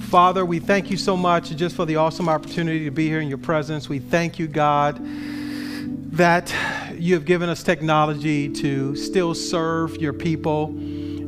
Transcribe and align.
Father, 0.09 0.45
we 0.45 0.59
thank 0.59 0.91
you 0.91 0.97
so 0.97 1.17
much 1.17 1.55
just 1.55 1.75
for 1.75 1.85
the 1.85 1.95
awesome 1.95 2.29
opportunity 2.29 2.85
to 2.85 2.91
be 2.91 3.07
here 3.07 3.19
in 3.19 3.27
your 3.27 3.37
presence. 3.37 3.89
We 3.89 3.99
thank 3.99 4.37
you, 4.37 4.47
God, 4.47 4.99
that 6.11 6.53
you 6.93 7.13
have 7.15 7.25
given 7.25 7.49
us 7.49 7.63
technology 7.63 8.49
to 8.49 8.95
still 8.95 9.33
serve 9.33 9.97
your 9.97 10.13
people, 10.13 10.67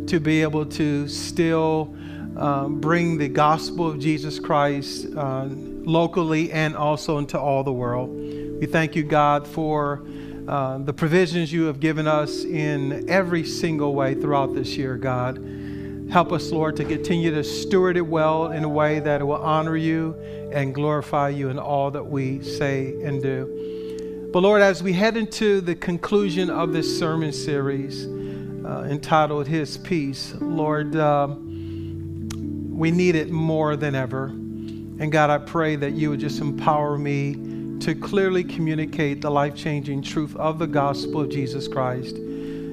to 0.08 0.20
be 0.20 0.42
able 0.42 0.66
to 0.66 1.08
still 1.08 1.94
um, 2.38 2.80
bring 2.80 3.18
the 3.18 3.28
gospel 3.28 3.88
of 3.88 4.00
Jesus 4.00 4.40
Christ 4.40 5.08
uh, 5.16 5.48
locally 5.50 6.52
and 6.52 6.76
also 6.76 7.18
into 7.18 7.40
all 7.40 7.64
the 7.64 7.74
world. 7.74 8.10
We 8.10 8.68
thank 8.68 8.96
you, 8.96 9.04
God, 9.04 9.48
for 9.48 10.04
uh, 10.48 10.78
the 10.78 10.94
provisions 10.94 11.52
you 11.52 11.64
have 11.64 11.80
given 11.80 12.08
us 12.08 12.44
in 12.44 13.10
every 13.10 13.44
single 13.44 13.94
way 13.94 14.14
throughout 14.16 14.54
this 14.54 14.78
year, 14.78 14.96
God. 14.96 15.38
Help 16.10 16.32
us, 16.32 16.52
Lord, 16.52 16.78
to 16.78 16.86
continue 16.86 17.32
to 17.32 17.44
steward 17.44 17.98
it 17.98 18.08
well 18.08 18.54
in 18.54 18.64
a 18.64 18.70
way 18.70 19.02
that 19.02 19.26
will 19.26 19.36
honor 19.36 19.76
you 19.76 20.16
and 20.54 20.74
glorify 20.74 21.28
you 21.28 21.50
in 21.50 21.60
all 21.60 21.92
that 21.92 22.04
we 22.04 22.42
say 22.42 22.96
and 23.04 23.22
do. 23.22 24.30
But, 24.32 24.40
Lord, 24.40 24.62
as 24.62 24.82
we 24.82 24.94
head 24.94 25.18
into 25.18 25.60
the 25.60 25.76
conclusion 25.76 26.50
of 26.50 26.72
this 26.72 26.98
sermon 26.98 27.34
series 27.34 28.06
uh, 28.06 28.88
entitled 28.90 29.48
His 29.48 29.78
Peace, 29.78 30.34
Lord, 30.40 30.96
uh, 30.96 31.28
we 31.30 32.90
need 32.90 33.16
it 33.16 33.30
more 33.30 33.76
than 33.76 33.94
ever. 33.94 34.28
And 34.28 35.12
God, 35.12 35.30
I 35.30 35.40
pray 35.40 35.76
that 35.76 35.92
you 35.92 36.10
would 36.10 36.22
just 36.22 36.40
empower 36.40 36.98
me 36.98 37.80
to 37.80 37.94
clearly 37.94 38.46
communicate 38.46 39.20
the 39.20 39.30
life 39.30 39.56
changing 39.56 40.04
truth 40.04 40.36
of 40.38 40.58
the 40.58 40.68
gospel 40.68 41.22
of 41.22 41.30
Jesus 41.30 41.68
Christ 41.68 42.16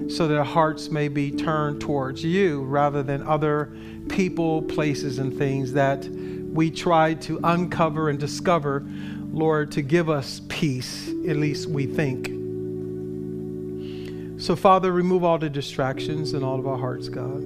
so 0.08 0.28
that 0.28 0.36
our 0.36 0.44
hearts 0.44 0.90
may 0.90 1.08
be 1.08 1.30
turned 1.30 1.80
towards 1.80 2.22
you 2.22 2.62
rather 2.62 3.02
than 3.02 3.22
other 3.22 3.72
people, 4.08 4.62
places, 4.62 5.18
and 5.18 5.36
things 5.36 5.72
that 5.72 6.06
we 6.08 6.70
try 6.70 7.14
to 7.14 7.40
uncover 7.42 8.08
and 8.10 8.18
discover, 8.18 8.86
Lord, 9.32 9.72
to 9.72 9.82
give 9.82 10.08
us 10.08 10.40
peace, 10.48 11.08
at 11.08 11.36
least 11.36 11.66
we 11.66 11.86
think. 11.86 12.28
So, 14.40 14.54
Father, 14.54 14.92
remove 14.92 15.24
all 15.24 15.38
the 15.38 15.48
distractions 15.48 16.34
in 16.34 16.42
all 16.42 16.58
of 16.58 16.66
our 16.66 16.76
hearts, 16.76 17.08
God, 17.08 17.40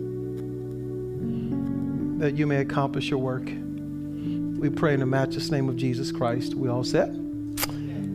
that 2.21 2.35
you 2.37 2.47
may 2.47 2.57
accomplish 2.57 3.09
your 3.09 3.21
work. 3.21 3.45
We 3.45 4.69
pray 4.71 4.95
in 4.95 5.01
the 5.01 5.07
matchless 5.07 5.51
name 5.51 5.69
of 5.69 5.77
Jesus 5.77 6.11
Christ. 6.11 6.55
We 6.55 6.69
all 6.69 6.83
said, 6.85 7.11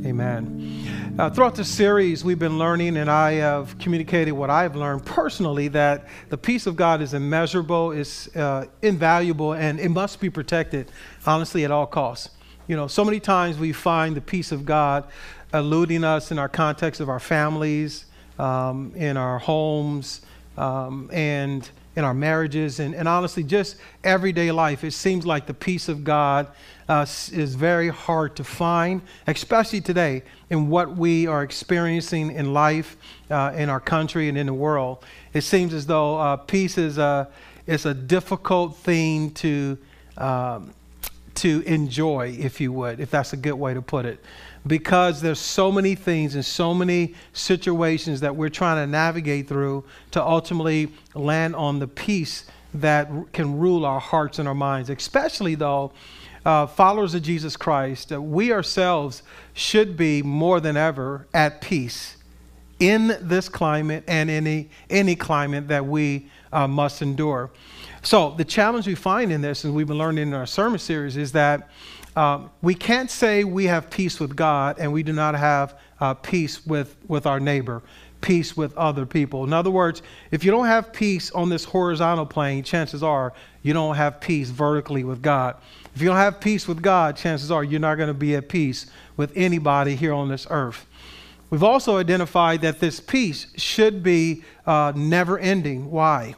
Amen. 0.05 0.92
Uh, 1.19 1.29
throughout 1.29 1.53
the 1.53 1.63
series, 1.63 2.23
we've 2.23 2.39
been 2.39 2.57
learning, 2.57 2.97
and 2.97 3.07
I 3.07 3.33
have 3.33 3.77
communicated 3.77 4.31
what 4.31 4.49
I've 4.49 4.75
learned 4.75 5.05
personally 5.05 5.67
that 5.67 6.07
the 6.29 6.39
peace 6.39 6.65
of 6.65 6.75
God 6.75 7.03
is 7.03 7.13
immeasurable, 7.13 7.91
is 7.91 8.35
uh, 8.35 8.65
invaluable, 8.81 9.53
and 9.53 9.79
it 9.79 9.89
must 9.89 10.19
be 10.19 10.31
protected, 10.31 10.91
honestly, 11.23 11.65
at 11.65 11.69
all 11.69 11.85
costs. 11.85 12.31
You 12.65 12.75
know, 12.75 12.87
so 12.87 13.05
many 13.05 13.19
times 13.19 13.59
we 13.59 13.73
find 13.73 14.17
the 14.17 14.21
peace 14.21 14.51
of 14.51 14.65
God 14.65 15.07
eluding 15.53 16.03
us 16.03 16.31
in 16.31 16.39
our 16.39 16.49
context 16.49 16.99
of 16.99 17.09
our 17.09 17.19
families, 17.19 18.05
um, 18.39 18.91
in 18.95 19.15
our 19.15 19.37
homes, 19.37 20.21
um, 20.57 21.11
and 21.13 21.69
in 21.95 22.03
our 22.03 22.13
marriages, 22.13 22.79
and, 22.79 22.95
and 22.95 23.07
honestly, 23.07 23.43
just 23.43 23.75
everyday 24.03 24.51
life. 24.51 24.83
It 24.83 24.91
seems 24.91 25.25
like 25.25 25.45
the 25.45 25.53
peace 25.53 25.89
of 25.89 26.03
God 26.03 26.47
uh, 26.89 27.05
is 27.31 27.55
very 27.55 27.89
hard 27.89 28.35
to 28.37 28.43
find, 28.43 29.01
especially 29.27 29.81
today 29.81 30.23
in 30.49 30.69
what 30.69 30.95
we 30.97 31.27
are 31.27 31.43
experiencing 31.43 32.31
in 32.31 32.53
life, 32.53 32.97
uh, 33.29 33.53
in 33.55 33.69
our 33.69 33.79
country, 33.79 34.27
and 34.27 34.37
in 34.37 34.47
the 34.47 34.53
world. 34.53 35.05
It 35.33 35.41
seems 35.41 35.73
as 35.73 35.85
though 35.85 36.17
uh, 36.17 36.37
peace 36.37 36.77
is 36.77 36.97
a, 36.97 37.29
is 37.67 37.85
a 37.85 37.93
difficult 37.93 38.75
thing 38.77 39.31
to, 39.35 39.77
um, 40.17 40.73
to 41.35 41.61
enjoy, 41.61 42.35
if 42.39 42.59
you 42.59 42.73
would, 42.73 42.99
if 42.99 43.11
that's 43.11 43.33
a 43.33 43.37
good 43.37 43.53
way 43.53 43.73
to 43.73 43.81
put 43.81 44.05
it. 44.05 44.19
Because 44.65 45.21
there's 45.21 45.39
so 45.39 45.71
many 45.71 45.93
things 45.93 46.35
and 46.35 46.45
so 46.45 46.73
many 46.73 47.15
situations 47.33 48.21
that 48.21 48.35
we're 48.35 48.49
trying 48.49 48.77
to 48.77 48.89
navigate 48.89 49.47
through 49.47 49.83
to 50.11 50.23
ultimately 50.23 50.91
land 51.13 51.55
on 51.55 51.79
the 51.79 51.87
peace 51.87 52.45
that 52.73 53.09
can 53.33 53.59
rule 53.59 53.85
our 53.85 53.99
hearts 53.99 54.39
and 54.39 54.47
our 54.47 54.55
minds, 54.55 54.89
especially 54.89 55.55
though 55.55 55.91
uh, 56.45 56.67
followers 56.67 57.13
of 57.13 57.21
Jesus 57.21 57.55
Christ, 57.55 58.11
uh, 58.11 58.21
we 58.21 58.51
ourselves 58.51 59.23
should 59.53 59.95
be 59.95 60.21
more 60.21 60.59
than 60.59 60.75
ever 60.75 61.27
at 61.33 61.61
peace 61.61 62.17
in 62.79 63.15
this 63.21 63.47
climate 63.47 64.03
and 64.07 64.29
any, 64.29 64.69
any 64.89 65.15
climate 65.15 65.69
that 65.69 65.85
we 65.85 66.29
uh, 66.51 66.67
must 66.67 67.01
endure. 67.01 67.49
So, 68.01 68.31
the 68.31 68.43
challenge 68.43 68.87
we 68.87 68.95
find 68.95 69.31
in 69.31 69.41
this, 69.41 69.63
and 69.63 69.73
we've 69.73 69.87
been 69.87 69.97
learning 69.97 70.27
in 70.27 70.33
our 70.33 70.45
sermon 70.45 70.79
series, 70.79 71.15
is 71.15 71.31
that 71.31 71.69
um, 72.15 72.51
we 72.61 72.75
can't 72.75 73.09
say 73.09 73.43
we 73.43 73.65
have 73.65 73.89
peace 73.89 74.19
with 74.19 74.35
God 74.35 74.77
and 74.79 74.93
we 74.93 75.03
do 75.03 75.13
not 75.13 75.35
have 75.35 75.79
uh, 75.99 76.13
peace 76.13 76.65
with, 76.65 76.95
with 77.07 77.25
our 77.25 77.39
neighbor, 77.39 77.81
peace 78.21 78.55
with 78.55 78.75
other 78.77 79.05
people. 79.05 79.43
In 79.43 79.53
other 79.53 79.71
words, 79.71 80.01
if 80.31 80.43
you 80.43 80.51
don't 80.51 80.67
have 80.67 80.93
peace 80.93 81.31
on 81.31 81.49
this 81.49 81.63
horizontal 81.63 82.25
plane, 82.25 82.63
chances 82.63 83.01
are 83.01 83.33
you 83.63 83.73
don't 83.73 83.95
have 83.95 84.19
peace 84.19 84.49
vertically 84.49 85.03
with 85.03 85.21
God. 85.21 85.55
If 85.95 86.01
you 86.01 86.07
don't 86.07 86.17
have 86.17 86.39
peace 86.39 86.67
with 86.67 86.81
God, 86.81 87.15
chances 87.15 87.51
are 87.51 87.63
you're 87.63 87.79
not 87.79 87.95
going 87.95 88.07
to 88.07 88.13
be 88.13 88.35
at 88.35 88.49
peace 88.49 88.87
with 89.17 89.31
anybody 89.35 89.95
here 89.95 90.13
on 90.13 90.29
this 90.29 90.45
earth. 90.49 90.85
We've 91.49 91.63
also 91.63 91.97
identified 91.97 92.61
that 92.61 92.79
this 92.79 92.99
peace 92.99 93.47
should 93.55 94.01
be 94.01 94.43
uh, 94.65 94.93
never 94.95 95.37
ending. 95.37 95.91
Why? 95.91 96.35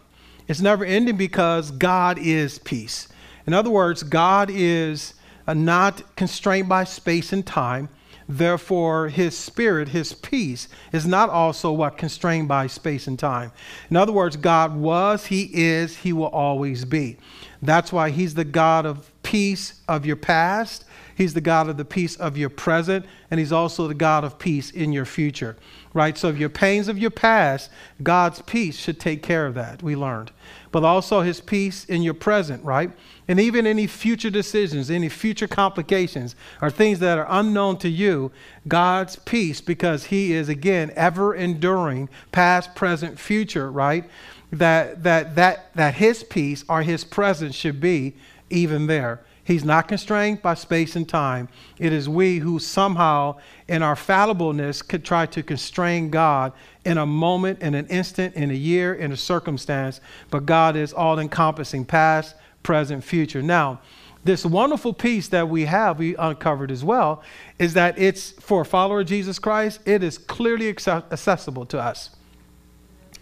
It's 0.48 0.62
never 0.62 0.86
ending 0.86 1.18
because 1.18 1.72
God 1.72 2.18
is 2.20 2.60
peace. 2.60 3.08
In 3.48 3.54
other 3.54 3.70
words, 3.70 4.04
God 4.04 4.50
is 4.52 5.14
Uh, 5.48 5.54
not 5.54 6.16
constrained 6.16 6.70
by 6.70 6.84
space 6.84 7.32
and 7.32 7.46
time. 7.46 7.90
Therefore, 8.28 9.10
his 9.10 9.38
spirit, 9.38 9.90
his 9.90 10.14
peace, 10.14 10.68
is 10.92 11.06
not 11.06 11.30
also 11.30 11.72
what 11.72 11.98
constrained 11.98 12.48
by 12.48 12.66
space 12.68 13.06
and 13.06 13.20
time. 13.20 13.52
In 13.90 13.96
other 13.96 14.12
words, 14.12 14.36
God 14.36 14.76
was, 14.76 15.28
he 15.28 15.50
is, 15.54 15.98
he 15.98 16.12
will 16.12 16.28
always 16.28 16.86
be. 16.86 17.18
That's 17.62 17.94
why 17.94 18.10
he's 18.10 18.34
the 18.34 18.44
God 18.44 18.86
of 18.86 19.12
peace 19.22 19.82
of 19.88 20.06
your 20.06 20.16
past. 20.16 20.86
He's 21.16 21.34
the 21.34 21.42
God 21.42 21.70
of 21.70 21.78
the 21.78 21.86
peace 21.86 22.18
of 22.18 22.38
your 22.38 22.50
present, 22.50 23.06
and 23.32 23.40
He's 23.40 23.54
also 23.54 23.88
the 23.88 23.94
God 23.94 24.26
of 24.26 24.38
peace 24.38 24.70
in 24.70 24.92
your 24.92 25.06
future, 25.06 25.56
right? 25.94 26.18
So, 26.18 26.28
if 26.28 26.38
your 26.38 26.50
pains 26.50 26.90
of 26.90 26.98
your 27.00 27.10
past, 27.10 27.72
God's 28.04 28.42
peace 28.42 28.78
should 28.78 29.00
take 29.00 29.24
care 29.24 29.46
of 29.46 29.54
that, 29.54 29.82
we 29.82 29.96
learned. 29.96 30.32
But 30.74 30.84
also 30.84 31.22
His 31.22 31.40
peace 31.40 31.86
in 31.86 32.04
your 32.04 32.14
present, 32.14 32.64
right? 32.66 32.92
And 33.28 33.40
even 33.40 33.66
any 33.66 33.88
future 33.88 34.30
decisions, 34.30 34.92
any 34.92 35.10
future 35.10 35.48
complications, 35.48 36.36
or 36.62 36.70
things 36.70 37.00
that 37.00 37.18
are 37.18 37.28
unknown 37.28 37.78
to 37.78 37.90
you, 37.90 38.32
God's 38.68 39.16
peace, 39.16 39.62
because 39.62 40.06
He 40.06 40.34
is, 40.34 40.48
again, 40.48 40.92
ever 40.96 41.34
enduring, 41.34 42.10
past, 42.32 42.76
present, 42.76 43.20
future, 43.20 43.72
right? 43.72 44.06
That, 44.52 45.02
that, 45.04 45.36
that, 45.36 45.74
that 45.74 45.96
His 45.96 46.24
peace 46.24 46.64
or 46.70 46.84
His 46.84 47.04
presence 47.04 47.56
should 47.56 47.82
be 47.82 48.16
even 48.50 48.86
there. 48.86 49.22
He's 49.44 49.64
not 49.64 49.88
constrained 49.88 50.42
by 50.42 50.56
space 50.56 50.96
and 50.96 51.08
time. 51.08 51.50
It 51.78 51.94
is 51.94 52.10
we 52.10 52.40
who 52.40 52.58
somehow, 52.58 53.38
in 53.68 53.84
our 53.84 53.96
fallibleness, 53.96 54.82
could 54.82 55.06
try 55.06 55.28
to 55.28 55.44
constrain 55.44 56.10
God 56.10 56.52
in 56.84 56.98
a 56.98 57.06
moment, 57.06 57.62
in 57.62 57.76
an 57.76 57.86
instant, 57.88 58.34
in 58.34 58.50
a 58.50 58.56
year, 58.56 58.96
in 58.96 59.12
a 59.12 59.18
circumstance. 59.18 60.02
But 60.32 60.48
God 60.48 60.76
is 60.76 60.94
all 60.94 61.20
encompassing, 61.20 61.86
past, 61.86 62.36
present, 62.66 63.04
future. 63.04 63.44
Now, 63.44 63.80
this 64.24 64.44
wonderful 64.44 64.92
peace 64.92 65.28
that 65.28 65.48
we 65.48 65.66
have, 65.66 66.00
we 66.00 66.16
uncovered 66.16 66.72
as 66.72 66.84
well, 66.84 67.22
is 67.60 67.76
that 67.76 68.00
it's 68.00 68.32
for 68.32 68.62
a 68.62 68.66
follower 68.66 69.02
of 69.02 69.08
Jesus 69.08 69.38
Christ, 69.38 69.80
it 69.86 70.02
is 70.02 70.18
clearly 70.18 70.68
accessible 70.68 71.68
to 71.68 71.80
us. 71.80 72.10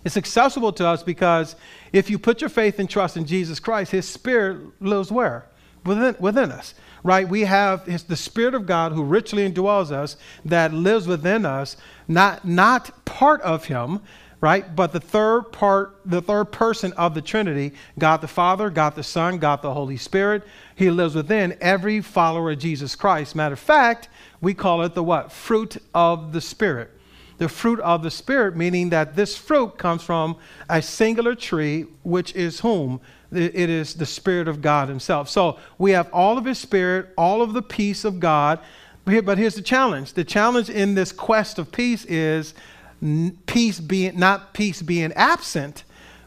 It's 0.05 0.15
accessible 0.15 0.71
to 0.73 0.87
us 0.87 1.03
because 1.03 1.57
if 1.91 2.09
you 2.09 2.17
put 2.17 2.39
your 2.39 2.49
faith 2.49 2.79
and 2.79 2.89
trust 2.89 3.17
in 3.17 3.25
Jesus 3.25 3.59
Christ, 3.59 3.91
His 3.91 4.07
Spirit 4.07 4.81
lives 4.81 5.11
where? 5.11 5.45
Within, 5.85 6.15
within 6.19 6.49
us, 6.49 6.73
right? 7.03 7.27
We 7.27 7.41
have 7.41 7.85
his, 7.85 8.03
the 8.03 8.15
Spirit 8.15 8.55
of 8.55 8.65
God 8.65 8.93
who 8.93 9.03
richly 9.03 9.49
indwells 9.49 9.91
us, 9.91 10.15
that 10.45 10.73
lives 10.73 11.05
within 11.05 11.45
us, 11.45 11.75
not, 12.07 12.45
not 12.47 13.03
part 13.03 13.41
of 13.41 13.65
Him, 13.65 13.99
right? 14.43 14.75
But 14.75 14.91
the 14.91 14.99
third 14.99 15.53
part, 15.53 16.01
the 16.03 16.21
third 16.21 16.51
person 16.51 16.91
of 16.93 17.13
the 17.13 17.21
Trinity, 17.21 17.71
God 17.97 18.17
the 18.17 18.27
Father, 18.27 18.69
God 18.69 18.93
the 18.93 19.01
Son, 19.01 19.37
God 19.37 19.61
the 19.61 19.73
Holy 19.73 19.95
Spirit, 19.95 20.43
He 20.75 20.89
lives 20.89 21.15
within 21.15 21.57
every 21.61 22.01
follower 22.01 22.51
of 22.51 22.59
Jesus 22.59 22.93
Christ. 22.93 23.37
Matter 23.37 23.53
of 23.53 23.59
fact, 23.59 24.09
we 24.41 24.53
call 24.53 24.81
it 24.81 24.95
the 24.95 25.03
what? 25.03 25.31
Fruit 25.31 25.77
of 25.95 26.33
the 26.33 26.41
Spirit. 26.41 26.91
The 27.37 27.47
fruit 27.47 27.79
of 27.79 28.03
the 28.03 28.11
Spirit, 28.11 28.57
meaning 28.57 28.89
that 28.89 29.15
this 29.15 29.37
fruit 29.37 29.77
comes 29.77 30.03
from 30.03 30.35
a 30.69 30.81
singular 30.81 31.35
tree, 31.35 31.85
which 32.03 32.35
is 32.35 32.59
whom? 32.59 32.99
It 33.31 33.69
is 33.69 33.93
the 33.93 34.05
Spirit 34.05 34.49
of 34.49 34.61
God 34.61 34.89
Himself. 34.89 35.29
So 35.29 35.57
we 35.77 35.91
have 35.91 36.09
all 36.11 36.37
of 36.37 36.43
His 36.43 36.59
Spirit, 36.59 37.13
all 37.17 37.41
of 37.41 37.53
the 37.53 37.61
peace 37.61 38.03
of 38.03 38.19
God. 38.19 38.59
But 39.05 39.37
here's 39.37 39.55
the 39.55 39.61
challenge 39.61 40.13
the 40.13 40.25
challenge 40.25 40.69
in 40.69 40.95
this 40.95 41.13
quest 41.13 41.59
of 41.59 41.71
peace 41.71 42.03
is 42.05 42.53
peace 43.45 43.79
being, 43.79 44.17
not 44.17 44.53
peace 44.53 44.81
being 44.81 45.11
absent, 45.13 45.83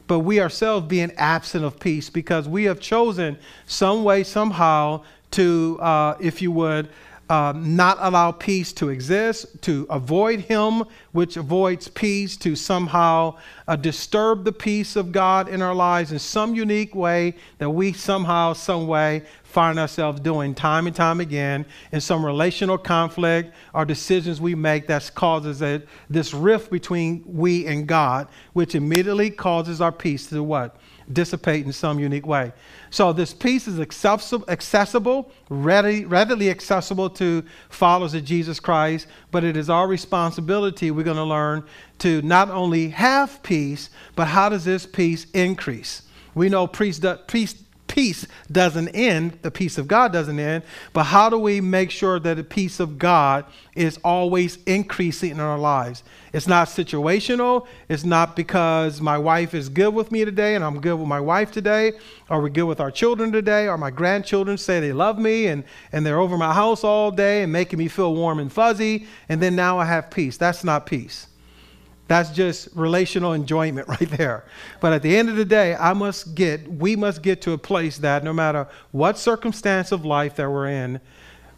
but 0.06 0.20
we 0.20 0.40
ourselves 0.40 0.86
being 0.86 1.12
absent 1.16 1.64
of 1.64 1.80
peace 1.80 2.10
because 2.10 2.48
we 2.48 2.64
have 2.64 2.80
chosen 2.80 3.38
some 3.66 4.04
way, 4.04 4.22
somehow, 4.22 5.02
to, 5.32 5.78
uh, 5.80 6.16
if 6.20 6.40
you 6.40 6.52
would, 6.52 6.88
um, 7.28 7.74
not 7.74 7.98
allow 8.00 8.32
peace 8.32 8.72
to 8.74 8.88
exist, 8.88 9.60
to 9.62 9.86
avoid 9.90 10.40
Him, 10.40 10.84
which 11.12 11.36
avoids 11.36 11.88
peace, 11.88 12.36
to 12.38 12.54
somehow 12.54 13.36
uh, 13.66 13.76
disturb 13.76 14.44
the 14.44 14.52
peace 14.52 14.96
of 14.96 15.10
God 15.12 15.48
in 15.48 15.60
our 15.62 15.74
lives 15.74 16.12
in 16.12 16.18
some 16.18 16.54
unique 16.54 16.94
way 16.94 17.34
that 17.58 17.70
we 17.70 17.92
somehow, 17.92 18.52
some 18.52 18.86
way 18.86 19.22
find 19.42 19.78
ourselves 19.78 20.20
doing 20.20 20.54
time 20.54 20.86
and 20.86 20.94
time 20.94 21.18
again 21.18 21.64
in 21.90 22.00
some 22.00 22.24
relational 22.24 22.76
conflict 22.76 23.54
or 23.72 23.86
decisions 23.86 24.38
we 24.40 24.54
make 24.54 24.86
that 24.86 25.10
causes 25.14 25.62
a, 25.62 25.82
this 26.10 26.34
rift 26.34 26.70
between 26.70 27.24
we 27.26 27.66
and 27.66 27.86
God, 27.86 28.28
which 28.52 28.74
immediately 28.74 29.30
causes 29.30 29.80
our 29.80 29.92
peace 29.92 30.26
to 30.26 30.42
what? 30.42 30.76
Dissipate 31.10 31.64
in 31.64 31.72
some 31.72 31.98
unique 31.98 32.26
way. 32.26 32.52
So 32.96 33.12
this 33.12 33.34
peace 33.34 33.68
is 33.68 33.78
accessible, 33.78 35.30
ready, 35.50 36.06
readily 36.06 36.48
accessible 36.48 37.10
to 37.10 37.44
followers 37.68 38.14
of 38.14 38.24
Jesus 38.24 38.58
Christ, 38.58 39.06
but 39.30 39.44
it 39.44 39.54
is 39.54 39.68
our 39.68 39.86
responsibility, 39.86 40.90
we're 40.90 41.02
going 41.02 41.18
to 41.18 41.24
learn, 41.24 41.62
to 41.98 42.22
not 42.22 42.48
only 42.48 42.88
have 42.88 43.42
peace, 43.42 43.90
but 44.14 44.28
how 44.28 44.48
does 44.48 44.64
this 44.64 44.86
peace 44.86 45.26
increase? 45.34 46.04
We 46.34 46.48
know 46.48 46.66
peace, 46.66 46.98
peace, 47.26 47.52
peace 47.96 48.26
doesn't 48.52 48.88
end, 48.90 49.38
the 49.40 49.50
peace 49.50 49.78
of 49.78 49.88
God 49.88 50.12
doesn't 50.12 50.38
end, 50.38 50.62
but 50.92 51.04
how 51.04 51.30
do 51.30 51.38
we 51.38 51.62
make 51.62 51.90
sure 51.90 52.20
that 52.20 52.34
the 52.34 52.44
peace 52.44 52.78
of 52.78 52.98
God 52.98 53.46
is 53.74 53.98
always 54.04 54.58
increasing 54.66 55.30
in 55.30 55.40
our 55.40 55.58
lives? 55.58 56.04
It's 56.34 56.46
not 56.46 56.68
situational. 56.68 57.66
It's 57.88 58.04
not 58.04 58.36
because 58.36 59.00
my 59.00 59.16
wife 59.16 59.54
is 59.54 59.70
good 59.70 59.94
with 59.94 60.12
me 60.12 60.26
today 60.26 60.56
and 60.56 60.62
I'm 60.62 60.78
good 60.78 60.96
with 60.96 61.08
my 61.08 61.20
wife 61.20 61.50
today, 61.50 61.94
or 62.28 62.42
we're 62.42 62.50
good 62.50 62.66
with 62.66 62.80
our 62.80 62.90
children 62.90 63.32
today, 63.32 63.66
or 63.66 63.78
my 63.78 63.90
grandchildren 63.90 64.58
say 64.58 64.78
they 64.78 64.92
love 64.92 65.18
me 65.18 65.46
and, 65.46 65.64
and 65.90 66.04
they're 66.04 66.20
over 66.20 66.36
my 66.36 66.52
house 66.52 66.84
all 66.84 67.10
day 67.10 67.44
and 67.44 67.50
making 67.50 67.78
me 67.78 67.88
feel 67.88 68.14
warm 68.14 68.40
and 68.40 68.52
fuzzy, 68.52 69.06
and 69.30 69.40
then 69.40 69.56
now 69.56 69.78
I 69.78 69.86
have 69.86 70.10
peace. 70.10 70.36
That's 70.36 70.64
not 70.64 70.84
peace. 70.84 71.28
That's 72.08 72.30
just 72.30 72.68
relational 72.74 73.32
enjoyment 73.32 73.88
right 74.00 74.10
there. 74.10 74.44
But 74.80 74.92
at 74.92 75.02
the 75.02 75.16
end 75.16 75.28
of 75.28 75.36
the 75.36 75.44
day, 75.44 75.74
I 75.74 75.92
must 75.92 76.34
get, 76.34 76.70
we 76.70 76.96
must 76.96 77.22
get 77.22 77.42
to 77.42 77.52
a 77.52 77.58
place 77.58 77.98
that 77.98 78.24
no 78.24 78.32
matter 78.32 78.68
what 78.92 79.18
circumstance 79.18 79.92
of 79.92 80.04
life 80.04 80.36
that 80.36 80.50
we're 80.50 80.68
in, 80.68 81.00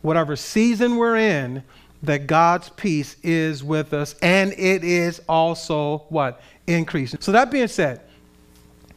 whatever 0.02 0.36
season 0.36 0.96
we're 0.96 1.16
in, 1.16 1.62
that 2.02 2.26
God's 2.26 2.68
peace 2.70 3.16
is 3.22 3.64
with 3.64 3.92
us 3.92 4.14
and 4.22 4.52
it 4.52 4.84
is 4.84 5.20
also 5.28 5.98
what? 6.08 6.40
Increasing. 6.66 7.20
So 7.20 7.32
that 7.32 7.50
being 7.50 7.68
said, 7.68 8.02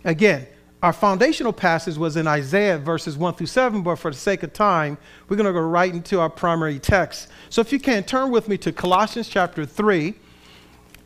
again, 0.03 0.47
our 0.83 0.93
foundational 0.93 1.53
passage 1.53 1.97
was 1.97 2.15
in 2.15 2.27
Isaiah 2.27 2.77
verses 2.77 3.17
1 3.17 3.35
through 3.35 3.47
7, 3.47 3.83
but 3.83 3.97
for 3.97 4.11
the 4.11 4.17
sake 4.17 4.43
of 4.43 4.51
time, 4.51 4.97
we're 5.29 5.37
going 5.37 5.45
to 5.45 5.53
go 5.53 5.59
right 5.59 5.93
into 5.93 6.19
our 6.19 6.29
primary 6.29 6.79
text. 6.79 7.29
So 7.49 7.61
if 7.61 7.71
you 7.71 7.79
can, 7.79 8.03
turn 8.03 8.31
with 8.31 8.47
me 8.47 8.57
to 8.59 8.71
Colossians 8.71 9.27
chapter 9.29 9.65
3. 9.65 10.15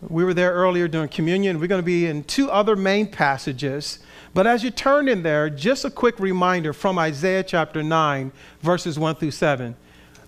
We 0.09 0.23
were 0.23 0.33
there 0.33 0.53
earlier 0.53 0.87
during 0.87 1.09
communion. 1.09 1.59
We're 1.59 1.67
going 1.67 1.81
to 1.81 1.85
be 1.85 2.05
in 2.05 2.23
two 2.25 2.51
other 2.51 2.75
main 2.75 3.07
passages. 3.07 3.99
But 4.33 4.45
as 4.45 4.63
you 4.63 4.69
turn 4.69 5.07
in 5.07 5.23
there, 5.23 5.49
just 5.49 5.85
a 5.85 5.89
quick 5.89 6.19
reminder 6.19 6.73
from 6.73 6.99
Isaiah 6.99 7.43
chapter 7.43 7.81
9, 7.81 8.31
verses 8.61 8.99
1 8.99 9.15
through 9.15 9.31
7. 9.31 9.75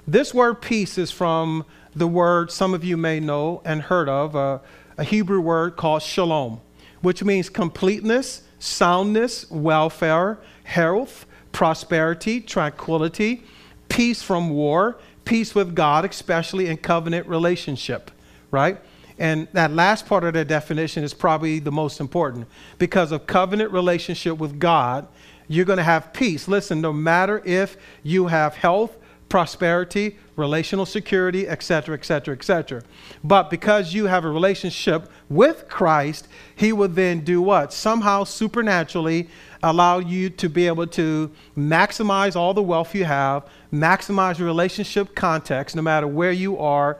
This 0.07 0.33
word 0.33 0.61
peace 0.61 0.97
is 0.97 1.11
from 1.11 1.65
the 1.95 2.07
word 2.07 2.51
some 2.51 2.73
of 2.73 2.83
you 2.83 2.97
may 2.97 3.19
know 3.19 3.61
and 3.65 3.81
heard 3.81 4.09
of, 4.09 4.35
uh, 4.35 4.59
a 4.97 5.03
Hebrew 5.03 5.41
word 5.41 5.75
called 5.75 6.01
shalom, 6.01 6.61
which 7.01 7.23
means 7.23 7.49
completeness, 7.49 8.43
soundness, 8.59 9.49
welfare, 9.51 10.39
health, 10.63 11.25
prosperity, 11.51 12.41
tranquility, 12.41 13.43
peace 13.89 14.23
from 14.23 14.49
war, 14.49 14.97
peace 15.25 15.53
with 15.53 15.75
God, 15.75 16.05
especially 16.05 16.67
in 16.67 16.77
covenant 16.77 17.27
relationship, 17.27 18.09
right? 18.49 18.79
And 19.19 19.47
that 19.53 19.71
last 19.71 20.05
part 20.05 20.23
of 20.23 20.33
the 20.33 20.45
definition 20.45 21.03
is 21.03 21.13
probably 21.13 21.59
the 21.59 21.71
most 21.71 21.99
important 21.99 22.47
because 22.77 23.11
of 23.11 23.25
covenant 23.25 23.71
relationship 23.71 24.37
with 24.37 24.59
God, 24.59 25.07
you're 25.47 25.65
going 25.65 25.77
to 25.77 25.83
have 25.83 26.13
peace. 26.13 26.47
Listen, 26.47 26.81
no 26.81 26.93
matter 26.93 27.41
if 27.45 27.77
you 28.03 28.27
have 28.27 28.55
health, 28.55 28.97
prosperity, 29.29 30.17
relational 30.35 30.85
security, 30.85 31.47
etc., 31.47 31.95
etc., 31.95 32.35
etc. 32.35 32.83
But 33.23 33.49
because 33.49 33.93
you 33.93 34.05
have 34.05 34.23
a 34.23 34.29
relationship 34.29 35.09
with 35.29 35.67
Christ, 35.67 36.27
He 36.55 36.71
will 36.71 36.87
then 36.87 37.21
do 37.21 37.41
what? 37.41 37.73
Somehow 37.73 38.23
supernaturally 38.23 39.29
allow 39.63 39.99
you 39.99 40.29
to 40.29 40.47
be 40.47 40.67
able 40.67 40.87
to 40.87 41.31
maximize 41.57 42.35
all 42.35 42.53
the 42.53 42.61
wealth 42.61 42.93
you 42.93 43.05
have, 43.05 43.47
maximize 43.73 44.37
your 44.37 44.47
relationship 44.47 45.15
context, 45.15 45.75
no 45.75 45.81
matter 45.81 46.07
where 46.07 46.31
you 46.31 46.57
are 46.59 46.97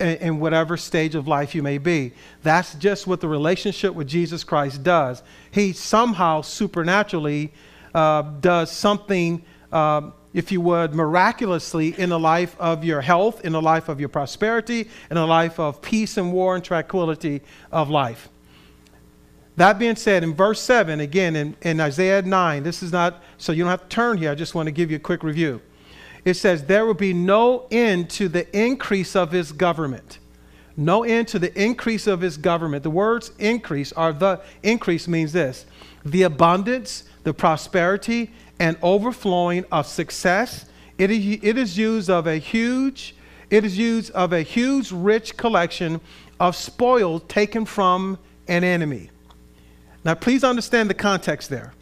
in 0.00 0.40
whatever 0.40 0.76
stage 0.76 1.14
of 1.14 1.28
life 1.28 1.54
you 1.54 1.62
may 1.62 1.78
be. 1.78 2.12
That's 2.42 2.74
just 2.74 3.06
what 3.06 3.20
the 3.20 3.28
relationship 3.28 3.94
with 3.94 4.08
Jesus 4.08 4.44
Christ 4.44 4.82
does. 4.82 5.22
He 5.50 5.72
somehow 5.72 6.42
supernaturally 6.42 7.52
uh, 7.94 8.22
does 8.22 8.70
something, 8.70 9.44
uh, 9.72 10.10
if 10.32 10.50
you 10.50 10.60
would, 10.62 10.94
miraculously 10.94 11.98
in 11.98 12.10
the 12.10 12.18
life 12.18 12.56
of 12.58 12.84
your 12.84 13.00
health, 13.00 13.44
in 13.44 13.52
the 13.52 13.62
life 13.62 13.88
of 13.88 14.00
your 14.00 14.08
prosperity, 14.08 14.88
in 15.10 15.16
the 15.16 15.26
life 15.26 15.60
of 15.60 15.82
peace 15.82 16.16
and 16.16 16.32
war 16.32 16.54
and 16.54 16.64
tranquility 16.64 17.42
of 17.70 17.90
life. 17.90 18.28
That 19.56 19.78
being 19.78 19.96
said, 19.96 20.24
in 20.24 20.34
verse 20.34 20.60
7, 20.60 21.00
again 21.00 21.36
in, 21.36 21.56
in 21.60 21.80
Isaiah 21.80 22.22
9, 22.22 22.62
this 22.62 22.82
is 22.82 22.92
not, 22.92 23.22
so 23.36 23.52
you 23.52 23.64
don't 23.64 23.70
have 23.70 23.82
to 23.82 23.88
turn 23.88 24.16
here, 24.16 24.30
I 24.30 24.34
just 24.34 24.54
want 24.54 24.68
to 24.68 24.72
give 24.72 24.90
you 24.90 24.96
a 24.96 25.00
quick 25.00 25.22
review 25.22 25.60
it 26.24 26.34
says, 26.34 26.64
There 26.64 26.86
will 26.86 26.94
be 26.94 27.12
no 27.12 27.66
end 27.70 28.10
to 28.10 28.28
the 28.28 28.46
increase 28.56 29.16
of 29.16 29.32
his 29.32 29.52
government. 29.52 30.18
No 30.76 31.04
end 31.04 31.28
to 31.28 31.38
the 31.38 31.62
increase 31.62 32.06
of 32.06 32.20
his 32.20 32.36
government. 32.36 32.82
The 32.82 32.90
words 32.90 33.32
increase 33.38 33.92
are 33.92 34.12
the 34.12 34.40
increase 34.62 35.08
means 35.08 35.32
this 35.32 35.66
the 36.04 36.22
abundance, 36.22 37.04
the 37.24 37.34
prosperity, 37.34 38.30
and 38.58 38.76
overflowing 38.82 39.64
of 39.70 39.86
success. 39.86 40.66
It 40.96 41.10
is, 41.10 41.38
it 41.42 41.58
is 41.58 41.76
used 41.76 42.08
of 42.10 42.26
a 42.26 42.36
huge, 42.36 43.14
it 43.50 43.64
is 43.64 43.76
used 43.76 44.10
of 44.12 44.32
a 44.32 44.42
huge, 44.42 44.92
rich 44.92 45.36
collection 45.36 46.00
of 46.38 46.56
spoil 46.56 47.20
taken 47.20 47.64
from 47.64 48.18
an 48.48 48.64
enemy. 48.64 49.10
Now, 50.04 50.14
please 50.14 50.44
understand 50.44 50.88
the 50.88 50.94
context 50.94 51.50
there. 51.50 51.74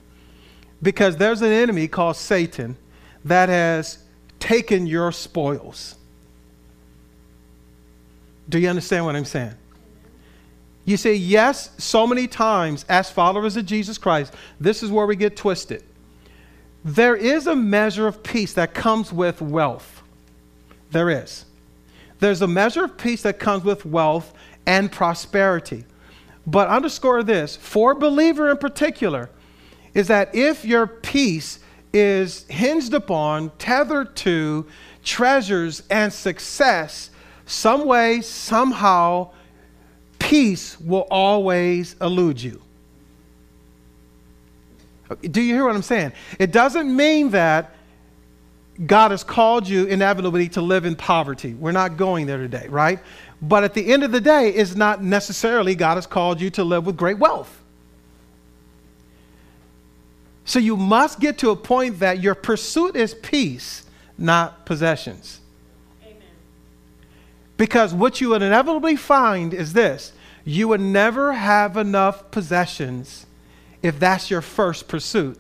Because 0.83 1.17
there's 1.17 1.43
an 1.43 1.53
enemy 1.53 1.89
called 1.89 2.17
Satan 2.17 2.77
that 3.25 3.49
has 3.49 3.99
taken 4.39 4.87
your 4.87 5.13
spoils. 5.13 5.97
Do 8.49 8.59
you 8.59 8.69
understand 8.69 9.05
what 9.05 9.17
I'm 9.17 9.25
saying? 9.25 9.55
You 10.85 10.97
say, 10.97 11.15
yes, 11.15 11.71
so 11.77 12.07
many 12.07 12.27
times 12.27 12.87
as 12.89 13.11
followers 13.11 13.57
of 13.57 13.67
Jesus 13.67 13.99
Christ, 13.99 14.33
this 14.59 14.83
is 14.83 14.91
where 14.91 15.07
we 15.07 15.17
get 15.17 15.37
twisted. 15.37 15.85
There 16.85 17.15
is 17.15 17.47
a 17.47 17.55
measure 17.55 18.07
of 18.07 18.23
peace 18.23 18.55
that 18.55 18.73
comes 18.73 19.13
with 19.13 19.43
wealth. 19.43 20.03
There 20.91 21.11
is. 21.11 21.45
There's 22.21 22.41
a 22.41 22.47
measure 22.47 22.85
of 22.85 22.97
peace 22.97 23.23
that 23.23 23.39
comes 23.39 23.65
with 23.65 23.85
wealth 23.85 24.33
and 24.67 24.91
prosperity. 24.91 25.85
But 26.47 26.69
underscore 26.69 27.23
this 27.23 27.57
for 27.57 27.95
believer 27.95 28.51
in 28.51 28.57
particular, 28.57 29.29
is 29.93 30.09
that 30.09 30.35
if 30.35 30.65
your 30.65 30.87
peace 30.87 31.59
is 31.93 32.45
hinged 32.49 32.95
upon, 32.95 33.51
tethered 33.59 34.15
to 34.17 34.67
treasures 35.03 35.83
and 35.91 36.13
success, 36.13 37.11
some 37.47 37.87
way, 37.87 38.21
somehow, 38.21 39.31
peace 40.19 40.79
will 40.81 41.07
always 41.11 41.97
elude 42.01 42.41
you. 42.41 42.61
Do 45.23 45.41
you 45.41 45.55
hear 45.55 45.65
what 45.65 45.75
I'm 45.75 45.83
saying? 45.83 46.13
It 46.39 46.53
doesn't 46.53 46.95
mean 46.95 47.31
that 47.31 47.75
God 48.87 49.11
has 49.11 49.25
called 49.25 49.67
you 49.67 49.87
inevitably 49.87 50.51
to 50.51 50.61
live 50.61 50.85
in 50.85 50.95
poverty. 50.95 51.55
We're 51.55 51.73
not 51.73 51.97
going 51.97 52.27
there 52.27 52.39
today, 52.39 52.67
right? 52.69 53.01
But 53.43 53.65
at 53.65 53.75
the 53.75 53.93
end 53.93 54.05
of 54.05 54.13
the 54.13 54.21
day, 54.21 54.51
it's 54.51 54.77
not 54.77 55.03
necessarily 55.03 55.75
God 55.75 55.97
has 55.97 56.07
called 56.07 56.41
you 56.41 56.51
to 56.51 56.65
live 56.65 56.87
with 56.87 56.97
great 56.97 57.19
wealth. 57.19 57.58
So 60.49 60.59
you 60.59 60.79
must 60.79 61.21
get 61.21 61.37
to 61.39 61.51
a 61.51 61.57
point 61.57 61.99
that 61.99 62.23
your 62.23 62.35
pursuit 62.35 62.97
is 62.97 63.13
peace, 63.13 63.85
not 64.17 64.65
possessions. 64.65 65.41
Amen. 66.03 66.17
Because 67.59 67.93
what 67.93 68.23
you 68.23 68.31
would 68.31 68.41
inevitably 68.41 68.97
find 68.97 69.53
is 69.53 69.75
this 69.75 70.15
you 70.47 70.69
would 70.69 70.81
never 70.81 71.35
have 71.35 71.77
enough 71.77 72.31
possessions 72.31 73.27
if 73.83 74.01
that's 74.01 74.31
your 74.31 74.41
first 74.41 74.89
pursuit 74.89 75.39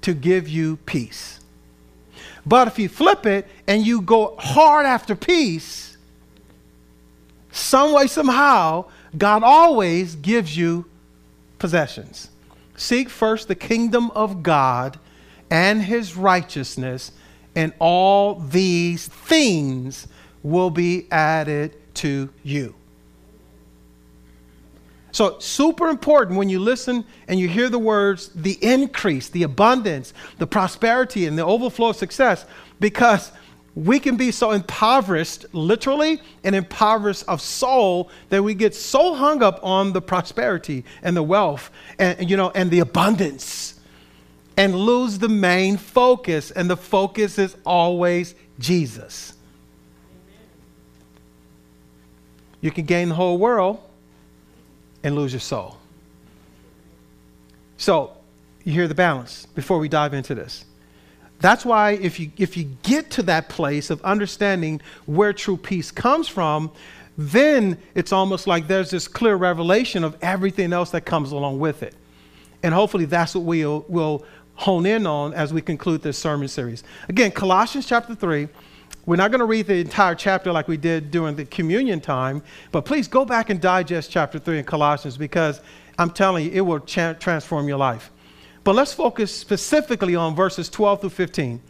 to 0.00 0.14
give 0.14 0.48
you 0.48 0.78
peace. 0.86 1.40
But 2.46 2.68
if 2.68 2.78
you 2.78 2.88
flip 2.88 3.26
it 3.26 3.46
and 3.66 3.86
you 3.86 4.00
go 4.00 4.36
hard 4.38 4.86
after 4.86 5.14
peace, 5.14 5.98
some 7.50 7.92
way, 7.92 8.06
somehow, 8.06 8.86
God 9.18 9.42
always 9.42 10.14
gives 10.14 10.56
you 10.56 10.86
possessions. 11.58 12.30
Seek 12.76 13.08
first 13.08 13.48
the 13.48 13.54
kingdom 13.54 14.10
of 14.12 14.42
God 14.42 14.98
and 15.50 15.82
his 15.82 16.16
righteousness, 16.16 17.12
and 17.54 17.72
all 17.78 18.36
these 18.36 19.06
things 19.06 20.08
will 20.42 20.70
be 20.70 21.06
added 21.10 21.76
to 21.94 22.30
you. 22.42 22.74
So, 25.12 25.38
super 25.40 25.88
important 25.88 26.38
when 26.38 26.48
you 26.48 26.58
listen 26.58 27.04
and 27.28 27.38
you 27.38 27.46
hear 27.46 27.68
the 27.68 27.78
words 27.78 28.30
the 28.34 28.58
increase, 28.64 29.28
the 29.28 29.42
abundance, 29.42 30.14
the 30.38 30.46
prosperity, 30.46 31.26
and 31.26 31.36
the 31.36 31.44
overflow 31.44 31.90
of 31.90 31.96
success, 31.96 32.46
because 32.80 33.30
we 33.74 33.98
can 33.98 34.16
be 34.16 34.30
so 34.30 34.50
impoverished, 34.50 35.46
literally, 35.52 36.20
and 36.44 36.54
impoverished 36.54 37.24
of 37.26 37.40
soul 37.40 38.10
that 38.28 38.42
we 38.42 38.54
get 38.54 38.74
so 38.74 39.14
hung 39.14 39.42
up 39.42 39.60
on 39.62 39.92
the 39.92 40.02
prosperity 40.02 40.84
and 41.02 41.16
the 41.16 41.22
wealth 41.22 41.70
and, 41.98 42.28
you 42.28 42.36
know, 42.36 42.50
and 42.54 42.70
the 42.70 42.80
abundance 42.80 43.80
and 44.58 44.74
lose 44.74 45.18
the 45.18 45.28
main 45.28 45.78
focus. 45.78 46.50
And 46.50 46.68
the 46.68 46.76
focus 46.76 47.38
is 47.38 47.56
always 47.64 48.34
Jesus. 48.58 49.32
You 52.60 52.70
can 52.70 52.84
gain 52.84 53.08
the 53.08 53.14
whole 53.14 53.38
world 53.38 53.80
and 55.02 55.16
lose 55.16 55.32
your 55.32 55.40
soul. 55.40 55.78
So, 57.78 58.16
you 58.64 58.72
hear 58.72 58.86
the 58.86 58.94
balance 58.94 59.46
before 59.46 59.78
we 59.78 59.88
dive 59.88 60.14
into 60.14 60.34
this. 60.34 60.64
That's 61.42 61.64
why 61.64 61.92
if 61.92 62.20
you 62.20 62.30
if 62.36 62.56
you 62.56 62.64
get 62.84 63.10
to 63.10 63.22
that 63.24 63.48
place 63.48 63.90
of 63.90 64.00
understanding 64.02 64.80
where 65.06 65.32
true 65.32 65.56
peace 65.56 65.90
comes 65.90 66.28
from, 66.28 66.70
then 67.18 67.78
it's 67.96 68.12
almost 68.12 68.46
like 68.46 68.68
there's 68.68 68.90
this 68.90 69.08
clear 69.08 69.34
revelation 69.34 70.04
of 70.04 70.16
everything 70.22 70.72
else 70.72 70.90
that 70.90 71.00
comes 71.02 71.32
along 71.32 71.58
with 71.58 71.82
it. 71.82 71.96
And 72.62 72.72
hopefully 72.72 73.06
that's 73.06 73.34
what 73.34 73.42
we'll, 73.42 73.84
we'll 73.88 74.24
hone 74.54 74.86
in 74.86 75.04
on 75.04 75.34
as 75.34 75.52
we 75.52 75.60
conclude 75.60 76.00
this 76.00 76.16
sermon 76.16 76.46
series. 76.46 76.84
Again, 77.08 77.32
Colossians 77.32 77.86
chapter 77.86 78.14
3, 78.14 78.46
we're 79.04 79.16
not 79.16 79.32
going 79.32 79.40
to 79.40 79.44
read 79.46 79.66
the 79.66 79.74
entire 79.74 80.14
chapter 80.14 80.52
like 80.52 80.68
we 80.68 80.76
did 80.76 81.10
during 81.10 81.34
the 81.34 81.44
communion 81.46 82.00
time, 82.00 82.40
but 82.70 82.84
please 82.84 83.08
go 83.08 83.24
back 83.24 83.50
and 83.50 83.60
digest 83.60 84.12
chapter 84.12 84.38
3 84.38 84.60
in 84.60 84.64
Colossians 84.64 85.16
because 85.16 85.60
I'm 85.98 86.10
telling 86.10 86.46
you, 86.46 86.52
it 86.52 86.60
will 86.60 86.78
cha- 86.78 87.14
transform 87.14 87.66
your 87.66 87.78
life. 87.78 88.12
But 88.64 88.74
let's 88.74 88.92
focus 88.92 89.34
specifically 89.34 90.14
on 90.14 90.34
verses 90.34 90.68
12 90.68 91.00
through 91.02 91.10
15. 91.10 91.60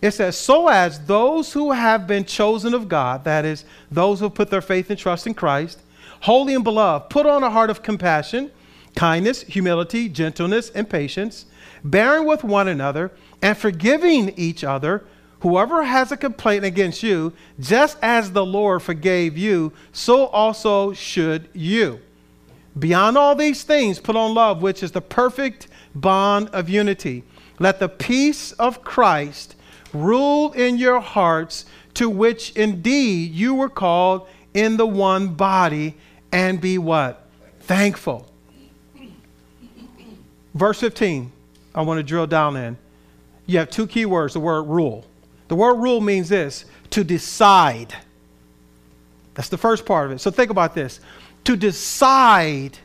It 0.00 0.12
says, 0.12 0.36
So 0.36 0.68
as 0.68 1.04
those 1.04 1.52
who 1.52 1.72
have 1.72 2.06
been 2.06 2.24
chosen 2.24 2.72
of 2.72 2.88
God, 2.88 3.24
that 3.24 3.44
is, 3.44 3.64
those 3.90 4.20
who 4.20 4.30
put 4.30 4.50
their 4.50 4.62
faith 4.62 4.88
and 4.90 4.98
trust 4.98 5.26
in 5.26 5.34
Christ, 5.34 5.80
holy 6.20 6.54
and 6.54 6.64
beloved, 6.64 7.10
put 7.10 7.26
on 7.26 7.42
a 7.42 7.50
heart 7.50 7.70
of 7.70 7.82
compassion, 7.82 8.50
kindness, 8.96 9.42
humility, 9.42 10.08
gentleness, 10.08 10.70
and 10.70 10.88
patience, 10.88 11.46
bearing 11.84 12.26
with 12.26 12.42
one 12.44 12.68
another, 12.68 13.12
and 13.42 13.56
forgiving 13.56 14.30
each 14.36 14.64
other 14.64 15.04
Whoever 15.40 15.82
has 15.82 16.12
a 16.12 16.16
complaint 16.16 16.64
against 16.64 17.02
you, 17.02 17.32
just 17.58 17.96
as 18.02 18.32
the 18.32 18.44
Lord 18.44 18.82
forgave 18.82 19.38
you, 19.38 19.72
so 19.92 20.26
also 20.26 20.92
should 20.92 21.48
you. 21.54 22.00
Beyond 22.78 23.18
all 23.18 23.34
these 23.34 23.62
things, 23.62 23.98
put 23.98 24.16
on 24.16 24.34
love, 24.34 24.62
which 24.62 24.82
is 24.82 24.92
the 24.92 25.00
perfect 25.00 25.68
bond 25.94 26.48
of 26.50 26.68
unity. 26.68 27.24
Let 27.58 27.80
the 27.80 27.88
peace 27.88 28.52
of 28.52 28.82
Christ 28.84 29.56
rule 29.92 30.52
in 30.52 30.78
your 30.78 31.00
hearts, 31.00 31.66
to 31.94 32.08
which 32.08 32.52
indeed 32.52 33.32
you 33.32 33.54
were 33.54 33.68
called 33.68 34.28
in 34.54 34.76
the 34.76 34.86
one 34.86 35.34
body, 35.34 35.96
and 36.32 36.60
be 36.60 36.78
what? 36.78 37.26
Thankful. 37.60 38.26
Verse 40.54 40.80
15, 40.80 41.30
I 41.74 41.82
want 41.82 41.98
to 41.98 42.02
drill 42.02 42.26
down 42.26 42.56
in. 42.56 42.76
You 43.46 43.58
have 43.58 43.70
two 43.70 43.86
key 43.86 44.06
words 44.06 44.34
the 44.34 44.40
word 44.40 44.62
rule. 44.62 45.04
The 45.48 45.56
word 45.56 45.74
rule 45.74 46.00
means 46.00 46.28
this 46.28 46.64
to 46.90 47.02
decide. 47.02 47.94
That's 49.34 49.48
the 49.48 49.58
first 49.58 49.84
part 49.84 50.06
of 50.06 50.12
it. 50.12 50.20
So 50.20 50.30
think 50.30 50.50
about 50.50 50.74
this. 50.74 51.00
To 51.44 51.56
decide 51.56 52.78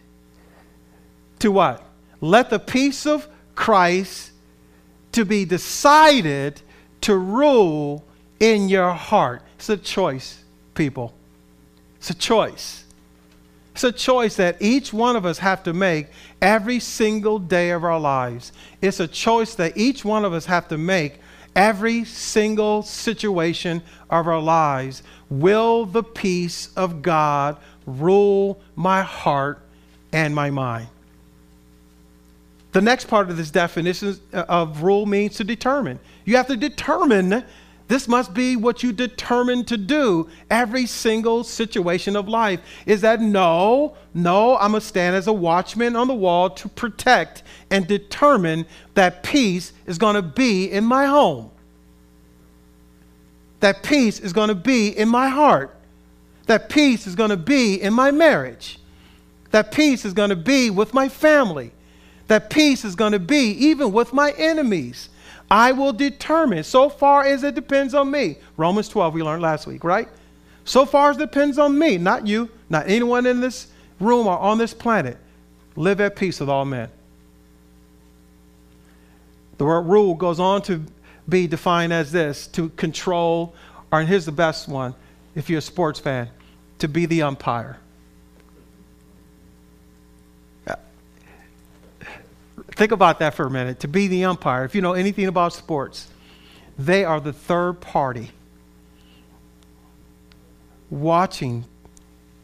to 1.40 1.52
what? 1.52 1.84
Let 2.22 2.50
the 2.50 2.60
peace 2.60 3.06
of 3.06 3.28
Christ 3.54 4.32
to 5.12 5.26
be 5.26 5.46
decided 5.46 6.62
to 7.02 7.16
rule 7.16 8.04
in 8.40 8.70
your 8.70 8.92
heart. 8.92 9.42
It's 9.56 9.70
a 9.70 9.78
choice, 9.78 10.44
people. 10.74 11.14
It's 11.98 12.10
a 12.10 12.14
choice. 12.14 12.84
It's 13.74 13.84
a 13.84 13.92
choice 13.92 14.36
that 14.38 14.62
each 14.62 14.94
one 14.94 15.16
of 15.16 15.26
us 15.26 15.40
have 15.40 15.64
to 15.64 15.74
make 15.74 16.08
every 16.42 16.80
single 16.80 17.40
day 17.40 17.72
of 17.72 17.84
our 17.84 18.00
lives. 18.00 18.52
It's 18.82 19.00
a 19.00 19.08
choice 19.08 19.56
that 19.56 19.78
each 19.78 20.06
one 20.06 20.24
of 20.24 20.34
us 20.34 20.46
have 20.46 20.68
to 20.70 20.78
make 20.78 21.20
every 21.56 22.04
single 22.06 22.84
situation 22.84 23.82
of 24.10 24.28
our 24.28 24.42
lives. 24.42 25.04
Will 25.30 25.86
the 25.86 26.04
peace 26.04 26.70
of 26.76 27.02
God 27.02 27.58
rule 27.86 28.60
my 28.76 29.02
heart 29.02 29.62
and 30.12 30.34
my 30.34 30.50
mind? 30.50 30.88
The 32.72 32.82
next 32.82 33.06
part 33.06 33.30
of 33.30 33.38
this 33.38 33.52
definition 33.52 34.20
of 34.34 34.84
rule 34.84 35.06
means 35.06 35.36
to 35.38 35.44
determine. 35.44 36.00
You 36.26 36.36
have 36.38 36.48
to 36.48 36.58
determine 36.58 37.44
this 37.88 38.08
must 38.08 38.34
be 38.34 38.56
what 38.56 38.84
you 38.84 38.92
determine 38.92 39.64
to 39.66 39.78
do 39.78 40.28
every 40.50 40.86
single 40.86 41.44
situation 41.44 42.16
of 42.16 42.28
life. 42.28 42.60
Is 42.86 43.02
that 43.02 43.22
no, 43.22 43.96
no, 44.14 44.58
I'm 44.58 44.72
going 44.72 44.82
to 44.82 44.88
stand 44.88 45.16
as 45.16 45.28
a 45.28 45.34
watchman 45.34 45.96
on 45.96 46.08
the 46.08 46.16
wall 46.16 46.50
to 46.50 46.68
protect 46.68 47.44
and 47.70 47.88
determine 47.88 48.66
that 48.96 49.24
peace 49.24 49.72
is 49.86 49.98
going 49.98 50.16
to 50.16 50.22
be 50.22 50.66
in 50.70 50.84
my 50.84 51.06
home 51.06 51.52
that 53.66 53.82
peace 53.82 54.20
is 54.20 54.32
going 54.32 54.50
to 54.50 54.56
be 54.56 54.90
in 54.90 55.10
my 55.10 55.28
heart. 55.28 55.75
That 56.48 56.70
peace 56.70 57.08
is 57.08 57.16
going 57.16 57.32
to 57.32 57.38
be 57.38 57.82
in 57.82 57.94
my 57.94 58.12
marriage. 58.12 58.80
That 59.52 59.72
peace 59.72 60.06
is 60.06 60.14
going 60.14 60.30
to 60.30 60.36
be 60.36 60.70
with 60.70 60.94
my 60.94 61.10
family. 61.10 61.72
That 62.28 62.50
peace 62.50 62.84
is 62.84 62.96
going 62.96 63.14
to 63.14 63.20
be 63.20 63.52
even 63.52 63.92
with 63.92 64.14
my 64.14 64.32
enemies. 64.38 65.10
I 65.50 65.72
will 65.72 65.94
determine 65.94 66.64
so 66.64 66.90
far 66.90 67.24
as 67.24 67.44
it 67.44 67.56
depends 67.56 67.94
on 67.94 68.10
me. 68.10 68.38
Romans 68.58 68.90
12, 68.90 69.14
we 69.14 69.24
learned 69.24 69.42
last 69.42 69.68
week, 69.68 69.84
right? 69.84 70.10
So 70.66 70.86
far 70.86 71.12
as 71.12 71.18
it 71.18 71.20
depends 71.20 71.60
on 71.60 71.78
me, 71.78 71.98
not 71.98 72.26
you, 72.26 72.50
not 72.70 72.90
anyone 72.90 73.26
in 73.28 73.40
this 73.40 73.68
room 74.00 74.28
or 74.28 74.38
on 74.38 74.58
this 74.58 74.74
planet. 74.74 75.18
Live 75.76 76.02
at 76.02 76.16
peace 76.16 76.40
with 76.40 76.50
all 76.50 76.66
men. 76.66 76.90
The 79.58 79.66
word 79.66 79.82
rule 79.82 80.16
goes 80.16 80.40
on 80.40 80.62
to 80.64 80.84
be 81.30 81.48
defined 81.48 81.94
as 81.94 82.12
this 82.12 82.48
to 82.48 82.70
control, 82.70 83.54
or 83.92 84.02
here's 84.02 84.26
the 84.26 84.32
best 84.32 84.68
one 84.68 84.96
if 85.36 85.50
you're 85.50 85.60
a 85.60 85.62
sports 85.62 86.00
fan, 86.00 86.30
to 86.80 86.88
be 86.88 87.06
the 87.06 87.22
umpire. 87.22 87.78
Uh, 90.68 90.76
think 92.72 92.92
about 92.92 93.20
that 93.20 93.34
for 93.34 93.46
a 93.46 93.52
minute. 93.52 93.82
To 93.82 93.88
be 93.88 94.08
the 94.08 94.26
umpire, 94.26 94.66
if 94.66 94.74
you 94.74 94.82
know 94.82 94.94
anything 94.94 95.28
about 95.28 95.54
sports, 95.54 96.08
they 96.78 97.04
are 97.06 97.20
the 97.20 97.34
third 97.34 97.82
party 97.82 98.32
watching 100.90 101.66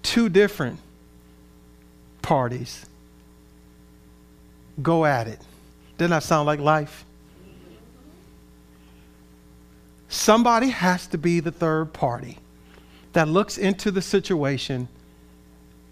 two 0.04 0.30
different 0.30 0.80
parties 2.22 2.86
go 4.82 5.06
at 5.06 5.28
it. 5.28 5.40
Doesn't 5.98 6.12
that 6.12 6.24
sound 6.24 6.48
like 6.48 6.60
life? 6.60 7.06
Somebody 10.10 10.70
has 10.70 11.08
to 11.08 11.18
be 11.18 11.40
the 11.40 11.52
third 11.52 11.94
party 11.94 12.38
that 13.14 13.28
looks 13.28 13.58
into 13.58 13.92
the 13.92 14.02
situation 14.02 14.88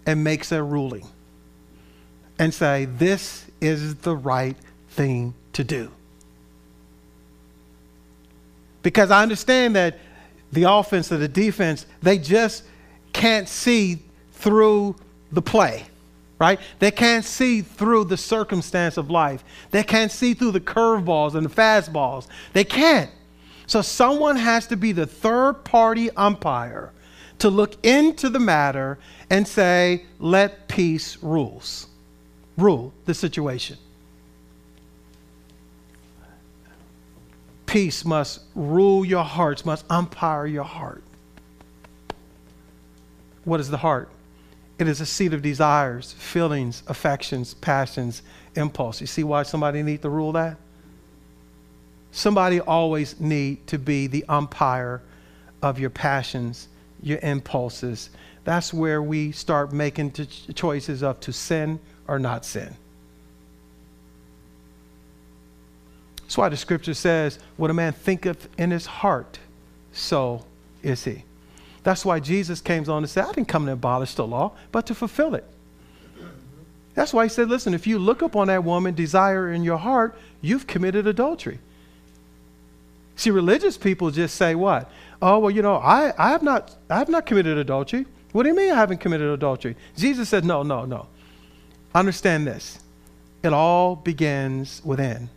and 0.06 0.24
makes 0.24 0.52
a 0.52 0.62
ruling 0.62 1.06
and 2.38 2.52
say, 2.52 2.86
this 2.86 3.46
is 3.60 3.96
the 3.96 4.16
right 4.16 4.56
thing 4.90 5.34
to 5.52 5.62
do. 5.62 5.90
Because 8.82 9.10
I 9.10 9.22
understand 9.22 9.76
that 9.76 9.98
the 10.52 10.64
offense 10.64 11.12
or 11.12 11.18
the 11.18 11.28
defense, 11.28 11.86
they 12.02 12.18
just 12.18 12.64
can't 13.12 13.48
see 13.48 13.98
through 14.32 14.96
the 15.30 15.42
play, 15.42 15.84
right? 16.38 16.58
They 16.78 16.90
can't 16.90 17.24
see 17.24 17.60
through 17.60 18.04
the 18.04 18.16
circumstance 18.16 18.96
of 18.96 19.10
life. 19.10 19.44
They 19.70 19.82
can't 19.82 20.10
see 20.10 20.32
through 20.32 20.52
the 20.52 20.60
curveballs 20.60 21.34
and 21.34 21.44
the 21.44 21.54
fastballs. 21.54 22.26
They 22.54 22.64
can't. 22.64 23.10
So 23.66 23.82
someone 23.82 24.36
has 24.36 24.66
to 24.68 24.76
be 24.76 24.92
the 24.92 25.06
third 25.06 25.62
party 25.62 26.10
umpire 26.12 26.90
to 27.40 27.50
look 27.50 27.84
into 27.84 28.28
the 28.28 28.38
matter 28.38 28.98
and 29.28 29.46
say, 29.46 30.04
let 30.18 30.68
peace 30.68 31.18
rules, 31.22 31.88
rule 32.56 32.92
the 33.04 33.14
situation. 33.14 33.76
Peace 37.66 38.04
must 38.04 38.40
rule 38.54 39.04
your 39.04 39.24
hearts, 39.24 39.64
must 39.64 39.84
umpire 39.90 40.46
your 40.46 40.64
heart. 40.64 41.02
What 43.44 43.60
is 43.60 43.70
the 43.70 43.76
heart? 43.76 44.08
It 44.78 44.88
is 44.88 45.00
a 45.00 45.06
seat 45.06 45.32
of 45.32 45.42
desires, 45.42 46.12
feelings, 46.12 46.82
affections, 46.88 47.54
passions, 47.54 48.22
impulse. 48.54 49.00
You 49.00 49.06
see 49.06 49.24
why 49.24 49.44
somebody 49.44 49.82
need 49.82 50.02
to 50.02 50.08
rule 50.08 50.32
that? 50.32 50.56
Somebody 52.12 52.60
always 52.60 53.20
need 53.20 53.66
to 53.68 53.78
be 53.78 54.08
the 54.08 54.24
umpire 54.28 55.00
of 55.62 55.78
your 55.78 55.90
passions, 55.90 56.68
your 57.02 57.18
impulses. 57.22 58.10
That's 58.44 58.72
where 58.72 59.02
we 59.02 59.32
start 59.32 59.72
making 59.72 60.12
choices 60.54 61.02
of 61.02 61.20
to 61.20 61.32
sin 61.32 61.80
or 62.08 62.18
not 62.18 62.44
sin. 62.44 62.74
That's 66.22 66.38
why 66.38 66.48
the 66.48 66.56
scripture 66.56 66.94
says, 66.94 67.38
What 67.56 67.70
a 67.70 67.74
man 67.74 67.92
thinketh 67.92 68.48
in 68.56 68.70
his 68.70 68.86
heart, 68.86 69.38
so 69.92 70.44
is 70.82 71.04
he. 71.04 71.24
That's 71.82 72.04
why 72.04 72.20
Jesus 72.20 72.60
came 72.60 72.88
on 72.88 73.02
to 73.02 73.08
say, 73.08 73.20
I 73.20 73.32
didn't 73.32 73.48
come 73.48 73.66
to 73.66 73.72
abolish 73.72 74.14
the 74.14 74.26
law, 74.26 74.52
but 74.70 74.86
to 74.86 74.94
fulfill 74.94 75.34
it. 75.34 75.44
That's 76.94 77.12
why 77.12 77.24
he 77.24 77.28
said, 77.28 77.48
Listen, 77.48 77.74
if 77.74 77.86
you 77.86 77.98
look 77.98 78.22
upon 78.22 78.48
that 78.48 78.64
woman, 78.64 78.94
desire 78.94 79.52
in 79.52 79.64
your 79.64 79.78
heart, 79.78 80.16
you've 80.40 80.66
committed 80.66 81.06
adultery. 81.06 81.58
See, 83.16 83.30
religious 83.30 83.76
people 83.76 84.10
just 84.10 84.36
say 84.36 84.54
what? 84.54 84.90
Oh, 85.22 85.38
well, 85.38 85.50
you 85.50 85.62
know, 85.62 85.76
I, 85.76 86.12
I, 86.16 86.30
have 86.30 86.42
not, 86.42 86.76
I 86.88 86.98
have 86.98 87.08
not 87.08 87.26
committed 87.26 87.58
adultery. 87.58 88.06
What 88.32 88.44
do 88.44 88.48
you 88.48 88.54
mean 88.54 88.70
I 88.72 88.76
haven't 88.76 88.98
committed 88.98 89.28
adultery? 89.28 89.76
Jesus 89.96 90.28
said, 90.28 90.44
no, 90.44 90.62
no, 90.62 90.84
no. 90.84 91.08
Understand 91.94 92.46
this. 92.46 92.78
It 93.42 93.52
all 93.52 93.96
begins 93.96 94.80
within. 94.84 95.28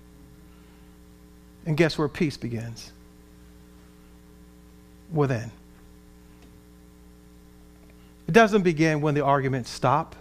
And 1.66 1.75
guess 1.75 1.98
where 1.98 2.08
peace 2.08 2.38
begins? 2.38 2.92
Within. 5.12 5.52
It 8.28 8.32
doesn't 8.32 8.62
begin 8.62 9.02
when 9.02 9.16
the 9.16 9.24
arguments 9.24 9.70
stop. 9.70 10.16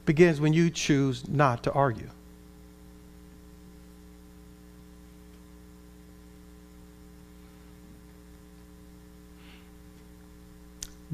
It 0.00 0.06
begins 0.06 0.40
when 0.40 0.52
you 0.52 0.70
choose 0.70 1.28
not 1.28 1.62
to 1.64 1.72
argue. 1.72 2.10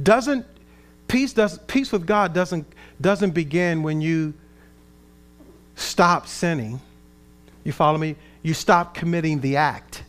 Doesn't 0.03 0.47
peace 1.09 1.33
does 1.33 1.59
peace 1.67 1.93
with 1.93 2.07
God 2.07 2.35
doesn't 2.35 2.67
doesn't 3.01 3.31
begin 3.31 3.83
when 3.83 4.01
you 4.01 4.35
stop 5.77 6.27
sinning. 6.27 6.81
You 7.65 7.73
follow 7.73 7.99
me? 7.99 8.17
You 8.43 8.55
stop 8.55 8.95
committing 8.95 9.41
the 9.41 9.57
act. 9.57 10.05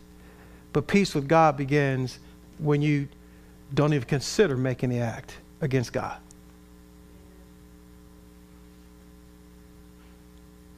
But 0.74 0.88
peace 0.88 1.16
with 1.16 1.28
God 1.28 1.58
begins 1.58 2.20
when 2.60 2.82
you 2.82 3.08
don't 3.74 3.94
even 3.94 4.08
consider 4.08 4.56
making 4.56 4.90
the 4.90 5.00
act 5.00 5.38
against 5.62 5.92
God. 5.92 6.18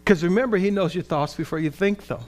Because 0.04 0.24
remember, 0.24 0.58
He 0.58 0.72
knows 0.72 0.96
your 0.96 1.04
thoughts 1.04 1.36
before 1.36 1.60
you 1.60 1.70
think 1.70 2.08
them. 2.08 2.22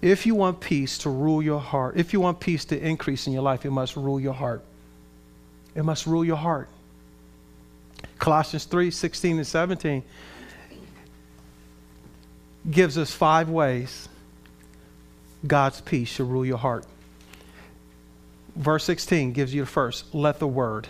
If 0.00 0.26
you 0.26 0.34
want 0.34 0.60
peace 0.60 0.98
to 0.98 1.10
rule 1.10 1.42
your 1.42 1.60
heart, 1.60 1.96
if 1.96 2.12
you 2.12 2.20
want 2.20 2.38
peace 2.38 2.64
to 2.66 2.78
increase 2.80 3.26
in 3.26 3.32
your 3.32 3.42
life, 3.42 3.64
it 3.64 3.70
must 3.70 3.96
rule 3.96 4.20
your 4.20 4.32
heart. 4.32 4.62
It 5.74 5.84
must 5.84 6.06
rule 6.06 6.24
your 6.24 6.36
heart. 6.36 6.68
Colossians 8.18 8.64
3 8.64 8.90
16 8.90 9.38
and 9.38 9.46
17 9.46 10.02
gives 12.70 12.98
us 12.98 13.12
five 13.12 13.48
ways 13.48 14.08
God's 15.46 15.80
peace 15.80 16.08
should 16.08 16.28
rule 16.28 16.44
your 16.44 16.58
heart. 16.58 16.84
Verse 18.54 18.84
16 18.84 19.32
gives 19.32 19.54
you 19.54 19.62
the 19.62 19.66
first 19.66 20.14
let 20.14 20.38
the 20.38 20.46
word, 20.46 20.86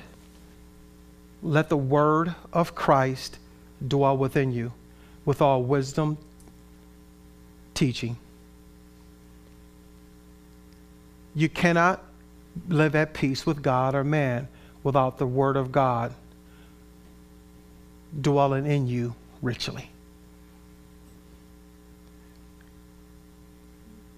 let 1.42 1.68
the 1.68 1.76
word 1.76 2.34
of 2.52 2.74
Christ 2.74 3.38
dwell 3.86 4.16
within 4.16 4.52
you 4.52 4.72
with 5.24 5.40
all 5.40 5.62
wisdom, 5.62 6.18
teaching 7.74 8.16
You 11.38 11.48
cannot 11.48 12.02
live 12.68 12.96
at 12.96 13.14
peace 13.14 13.46
with 13.46 13.62
God 13.62 13.94
or 13.94 14.02
man 14.02 14.48
without 14.82 15.18
the 15.18 15.26
Word 15.26 15.56
of 15.56 15.70
God 15.70 16.12
dwelling 18.20 18.66
in 18.66 18.88
you 18.88 19.14
richly. 19.40 19.88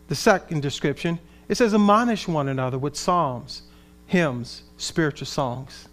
The 0.09 0.15
second 0.15 0.63
description 0.63 1.19
it 1.47 1.57
says, 1.59 1.75
admonish 1.75 2.27
one 2.27 2.49
another 2.49 2.79
with 2.79 2.97
psalms, 2.97 3.65
hymns, 4.07 4.63
spiritual 4.79 5.27
songs. 5.27 5.89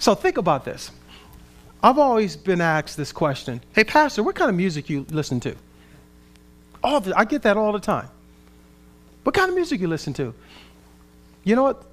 So 0.00 0.16
think 0.16 0.38
about 0.38 0.64
this. 0.64 0.90
I've 1.84 1.98
always 1.98 2.36
been 2.36 2.60
asked 2.60 2.96
this 2.96 3.12
question 3.12 3.60
Hey, 3.74 3.84
Pastor, 3.84 4.24
what 4.24 4.34
kind 4.34 4.50
of 4.50 4.56
music 4.56 4.90
you 4.90 5.06
listen 5.10 5.38
to? 5.40 5.54
All 6.82 7.00
the, 7.00 7.16
I 7.16 7.26
get 7.26 7.42
that 7.42 7.56
all 7.56 7.70
the 7.70 7.78
time. 7.78 8.08
What 9.22 9.34
kind 9.34 9.48
of 9.48 9.54
music 9.54 9.80
you 9.80 9.88
listen 9.88 10.12
to? 10.14 10.34
You 11.44 11.56
know 11.56 11.62
what? 11.62 11.84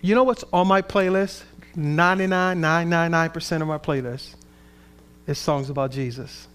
You 0.00 0.14
know 0.14 0.24
what's 0.24 0.44
on 0.52 0.66
my 0.66 0.82
playlist? 0.82 1.42
99.999% 1.76 3.62
of 3.62 3.68
my 3.68 3.78
playlist 3.78 4.34
is 5.26 5.38
songs 5.38 5.70
about 5.70 5.90
Jesus. 5.90 6.48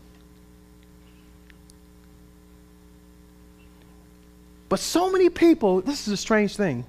But 4.70 4.80
so 4.80 5.12
many 5.12 5.30
people, 5.30 5.82
this 5.82 6.08
is 6.08 6.14
a 6.14 6.18
strange 6.18 6.56
thing. 6.56 6.86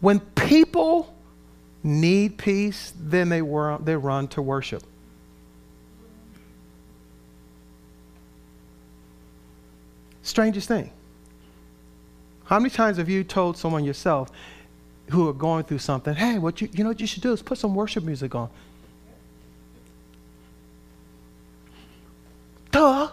When 0.00 0.20
people 0.20 1.14
need 1.82 2.38
peace, 2.38 2.92
then 2.98 3.28
they, 3.28 3.40
they 3.40 3.96
run 3.96 4.28
to 4.28 4.42
worship. 4.42 4.82
Strangest 10.22 10.68
thing. 10.68 10.90
How 12.44 12.58
many 12.58 12.70
times 12.70 12.98
have 12.98 13.08
you 13.08 13.24
told 13.24 13.56
someone 13.56 13.84
yourself 13.84 14.30
who 15.10 15.28
are 15.28 15.32
going 15.32 15.64
through 15.64 15.78
something, 15.78 16.14
hey, 16.14 16.38
what 16.38 16.60
you, 16.60 16.68
you 16.72 16.84
know 16.84 16.90
what 16.90 17.00
you 17.00 17.06
should 17.06 17.22
do 17.22 17.32
is 17.32 17.42
put 17.42 17.58
some 17.58 17.74
worship 17.74 18.04
music 18.04 18.34
on? 18.34 18.50
Duh. 22.70 23.08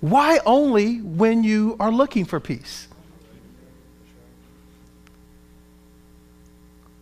Why 0.00 0.40
only 0.46 1.00
when 1.00 1.42
you 1.42 1.76
are 1.80 1.90
looking 1.90 2.24
for 2.24 2.38
peace? 2.38 2.88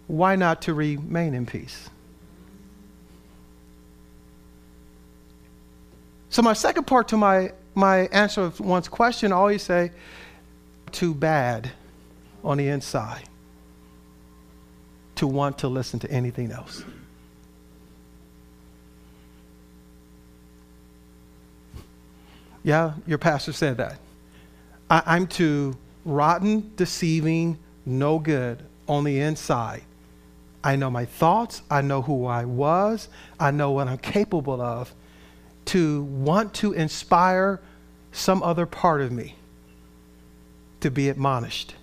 Why 0.07 0.37
not 0.37 0.63
to 0.63 0.75
remain 0.75 1.35
in 1.35 1.47
peace? 1.47 1.91
So, 6.31 6.43
my 6.43 6.53
second 6.53 6.87
part 6.87 7.09
to 7.09 7.17
my 7.17 7.53
my 7.77 8.07
answer 8.07 8.41
of 8.41 8.59
one's 8.59 8.89
question, 8.89 9.33
I 9.33 9.37
always 9.37 9.63
say, 9.63 9.93
too 10.93 11.15
bad 11.15 11.71
on 12.43 12.57
the 12.57 12.69
inside 12.69 13.25
to 15.17 15.27
want 15.27 15.59
to 15.59 15.69
listen 15.69 16.01
to 16.01 16.11
anything 16.11 16.51
else. 16.51 16.85
Yeah, 22.63 22.95
your 23.07 23.19
pastor 23.19 23.53
said 23.53 23.77
that. 23.77 23.99
I, 24.91 25.17
am 25.17 25.27
too 25.27 25.77
rotten, 26.05 26.73
deceiving, 26.77 27.59
no 27.85 28.19
good 28.19 28.63
on 28.89 29.05
the 29.05 29.21
inside. 29.21 29.83
I 30.65 30.77
know 30.77 30.91
my 30.91 31.05
thoughts. 31.05 31.63
I 31.71 31.83
know 31.83 32.03
who 32.03 32.27
I 32.27 32.45
was. 32.45 33.09
I 33.39 33.51
know 33.51 33.71
what 33.73 33.87
I'm 33.87 33.99
capable 33.99 34.61
of 34.61 34.93
to 35.67 36.03
want 36.05 36.55
to 36.55 36.73
inspire 36.73 37.61
some 38.17 38.43
other 38.43 38.67
part 38.67 39.01
of 39.03 39.13
me 39.13 39.35
to 40.81 40.91
be 40.91 41.09
admonished. 41.09 41.75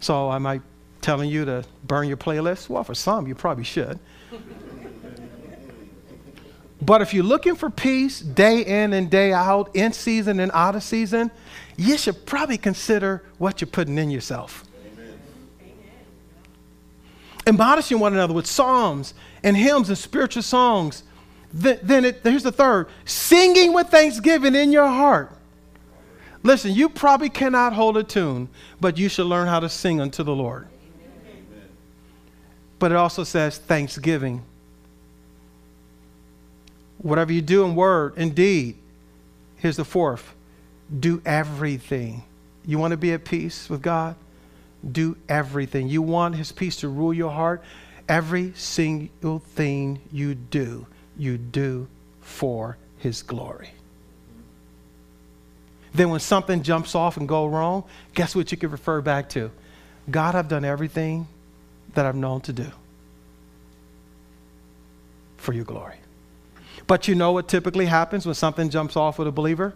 So, 0.00 0.32
am 0.32 0.46
I 0.46 0.60
telling 1.00 1.30
you 1.30 1.44
to 1.44 1.64
burn 1.84 2.08
your 2.08 2.16
playlist? 2.16 2.68
Well, 2.68 2.84
for 2.84 2.94
some, 2.94 3.26
you 3.26 3.34
probably 3.34 3.64
should. 3.64 3.98
But 6.82 7.00
if 7.00 7.14
you're 7.14 7.24
looking 7.24 7.54
for 7.54 7.70
peace 7.70 8.20
day 8.20 8.60
in 8.60 8.92
and 8.92 9.10
day 9.10 9.32
out, 9.32 9.74
in 9.74 9.94
season 9.94 10.38
and 10.38 10.52
out 10.52 10.76
of 10.76 10.82
season, 10.82 11.30
you 11.78 11.96
should 11.96 12.26
probably 12.26 12.58
consider 12.58 13.22
what 13.38 13.62
you're 13.62 13.68
putting 13.68 13.96
in 13.96 14.10
yourself. 14.10 14.64
Amen. 14.92 15.18
Admonishing 17.46 18.00
one 18.00 18.12
another 18.12 18.34
with 18.34 18.46
psalms 18.46 19.14
and 19.44 19.56
hymns 19.56 19.88
and 19.88 19.96
spiritual 19.96 20.42
songs. 20.42 21.04
Then, 21.52 22.04
it, 22.04 22.20
here's 22.24 22.42
the 22.42 22.50
third 22.50 22.88
singing 23.04 23.72
with 23.72 23.86
thanksgiving 23.88 24.56
in 24.56 24.72
your 24.72 24.88
heart. 24.88 25.30
Listen, 26.42 26.72
you 26.72 26.88
probably 26.88 27.30
cannot 27.30 27.72
hold 27.72 27.96
a 27.96 28.02
tune, 28.02 28.48
but 28.80 28.98
you 28.98 29.08
should 29.08 29.26
learn 29.26 29.46
how 29.46 29.60
to 29.60 29.68
sing 29.68 30.00
unto 30.00 30.24
the 30.24 30.34
Lord. 30.34 30.66
Amen. 30.66 31.68
But 32.80 32.90
it 32.90 32.96
also 32.96 33.22
says 33.22 33.58
thanksgiving 33.58 34.42
whatever 37.04 37.32
you 37.32 37.42
do 37.42 37.64
in 37.64 37.74
word 37.74 38.14
and 38.16 38.34
deed, 38.34 38.76
here's 39.56 39.76
the 39.76 39.84
fourth 39.84 40.34
do 41.00 41.20
everything. 41.24 42.24
You 42.66 42.78
want 42.78 42.92
to 42.92 42.96
be 42.96 43.12
at 43.12 43.24
peace 43.24 43.68
with 43.68 43.82
God? 43.82 44.16
Do 44.90 45.16
everything. 45.28 45.88
You 45.88 46.02
want 46.02 46.34
His 46.36 46.52
peace 46.52 46.76
to 46.76 46.88
rule 46.88 47.12
your 47.12 47.30
heart? 47.30 47.62
Every 48.08 48.52
single 48.54 49.38
thing 49.38 50.00
you 50.12 50.34
do, 50.34 50.86
you 51.16 51.38
do 51.38 51.88
for 52.20 52.76
His 52.98 53.22
glory. 53.22 53.70
Then 55.94 56.10
when 56.10 56.20
something 56.20 56.62
jumps 56.62 56.94
off 56.94 57.16
and 57.16 57.28
go 57.28 57.46
wrong, 57.46 57.84
guess 58.14 58.34
what 58.34 58.50
you 58.50 58.58
can 58.58 58.70
refer 58.70 59.00
back 59.00 59.28
to? 59.30 59.50
God, 60.10 60.34
I've 60.34 60.48
done 60.48 60.64
everything 60.64 61.28
that 61.94 62.04
I've 62.04 62.16
known 62.16 62.40
to 62.42 62.52
do 62.52 62.66
for 65.36 65.52
your 65.52 65.64
glory. 65.64 65.96
But 66.86 67.08
you 67.08 67.14
know 67.14 67.32
what 67.32 67.48
typically 67.48 67.86
happens 67.86 68.26
when 68.26 68.34
something 68.34 68.70
jumps 68.70 68.96
off 68.96 69.18
with 69.18 69.28
a 69.28 69.32
believer? 69.32 69.74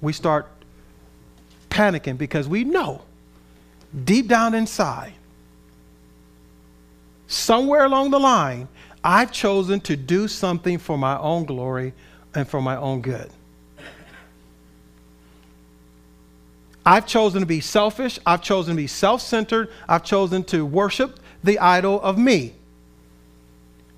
We 0.00 0.12
start 0.12 0.48
panicking 1.70 2.16
because 2.16 2.48
we 2.48 2.64
know 2.64 3.02
deep 4.04 4.26
down 4.28 4.54
inside, 4.54 5.12
somewhere 7.28 7.84
along 7.84 8.10
the 8.10 8.18
line, 8.18 8.66
I've 9.04 9.30
chosen 9.30 9.80
to 9.82 9.96
do 9.96 10.26
something 10.26 10.78
for 10.78 10.98
my 10.98 11.16
own 11.18 11.44
glory 11.44 11.92
and 12.34 12.48
for 12.48 12.60
my 12.60 12.76
own 12.76 13.00
good. 13.00 13.30
I've 16.84 17.06
chosen 17.06 17.40
to 17.40 17.46
be 17.46 17.60
selfish. 17.60 18.18
I've 18.26 18.42
chosen 18.42 18.74
to 18.74 18.76
be 18.76 18.86
self 18.86 19.20
centered. 19.20 19.70
I've 19.86 20.04
chosen 20.04 20.42
to 20.44 20.64
worship 20.64 21.20
the 21.44 21.58
idol 21.58 22.00
of 22.00 22.18
me. 22.18 22.54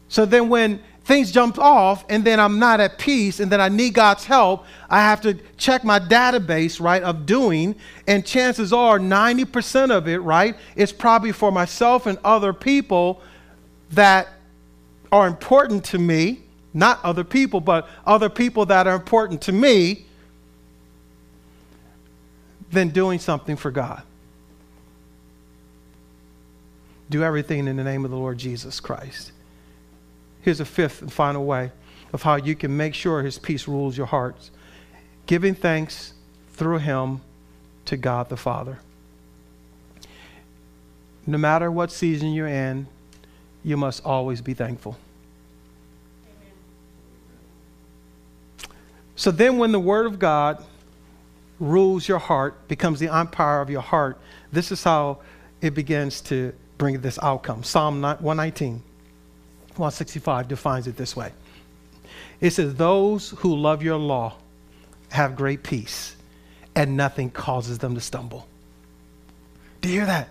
So 0.09 0.27
then, 0.27 0.49
when 0.49 0.83
things 1.11 1.33
jump 1.33 1.59
off 1.59 2.05
and 2.09 2.25
then 2.25 2.39
I'm 2.39 2.61
not 2.61 2.79
at 2.79 2.97
peace 2.97 3.41
and 3.41 3.51
then 3.51 3.61
I 3.61 3.69
need 3.69 3.95
God's 3.95 4.25
help, 4.25 4.65
I 4.89 5.01
have 5.01 5.21
to 5.23 5.35
check 5.57 5.83
my 5.83 5.99
database, 5.99 6.81
right, 6.81 7.03
of 7.03 7.27
doing. 7.27 7.75
And 8.07 8.25
chances 8.25 8.73
are 8.73 9.01
90% 9.01 9.91
of 9.91 10.07
it, 10.07 10.19
right, 10.19 10.55
is 10.77 10.93
probably 10.93 11.33
for 11.33 11.51
myself 11.51 12.07
and 12.07 12.17
other 12.23 12.53
people 12.53 13.21
that 13.91 14.29
are 15.11 15.27
important 15.27 15.85
to 15.87 15.99
me. 15.99 16.43
Not 16.73 17.01
other 17.05 17.25
people, 17.25 17.61
but 17.61 17.89
other 18.07 18.29
people 18.29 18.67
that 18.67 18.87
are 18.87 18.95
important 18.95 19.43
to 19.43 19.53
me 19.53 20.07
than 22.71 22.91
doing 22.91 23.19
something 23.19 23.57
for 23.57 23.73
God. 23.73 24.03
Do 27.11 27.25
everything 27.25 27.67
in 27.67 27.77
the 27.77 27.83
name 27.83 28.05
of 28.05 28.13
the 28.13 28.17
Lord 28.17 28.39
Jesus 28.39 28.79
Christ. 28.79 29.33
Here's 30.43 30.61
a 30.61 30.65
fifth 30.65 31.03
and 31.03 31.13
final 31.13 31.45
way 31.45 31.73
of 32.13 32.23
how 32.23 32.37
you 32.37 32.55
can 32.57 32.77
make 32.77 32.95
sure 32.95 33.23
His 33.23 33.39
peace 33.39 33.69
rules 33.69 33.97
your 33.97 34.07
hearts 34.07 34.51
giving 35.31 35.55
thanks 35.55 36.13
through 36.55 36.79
Him 36.79 37.21
to 37.85 37.97
God 37.97 38.29
the 38.29 38.37
Father. 38.37 38.81
No 41.25 41.39
matter 41.39 41.71
what 41.71 41.93
season 41.93 42.33
you're 42.33 42.49
in, 42.49 42.89
you 43.63 43.77
must 43.77 44.05
always 44.05 44.41
be 44.41 44.55
thankful. 44.55 44.97
So 49.15 49.31
then, 49.31 49.59
when 49.59 49.71
the 49.71 49.79
Word 49.79 50.07
of 50.07 50.19
God 50.19 50.65
rules 51.61 52.09
your 52.09 52.19
heart, 52.19 52.67
becomes 52.67 52.99
the 52.99 53.09
umpire 53.09 53.61
of 53.61 53.71
your 53.71 53.83
heart, 53.83 54.19
this 54.51 54.73
is 54.73 54.83
how 54.83 55.19
it 55.61 55.75
begins 55.75 56.21
to 56.23 56.53
bring 56.77 57.01
this 57.03 57.19
outcome. 57.23 57.63
Psalm 57.63 58.03
119. 58.03 58.83
165 59.77 60.49
defines 60.49 60.87
it 60.87 60.97
this 60.97 61.17
way 61.17 61.33
it 62.41 62.51
says, 62.51 62.75
Those 62.75 63.31
who 63.31 63.55
love 63.57 63.83
your 63.83 63.97
law 63.97 64.35
have 65.11 65.37
great 65.37 65.63
peace, 65.63 66.17
and 66.75 66.97
nothing 66.97 67.31
causes 67.31 67.79
them 67.79 67.95
to 67.95 68.01
stumble. 68.01 68.47
Do 69.81 69.89
you 69.89 69.97
hear 69.97 70.07
that? 70.07 70.29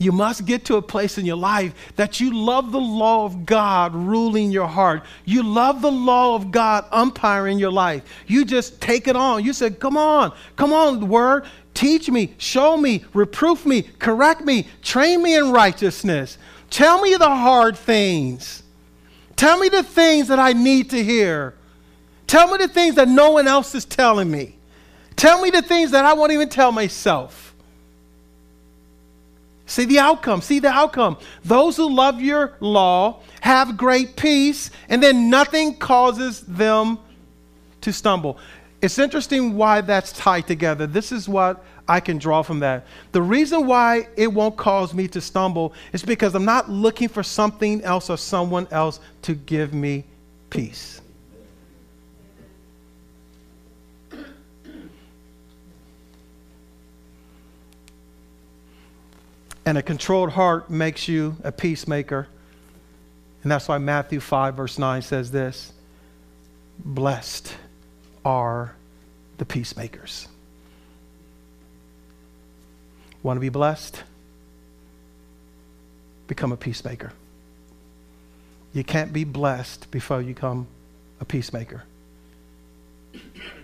You 0.00 0.12
must 0.12 0.46
get 0.46 0.64
to 0.66 0.76
a 0.76 0.82
place 0.82 1.18
in 1.18 1.26
your 1.26 1.36
life 1.36 1.74
that 1.96 2.20
you 2.20 2.32
love 2.32 2.70
the 2.70 2.80
law 2.80 3.24
of 3.24 3.44
God 3.44 3.94
ruling 3.94 4.52
your 4.52 4.68
heart. 4.68 5.02
You 5.24 5.42
love 5.42 5.82
the 5.82 5.90
law 5.90 6.36
of 6.36 6.52
God 6.52 6.84
umpiring 6.92 7.58
your 7.58 7.72
life. 7.72 8.04
You 8.28 8.44
just 8.44 8.80
take 8.80 9.08
it 9.08 9.16
on. 9.16 9.44
You 9.44 9.52
said, 9.52 9.80
Come 9.80 9.96
on, 9.96 10.32
come 10.54 10.72
on, 10.72 11.08
word. 11.08 11.46
Teach 11.78 12.10
me, 12.10 12.34
show 12.38 12.76
me, 12.76 13.04
reproof 13.14 13.64
me, 13.64 13.82
correct 13.82 14.40
me, 14.40 14.66
train 14.82 15.22
me 15.22 15.36
in 15.36 15.52
righteousness. 15.52 16.36
Tell 16.70 17.00
me 17.00 17.14
the 17.14 17.28
hard 17.28 17.76
things. 17.76 18.64
Tell 19.36 19.60
me 19.60 19.68
the 19.68 19.84
things 19.84 20.26
that 20.26 20.40
I 20.40 20.54
need 20.54 20.90
to 20.90 21.04
hear. 21.04 21.54
Tell 22.26 22.50
me 22.50 22.58
the 22.58 22.66
things 22.66 22.96
that 22.96 23.06
no 23.06 23.30
one 23.30 23.46
else 23.46 23.76
is 23.76 23.84
telling 23.84 24.28
me. 24.28 24.56
Tell 25.14 25.40
me 25.40 25.50
the 25.50 25.62
things 25.62 25.92
that 25.92 26.04
I 26.04 26.14
won't 26.14 26.32
even 26.32 26.48
tell 26.48 26.72
myself. 26.72 27.54
See 29.66 29.84
the 29.84 30.00
outcome. 30.00 30.40
See 30.40 30.58
the 30.58 30.70
outcome. 30.70 31.16
Those 31.44 31.76
who 31.76 31.94
love 31.94 32.20
your 32.20 32.54
law 32.58 33.20
have 33.40 33.76
great 33.76 34.16
peace, 34.16 34.72
and 34.88 35.00
then 35.00 35.30
nothing 35.30 35.76
causes 35.76 36.40
them 36.40 36.98
to 37.82 37.92
stumble. 37.92 38.36
It's 38.80 38.98
interesting 38.98 39.56
why 39.56 39.80
that's 39.80 40.12
tied 40.12 40.46
together. 40.46 40.86
This 40.86 41.10
is 41.10 41.28
what 41.28 41.64
I 41.88 41.98
can 41.98 42.18
draw 42.18 42.42
from 42.42 42.60
that. 42.60 42.86
The 43.10 43.22
reason 43.22 43.66
why 43.66 44.06
it 44.16 44.32
won't 44.32 44.56
cause 44.56 44.94
me 44.94 45.08
to 45.08 45.20
stumble 45.20 45.72
is 45.92 46.04
because 46.04 46.34
I'm 46.34 46.44
not 46.44 46.70
looking 46.70 47.08
for 47.08 47.24
something 47.24 47.82
else 47.82 48.08
or 48.08 48.16
someone 48.16 48.68
else 48.70 49.00
to 49.22 49.34
give 49.34 49.74
me 49.74 50.04
peace. 50.48 51.00
And 59.66 59.76
a 59.76 59.82
controlled 59.82 60.30
heart 60.30 60.70
makes 60.70 61.08
you 61.08 61.36
a 61.42 61.50
peacemaker. 61.52 62.28
And 63.42 63.52
that's 63.52 63.68
why 63.68 63.78
Matthew 63.78 64.20
5, 64.20 64.54
verse 64.54 64.78
9 64.78 65.02
says 65.02 65.30
this 65.30 65.72
Blessed 66.78 67.54
are 68.28 68.74
the 69.38 69.46
peacemakers. 69.46 70.28
Want 73.22 73.38
to 73.38 73.40
be 73.40 73.48
blessed? 73.48 74.02
Become 76.26 76.52
a 76.52 76.56
peacemaker. 76.58 77.14
You 78.74 78.84
can't 78.84 79.14
be 79.14 79.24
blessed 79.24 79.90
before 79.90 80.20
you 80.20 80.34
become 80.34 80.66
a 81.22 81.24
peacemaker. 81.24 81.84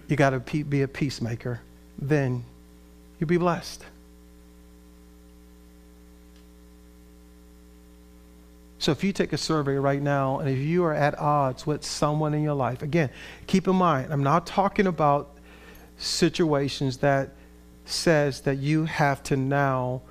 You 0.09 0.17
got 0.17 0.31
to 0.31 0.41
be 0.41 0.81
a 0.81 0.89
peacemaker, 0.89 1.61
then 1.99 2.43
you'll 3.21 3.29
be 3.29 3.37
blessed. 3.37 3.85
So 8.85 8.93
if 8.93 9.03
you 9.03 9.15
take 9.15 9.33
a 9.33 9.39
survey 9.39 9.77
right 9.77 10.03
now, 10.03 10.41
and 10.41 10.49
if 10.51 10.59
you 10.59 10.85
are 10.85 10.93
at 10.93 11.19
odds 11.19 11.67
with 11.67 11.83
someone 11.83 12.35
in 12.35 12.43
your 12.43 12.53
life, 12.53 12.83
again, 12.83 13.09
keep 13.47 13.67
in 13.67 13.75
mind, 13.77 14.13
I'm 14.13 14.23
not 14.23 14.47
talking 14.47 14.87
about 14.87 15.31
situations 15.97 16.99
that 16.99 17.31
says 17.87 18.43
that 18.43 18.57
you 18.57 18.85
have 18.85 19.23
to 19.23 19.39
now 19.39 20.03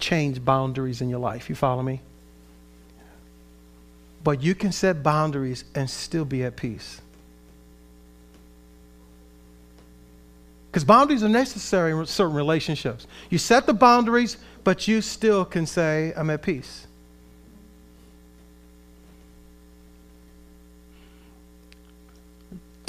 change 0.00 0.44
boundaries 0.44 1.00
in 1.00 1.08
your 1.08 1.18
life. 1.18 1.48
You 1.48 1.54
follow 1.54 1.82
me? 1.82 2.02
But 4.22 4.42
you 4.42 4.54
can 4.54 4.70
set 4.70 5.02
boundaries 5.02 5.64
and 5.74 5.88
still 5.88 6.26
be 6.26 6.44
at 6.44 6.56
peace. 6.56 7.00
Because 10.70 10.84
boundaries 10.84 11.22
are 11.22 11.28
necessary 11.30 11.92
in 11.92 12.04
certain 12.04 12.36
relationships. 12.36 13.06
You 13.30 13.38
set 13.38 13.64
the 13.64 13.72
boundaries, 13.72 14.36
but 14.62 14.86
you 14.86 15.00
still 15.00 15.46
can 15.46 15.64
say, 15.64 16.12
I'm 16.14 16.28
at 16.28 16.42
peace. 16.42 16.86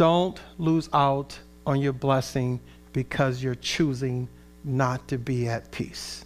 Don't 0.01 0.41
lose 0.57 0.89
out 0.93 1.37
on 1.63 1.79
your 1.79 1.93
blessing 1.93 2.59
because 2.91 3.43
you're 3.43 3.53
choosing 3.53 4.27
not 4.63 5.07
to 5.09 5.19
be 5.19 5.47
at 5.47 5.69
peace. 5.69 6.25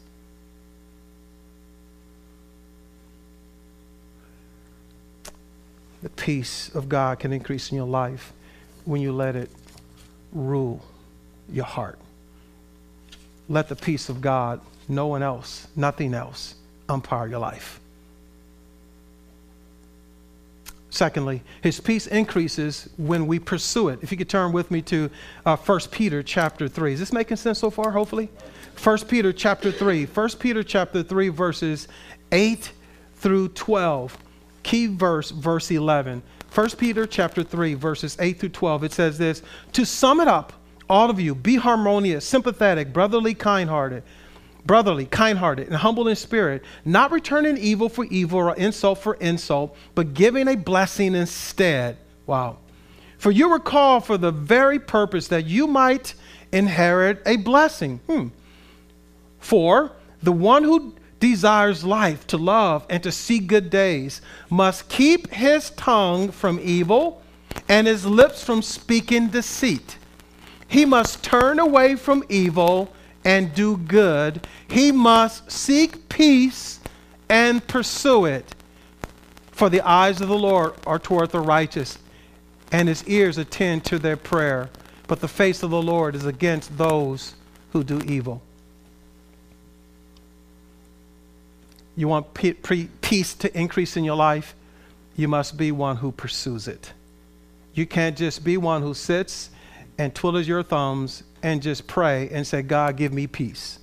The 6.03 6.09
peace 6.09 6.73
of 6.73 6.87
God 6.87 7.19
can 7.19 7.33
increase 7.33 7.69
in 7.69 7.75
your 7.75 7.85
life 7.85 8.31
when 8.85 9.01
you 9.01 9.11
let 9.11 9.35
it 9.35 9.51
rule 10.31 10.79
your 11.51 11.65
heart. 11.65 11.99
Let 13.49 13.67
the 13.67 13.75
peace 13.75 14.07
of 14.07 14.21
God, 14.21 14.61
no 14.87 15.07
one 15.07 15.21
else, 15.21 15.67
nothing 15.75 16.13
else, 16.13 16.55
umpire 16.87 17.27
your 17.27 17.39
life. 17.39 17.81
Secondly, 20.95 21.43
his 21.61 21.81
peace 21.81 22.07
increases 22.07 22.87
when 22.95 23.27
we 23.27 23.37
pursue 23.37 23.89
it. 23.89 23.99
If 24.01 24.13
you 24.13 24.17
could 24.17 24.29
turn 24.29 24.53
with 24.53 24.71
me 24.71 24.81
to 24.83 25.09
uh, 25.45 25.57
1 25.57 25.79
Peter 25.91 26.23
chapter 26.23 26.69
3. 26.69 26.93
Is 26.93 26.99
this 26.99 27.11
making 27.11 27.35
sense 27.35 27.59
so 27.59 27.69
far, 27.69 27.91
hopefully? 27.91 28.29
1 28.81 28.99
Peter 28.99 29.33
chapter 29.33 29.73
3. 29.73 30.05
1 30.05 30.29
Peter 30.39 30.63
chapter 30.63 31.03
3, 31.03 31.27
verses 31.27 31.89
8 32.31 32.71
through 33.15 33.49
12. 33.49 34.17
Key 34.63 34.87
verse, 34.87 35.31
verse 35.31 35.69
11. 35.69 36.23
1 36.53 36.69
Peter 36.77 37.05
chapter 37.05 37.43
3, 37.43 37.73
verses 37.73 38.15
8 38.17 38.39
through 38.39 38.49
12. 38.49 38.85
It 38.85 38.93
says 38.93 39.17
this 39.17 39.43
To 39.73 39.85
sum 39.85 40.21
it 40.21 40.29
up, 40.29 40.53
all 40.89 41.09
of 41.09 41.19
you, 41.19 41.35
be 41.35 41.57
harmonious, 41.57 42.23
sympathetic, 42.23 42.93
brotherly, 42.93 43.33
kind 43.33 43.69
hearted 43.69 44.03
brotherly, 44.65 45.05
kind 45.05 45.37
hearted, 45.37 45.67
and 45.67 45.75
humble 45.75 46.07
in 46.07 46.15
spirit, 46.15 46.63
not 46.83 47.11
returning 47.11 47.57
evil 47.57 47.89
for 47.89 48.05
evil 48.05 48.39
or 48.39 48.55
insult 48.55 48.99
for 48.99 49.15
insult, 49.15 49.75
but 49.93 50.13
giving 50.13 50.47
a 50.47 50.55
blessing 50.55 51.15
instead. 51.15 51.97
Wow. 52.25 52.57
For 53.17 53.31
you 53.31 53.49
were 53.49 53.59
called 53.59 54.05
for 54.05 54.17
the 54.17 54.31
very 54.31 54.79
purpose 54.79 55.27
that 55.29 55.45
you 55.45 55.67
might 55.67 56.15
inherit 56.51 57.21
a 57.25 57.37
blessing. 57.37 57.99
Hmm. 58.07 58.27
For 59.39 59.91
the 60.21 60.31
one 60.31 60.63
who 60.63 60.95
desires 61.19 61.83
life, 61.83 62.27
to 62.27 62.37
love, 62.37 62.85
and 62.89 63.01
to 63.03 63.11
see 63.11 63.39
good 63.39 63.69
days 63.69 64.21
must 64.49 64.89
keep 64.89 65.31
his 65.31 65.69
tongue 65.71 66.31
from 66.31 66.59
evil 66.61 67.21
and 67.69 67.87
his 67.87 68.05
lips 68.05 68.43
from 68.43 68.61
speaking 68.61 69.27
deceit. 69.27 69.97
He 70.67 70.85
must 70.85 71.23
turn 71.23 71.59
away 71.59 71.95
from 71.95 72.23
evil 72.29 72.91
and 73.25 73.53
do 73.53 73.75
good. 73.75 74.47
He 74.69 74.91
must 74.91 75.51
seek 75.51 76.07
peace 76.07 76.79
and 77.27 77.67
pursue 77.67 78.25
it. 78.25 78.55
For 79.51 79.69
the 79.69 79.81
eyes 79.81 80.21
of 80.21 80.27
the 80.27 80.37
Lord 80.37 80.73
are 80.85 80.99
toward 80.99 81.31
the 81.31 81.39
righteous, 81.39 81.97
and 82.71 82.87
his 82.87 83.03
ears 83.07 83.37
attend 83.37 83.83
to 83.85 83.99
their 83.99 84.17
prayer. 84.17 84.69
But 85.07 85.21
the 85.21 85.27
face 85.27 85.63
of 85.63 85.71
the 85.71 85.81
Lord 85.81 86.15
is 86.15 86.25
against 86.25 86.77
those 86.77 87.35
who 87.71 87.83
do 87.83 87.99
evil. 88.01 88.41
You 91.95 92.07
want 92.09 92.33
peace 92.33 93.33
to 93.35 93.57
increase 93.57 93.95
in 93.95 94.03
your 94.03 94.17
life? 94.17 94.55
You 95.15 95.29
must 95.29 95.57
be 95.57 95.71
one 95.71 95.95
who 95.95 96.11
pursues 96.11 96.67
it. 96.67 96.91
You 97.73 97.85
can't 97.85 98.17
just 98.17 98.43
be 98.43 98.57
one 98.57 98.81
who 98.81 98.93
sits 98.93 99.49
and 99.97 100.13
twiddles 100.13 100.47
your 100.47 100.63
thumbs 100.63 101.23
and 101.45 101.61
just 101.61 101.85
pray 101.85 102.27
and 102.29 102.45
say, 102.45 102.63
God, 102.63 102.97
give 102.97 103.13
me 103.13 103.27
peace. 103.27 103.77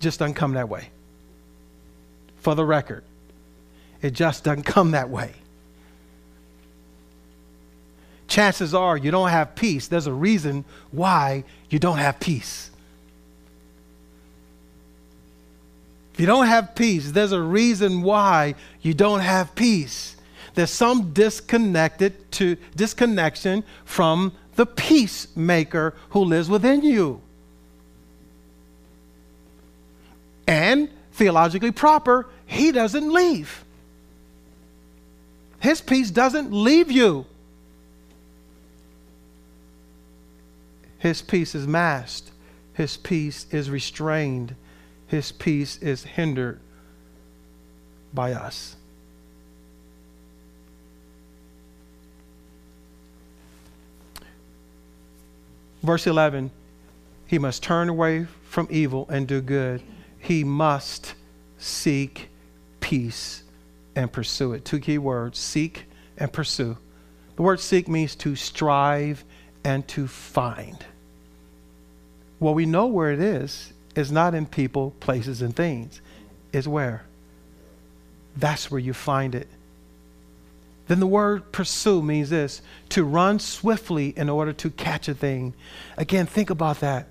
Just 0.00 0.18
doesn't 0.18 0.34
come 0.34 0.54
that 0.54 0.68
way. 0.68 0.88
For 2.38 2.56
the 2.56 2.64
record, 2.64 3.04
it 4.02 4.10
just 4.10 4.42
doesn't 4.42 4.64
come 4.64 4.90
that 4.90 5.08
way. 5.08 5.34
Chances 8.26 8.74
are 8.74 8.96
you 8.96 9.12
don't 9.12 9.28
have 9.28 9.54
peace. 9.54 9.86
There's 9.86 10.08
a 10.08 10.12
reason 10.12 10.64
why 10.90 11.44
you 11.68 11.78
don't 11.78 11.98
have 11.98 12.18
peace. 12.18 12.70
If 16.14 16.18
you 16.18 16.26
don't 16.26 16.48
have 16.48 16.74
peace, 16.74 17.12
there's 17.12 17.30
a 17.30 17.40
reason 17.40 18.02
why 18.02 18.56
you 18.82 18.94
don't 18.94 19.20
have 19.20 19.54
peace. 19.54 20.16
There's 20.54 20.70
some 20.70 21.12
disconnected 21.12 22.32
to 22.32 22.56
disconnection 22.74 23.62
from 23.84 24.32
the 24.60 24.66
peacemaker 24.66 25.94
who 26.10 26.22
lives 26.22 26.50
within 26.50 26.82
you. 26.82 27.18
And 30.46 30.90
theologically 31.12 31.70
proper, 31.70 32.26
he 32.44 32.70
doesn't 32.70 33.10
leave. 33.10 33.64
His 35.60 35.80
peace 35.80 36.10
doesn't 36.10 36.52
leave 36.52 36.90
you. 36.90 37.24
His 40.98 41.22
peace 41.22 41.54
is 41.54 41.66
masked. 41.66 42.30
His 42.74 42.98
peace 42.98 43.46
is 43.50 43.70
restrained. 43.70 44.54
His 45.06 45.32
peace 45.32 45.78
is 45.78 46.04
hindered 46.04 46.60
by 48.12 48.34
us. 48.34 48.76
Verse 55.82 56.06
11 56.06 56.50
He 57.26 57.38
must 57.38 57.62
turn 57.62 57.88
away 57.88 58.26
from 58.44 58.68
evil 58.70 59.06
and 59.08 59.26
do 59.26 59.40
good. 59.40 59.82
He 60.18 60.44
must 60.44 61.14
seek 61.58 62.28
peace 62.80 63.42
and 63.94 64.12
pursue 64.12 64.52
it. 64.52 64.64
Two 64.64 64.80
key 64.80 64.98
words 64.98 65.38
seek 65.38 65.86
and 66.16 66.32
pursue. 66.32 66.76
The 67.36 67.42
word 67.42 67.60
seek 67.60 67.88
means 67.88 68.14
to 68.16 68.36
strive 68.36 69.24
and 69.64 69.86
to 69.88 70.06
find. 70.06 70.84
Well, 72.38 72.54
we 72.54 72.66
know 72.66 72.86
where 72.86 73.12
it 73.12 73.20
is. 73.20 73.72
It's 73.94 74.10
not 74.10 74.34
in 74.34 74.46
people, 74.46 74.92
places, 75.00 75.42
and 75.42 75.54
things. 75.54 76.00
It's 76.52 76.66
where? 76.66 77.04
That's 78.36 78.70
where 78.70 78.78
you 78.78 78.92
find 78.92 79.34
it 79.34 79.48
then 80.90 80.98
the 80.98 81.06
word 81.06 81.52
pursue 81.52 82.02
means 82.02 82.30
this 82.30 82.62
to 82.88 83.04
run 83.04 83.38
swiftly 83.38 84.08
in 84.16 84.28
order 84.28 84.52
to 84.52 84.70
catch 84.70 85.06
a 85.06 85.14
thing. 85.14 85.54
Again, 85.96 86.26
think 86.26 86.50
about 86.50 86.80
that. 86.80 87.06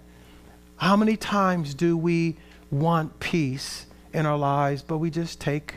How 0.75 0.97
many 0.97 1.15
times 1.15 1.73
do 1.73 1.95
we 1.95 2.35
want 2.71 3.21
peace 3.21 3.85
in 4.13 4.25
our 4.25 4.37
lives, 4.37 4.81
but 4.81 4.97
we 4.97 5.09
just 5.09 5.39
take 5.39 5.75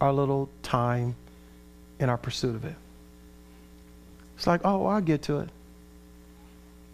our 0.00 0.12
little 0.12 0.48
time 0.62 1.16
in 1.98 2.08
our 2.08 2.16
pursuit 2.16 2.54
of 2.54 2.64
it? 2.64 2.76
It's 4.36 4.46
like, 4.46 4.60
oh, 4.64 4.86
I'll 4.86 5.00
get 5.00 5.22
to 5.22 5.40
it. 5.40 5.48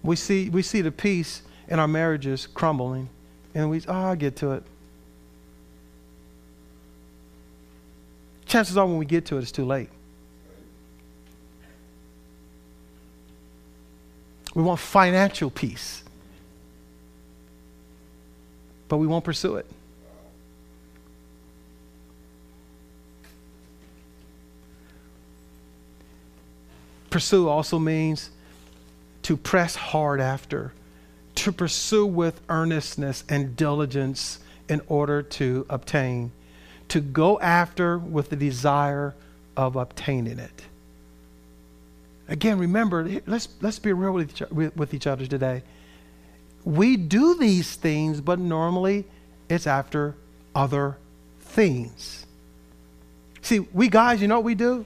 We 0.02 0.16
see, 0.16 0.48
we 0.48 0.62
see 0.62 0.80
the 0.80 0.90
peace 0.90 1.42
in 1.68 1.78
our 1.78 1.86
marriages 1.86 2.46
crumbling, 2.46 3.10
and 3.54 3.68
we, 3.68 3.82
oh, 3.86 3.92
I'll 3.92 4.16
get 4.16 4.36
to 4.36 4.52
it. 4.52 4.62
Chances 8.46 8.78
are 8.78 8.86
when 8.86 8.96
we 8.96 9.04
get 9.04 9.26
to 9.26 9.36
it, 9.36 9.42
it's 9.42 9.52
too 9.52 9.66
late. 9.66 9.90
We 14.56 14.62
want 14.62 14.80
financial 14.80 15.50
peace, 15.50 16.02
but 18.88 18.96
we 18.96 19.06
won't 19.06 19.22
pursue 19.22 19.56
it. 19.56 19.66
Pursue 27.10 27.50
also 27.50 27.78
means 27.78 28.30
to 29.24 29.36
press 29.36 29.76
hard 29.76 30.22
after, 30.22 30.72
to 31.34 31.52
pursue 31.52 32.06
with 32.06 32.40
earnestness 32.48 33.24
and 33.28 33.56
diligence 33.56 34.38
in 34.70 34.80
order 34.88 35.20
to 35.20 35.66
obtain, 35.68 36.32
to 36.88 37.02
go 37.02 37.38
after 37.40 37.98
with 37.98 38.30
the 38.30 38.36
desire 38.36 39.14
of 39.54 39.76
obtaining 39.76 40.38
it. 40.38 40.62
Again, 42.28 42.58
remember, 42.58 43.08
let's, 43.26 43.48
let's 43.60 43.78
be 43.78 43.92
real 43.92 44.12
with 44.12 44.30
each, 44.30 44.50
with 44.50 44.94
each 44.94 45.06
other 45.06 45.26
today. 45.26 45.62
We 46.64 46.96
do 46.96 47.36
these 47.36 47.76
things, 47.76 48.20
but 48.20 48.40
normally 48.40 49.04
it's 49.48 49.66
after 49.66 50.16
other 50.54 50.96
things. 51.40 52.26
See, 53.42 53.60
we 53.60 53.88
guys, 53.88 54.20
you 54.20 54.26
know 54.26 54.36
what 54.36 54.44
we 54.44 54.56
do? 54.56 54.84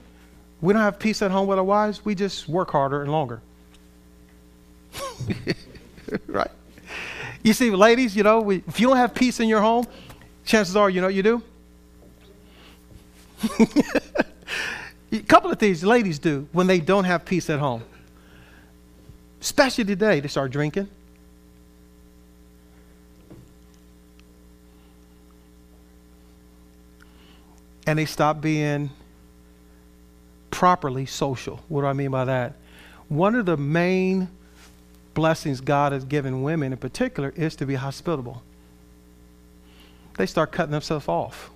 We 0.61 0.73
don't 0.73 0.83
have 0.83 0.99
peace 0.99 1.23
at 1.23 1.31
home 1.31 1.47
with 1.47 1.57
our 1.57 1.63
wives. 1.63 2.05
We 2.05 2.13
just 2.13 2.47
work 2.47 2.69
harder 2.69 3.01
and 3.01 3.11
longer. 3.11 3.41
right? 6.27 6.51
You 7.41 7.53
see, 7.53 7.71
ladies, 7.71 8.15
you 8.15 8.21
know, 8.21 8.41
we, 8.41 8.63
if 8.67 8.79
you 8.79 8.87
don't 8.87 8.97
have 8.97 9.15
peace 9.15 9.39
in 9.39 9.47
your 9.49 9.61
home, 9.61 9.87
chances 10.45 10.75
are, 10.75 10.91
you 10.91 11.01
know 11.01 11.07
what 11.07 11.15
you 11.15 11.23
do? 11.23 11.41
A 15.11 15.19
couple 15.19 15.51
of 15.51 15.59
things 15.59 15.83
ladies 15.83 16.19
do 16.19 16.47
when 16.51 16.67
they 16.67 16.79
don't 16.79 17.03
have 17.03 17.25
peace 17.25 17.49
at 17.49 17.59
home. 17.59 17.83
Especially 19.41 19.83
today, 19.83 20.19
they 20.19 20.27
start 20.27 20.51
drinking. 20.51 20.87
And 27.87 27.99
they 27.99 28.05
stop 28.05 28.39
being 28.39 28.91
properly 30.51 31.05
social. 31.05 31.59
What 31.67 31.81
do 31.81 31.87
I 31.87 31.93
mean 31.93 32.11
by 32.11 32.25
that? 32.25 32.53
One 33.09 33.35
of 33.35 33.45
the 33.45 33.57
main 33.57 34.29
blessings 35.13 35.59
God 35.59 35.91
has 35.91 36.05
given 36.05 36.43
women 36.43 36.71
in 36.71 36.77
particular 36.77 37.33
is 37.35 37.55
to 37.57 37.65
be 37.65 37.75
hospitable. 37.75 38.43
They 40.17 40.25
start 40.25 40.51
cutting 40.51 40.71
themselves 40.71 41.07
off 41.07 41.49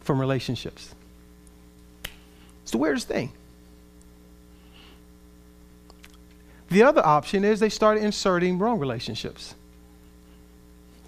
from 0.00 0.18
relationships. 0.18 0.94
It's 2.70 2.72
the 2.72 2.78
weirdest 2.78 3.08
thing. 3.08 3.32
The 6.68 6.84
other 6.84 7.04
option 7.04 7.44
is 7.44 7.58
they 7.58 7.68
start 7.68 7.98
inserting 7.98 8.60
wrong 8.60 8.78
relationships. 8.78 9.56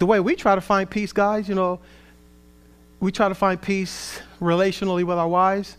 The 0.00 0.06
way 0.06 0.18
we 0.18 0.34
try 0.34 0.56
to 0.56 0.60
find 0.60 0.90
peace, 0.90 1.12
guys, 1.12 1.48
you 1.48 1.54
know, 1.54 1.78
we 2.98 3.12
try 3.12 3.28
to 3.28 3.34
find 3.36 3.62
peace 3.62 4.20
relationally 4.40 5.04
with 5.04 5.16
our 5.18 5.28
wives. 5.28 5.76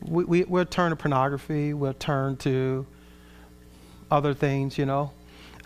We, 0.00 0.24
we, 0.24 0.44
we'll 0.44 0.64
turn 0.64 0.88
to 0.88 0.96
pornography, 0.96 1.74
we'll 1.74 1.92
turn 1.92 2.38
to 2.38 2.86
other 4.10 4.32
things, 4.32 4.78
you 4.78 4.86
know. 4.86 5.10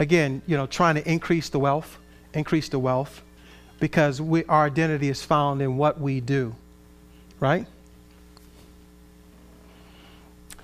Again, 0.00 0.42
you 0.48 0.56
know, 0.56 0.66
trying 0.66 0.96
to 0.96 1.08
increase 1.08 1.48
the 1.48 1.60
wealth, 1.60 1.96
increase 2.34 2.68
the 2.68 2.80
wealth, 2.80 3.22
because 3.78 4.20
we, 4.20 4.44
our 4.46 4.66
identity 4.66 5.10
is 5.10 5.22
found 5.22 5.62
in 5.62 5.76
what 5.76 6.00
we 6.00 6.20
do, 6.20 6.56
right? 7.38 7.68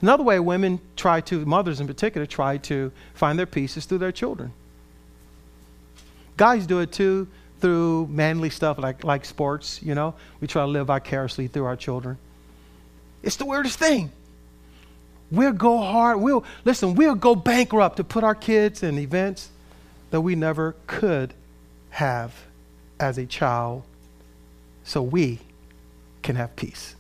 Another 0.02 0.22
way 0.22 0.38
women 0.38 0.80
try 0.94 1.20
to, 1.22 1.44
mothers 1.46 1.80
in 1.80 1.87
particular, 1.87 2.26
try 2.26 2.59
to 2.59 2.92
find 3.14 3.38
their 3.38 3.46
peace 3.46 3.76
is 3.76 3.87
through 3.87 3.98
their 3.98 4.12
children. 4.12 4.52
Guys 6.37 6.66
do 6.66 6.80
it 6.80 6.92
too 6.92 7.28
through 7.61 8.06
manly 8.09 8.50
stuff 8.50 8.78
like, 8.78 9.04
like 9.04 9.24
sports, 9.24 9.80
you 9.82 9.94
know. 9.94 10.14
We 10.40 10.46
try 10.46 10.62
to 10.62 10.68
live 10.68 10.88
vicariously 10.88 11.48
through 11.48 11.64
our 11.64 11.76
children. 11.76 12.18
It's 13.22 13.37
the 13.37 13.46
weirdest 13.46 13.78
thing. 13.78 14.12
We'll 15.30 15.52
go 15.52 15.78
hard. 15.78 16.20
We'll 16.20 16.44
listen, 16.64 16.94
we'll 16.94 17.14
go 17.14 17.35
bankrupt 17.35 17.96
to 17.96 18.04
put 18.04 18.22
our 18.22 18.35
kids 18.35 18.82
in 18.82 18.98
events 18.98 19.48
that 20.11 20.20
we 20.20 20.35
never 20.35 20.76
could 20.87 21.35
have 21.90 22.35
as 23.00 23.18
a 23.18 23.26
child 23.26 23.82
so 24.85 25.02
we 25.02 25.40
can 26.22 26.37
have 26.37 26.54
peace. 26.56 26.95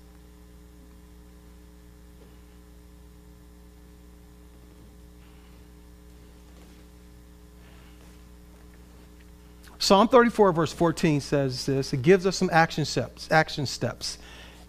Psalm 9.86 10.08
34, 10.08 10.50
verse 10.50 10.72
14 10.72 11.20
says 11.20 11.64
this. 11.64 11.92
It 11.92 12.02
gives 12.02 12.26
us 12.26 12.36
some 12.36 12.50
action 12.52 12.84
steps. 12.84 13.30
Action 13.30 13.66
steps. 13.66 14.18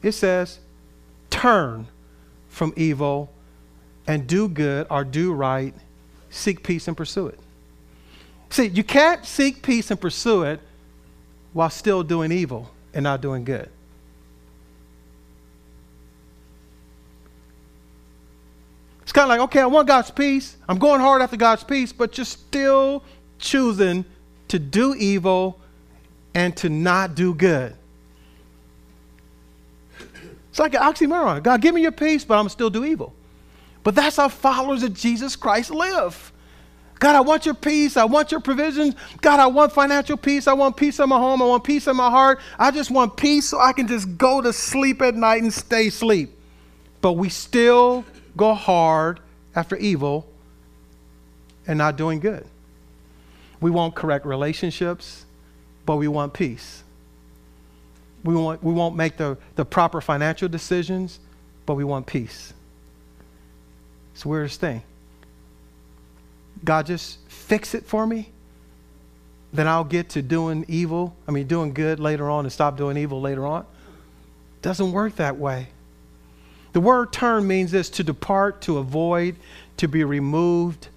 It 0.03 0.11
says, 0.11 0.59
turn 1.31 1.87
from 2.49 2.71
evil 2.77 3.31
and 4.05 4.27
do 4.27 4.47
good 4.47 4.85
or 4.91 5.03
do 5.03 5.33
right, 5.33 5.73
seek 6.29 6.61
peace 6.61 6.87
and 6.87 6.95
pursue 6.95 7.25
it. 7.25 7.39
See, 8.51 8.65
you 8.65 8.83
can't 8.83 9.25
seek 9.25 9.63
peace 9.63 9.89
and 9.89 9.99
pursue 9.99 10.43
it 10.43 10.59
while 11.51 11.71
still 11.71 12.03
doing 12.03 12.31
evil 12.31 12.69
and 12.93 13.01
not 13.01 13.19
doing 13.19 13.43
good. 13.43 13.71
It's 19.01 19.11
kind 19.11 19.23
of 19.23 19.29
like, 19.29 19.39
okay, 19.45 19.61
I 19.61 19.65
want 19.65 19.87
God's 19.87 20.11
peace. 20.11 20.57
I'm 20.69 20.77
going 20.77 21.01
hard 21.01 21.23
after 21.23 21.37
God's 21.37 21.63
peace, 21.63 21.91
but 21.91 22.19
you're 22.19 22.25
still 22.25 23.03
choosing 23.39 24.05
to 24.49 24.59
do 24.59 24.95
evil 24.95 25.59
and 26.33 26.55
to 26.57 26.69
not 26.69 27.15
do 27.15 27.33
good. 27.33 27.75
It's 30.49 30.59
like 30.59 30.73
an 30.73 30.81
oxymoron. 30.81 31.43
God, 31.43 31.61
give 31.61 31.75
me 31.75 31.81
your 31.81 31.91
peace, 31.91 32.25
but 32.25 32.37
I'm 32.37 32.49
still 32.49 32.69
do 32.69 32.83
evil. 32.83 33.13
But 33.83 33.95
that's 33.95 34.17
how 34.17 34.27
followers 34.27 34.83
of 34.83 34.93
Jesus 34.93 35.35
Christ 35.35 35.71
live. 35.71 36.31
God, 36.99 37.15
I 37.15 37.21
want 37.21 37.45
your 37.45 37.53
peace. 37.53 37.95
I 37.95 38.05
want 38.05 38.31
your 38.31 38.39
provisions. 38.39 38.95
God, 39.21 39.39
I 39.39 39.47
want 39.47 39.71
financial 39.71 40.17
peace. 40.17 40.47
I 40.47 40.53
want 40.53 40.75
peace 40.75 40.99
in 40.99 41.07
my 41.09 41.17
home. 41.17 41.41
I 41.41 41.45
want 41.45 41.63
peace 41.63 41.87
in 41.87 41.95
my 41.95 42.09
heart. 42.09 42.39
I 42.57 42.71
just 42.71 42.89
want 42.89 43.15
peace 43.17 43.49
so 43.49 43.59
I 43.59 43.71
can 43.71 43.87
just 43.87 44.17
go 44.17 44.41
to 44.41 44.51
sleep 44.51 45.01
at 45.01 45.15
night 45.15 45.43
and 45.43 45.53
stay 45.53 45.87
asleep. 45.87 46.31
But 47.01 47.13
we 47.13 47.29
still 47.29 48.03
go 48.35 48.53
hard 48.53 49.19
after 49.55 49.75
evil 49.75 50.27
and 51.67 51.77
not 51.77 51.97
doing 51.97 52.19
good. 52.19 52.45
We 53.59 53.71
want 53.71 53.95
correct 53.95 54.25
relationships, 54.25 55.25
but 55.85 55.95
we 55.95 56.07
want 56.07 56.33
peace. 56.33 56.83
We, 58.23 58.35
want, 58.35 58.63
we 58.63 58.73
won't 58.73 58.95
make 58.95 59.17
the, 59.17 59.37
the 59.55 59.65
proper 59.65 60.01
financial 60.01 60.49
decisions, 60.49 61.19
but 61.65 61.75
we 61.75 61.83
want 61.83 62.05
peace. 62.05 62.53
It's 64.13 64.23
the 64.23 64.29
weirdest 64.29 64.59
thing. 64.59 64.83
God, 66.63 66.87
just 66.87 67.19
fix 67.29 67.73
it 67.73 67.85
for 67.85 68.05
me. 68.05 68.29
Then 69.53 69.67
I'll 69.67 69.83
get 69.83 70.09
to 70.09 70.21
doing 70.21 70.65
evil, 70.67 71.15
I 71.27 71.31
mean, 71.31 71.47
doing 71.47 71.73
good 71.73 71.99
later 71.99 72.29
on 72.29 72.45
and 72.45 72.51
stop 72.51 72.77
doing 72.77 72.97
evil 72.97 73.21
later 73.21 73.45
on. 73.45 73.65
Doesn't 74.61 74.91
work 74.91 75.15
that 75.15 75.37
way. 75.37 75.69
The 76.73 76.81
word 76.81 77.13
turn 77.13 77.47
means 77.47 77.71
this 77.71 77.89
to 77.91 78.03
depart, 78.03 78.61
to 78.63 78.77
avoid, 78.77 79.37
to 79.77 79.87
be 79.87 80.03
removed, 80.03 80.89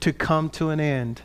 to 0.00 0.12
come 0.12 0.48
to 0.50 0.70
an 0.70 0.80
end. 0.80 1.22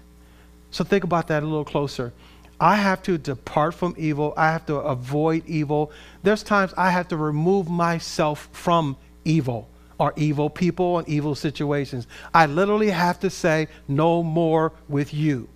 So 0.73 0.83
think 0.83 1.03
about 1.03 1.27
that 1.27 1.43
a 1.43 1.45
little 1.45 1.63
closer. 1.63 2.11
I 2.59 2.77
have 2.77 3.03
to 3.03 3.19
depart 3.19 3.75
from 3.75 3.93
evil. 3.95 4.33
I 4.35 4.47
have 4.51 4.65
to 4.65 4.77
avoid 4.77 5.45
evil. 5.45 5.91
There's 6.23 6.41
times 6.41 6.73
I 6.75 6.89
have 6.89 7.07
to 7.09 7.17
remove 7.17 7.69
myself 7.69 8.49
from 8.51 8.97
evil 9.23 9.69
or 9.99 10.13
evil 10.15 10.49
people 10.49 10.97
and 10.97 11.07
evil 11.07 11.35
situations. 11.35 12.07
I 12.33 12.47
literally 12.47 12.89
have 12.89 13.19
to 13.19 13.29
say, 13.29 13.67
no 13.87 14.23
more 14.23 14.71
with 14.89 15.13
you. 15.13 15.47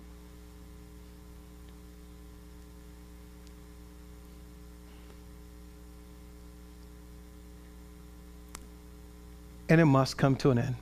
And 9.68 9.80
it 9.80 9.86
must 9.86 10.16
come 10.16 10.36
to 10.36 10.52
an 10.52 10.58
end. 10.58 10.76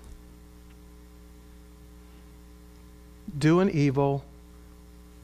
doing 3.39 3.71
evil 3.71 4.25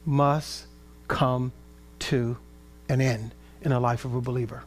must 0.05 0.65
come 1.07 1.51
to 1.99 2.37
an 2.89 3.01
end 3.01 3.33
in 3.61 3.71
the 3.71 3.79
life 3.79 4.05
of 4.05 4.15
a 4.15 4.21
believer. 4.21 4.63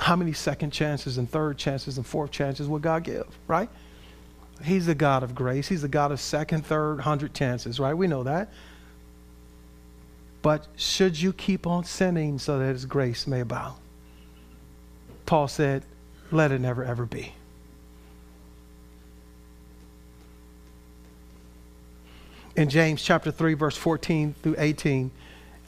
How 0.00 0.16
many 0.16 0.32
second 0.32 0.70
chances 0.70 1.18
and 1.18 1.30
third 1.30 1.56
chances 1.56 1.96
and 1.96 2.06
fourth 2.06 2.30
chances 2.30 2.68
will 2.68 2.78
God 2.78 3.04
give, 3.04 3.26
right? 3.48 3.68
He's 4.62 4.86
the 4.86 4.94
God 4.94 5.22
of 5.22 5.34
grace. 5.34 5.68
He's 5.68 5.82
the 5.82 5.88
God 5.88 6.12
of 6.12 6.20
second, 6.20 6.66
third, 6.66 7.00
hundred 7.00 7.34
chances, 7.34 7.80
right? 7.80 7.94
We 7.94 8.06
know 8.06 8.22
that. 8.22 8.52
But 10.42 10.66
should 10.76 11.20
you 11.20 11.32
keep 11.32 11.66
on 11.66 11.84
sinning 11.84 12.38
so 12.38 12.58
that 12.58 12.66
His 12.66 12.84
grace 12.84 13.26
may 13.26 13.40
abound? 13.40 13.76
Paul 15.26 15.48
said, 15.48 15.84
let 16.30 16.52
it 16.52 16.60
never, 16.60 16.84
ever 16.84 17.06
be. 17.06 17.32
In 22.56 22.68
James 22.68 23.02
chapter 23.02 23.30
3, 23.30 23.54
verse 23.54 23.76
14 23.76 24.34
through 24.42 24.56
18. 24.58 25.10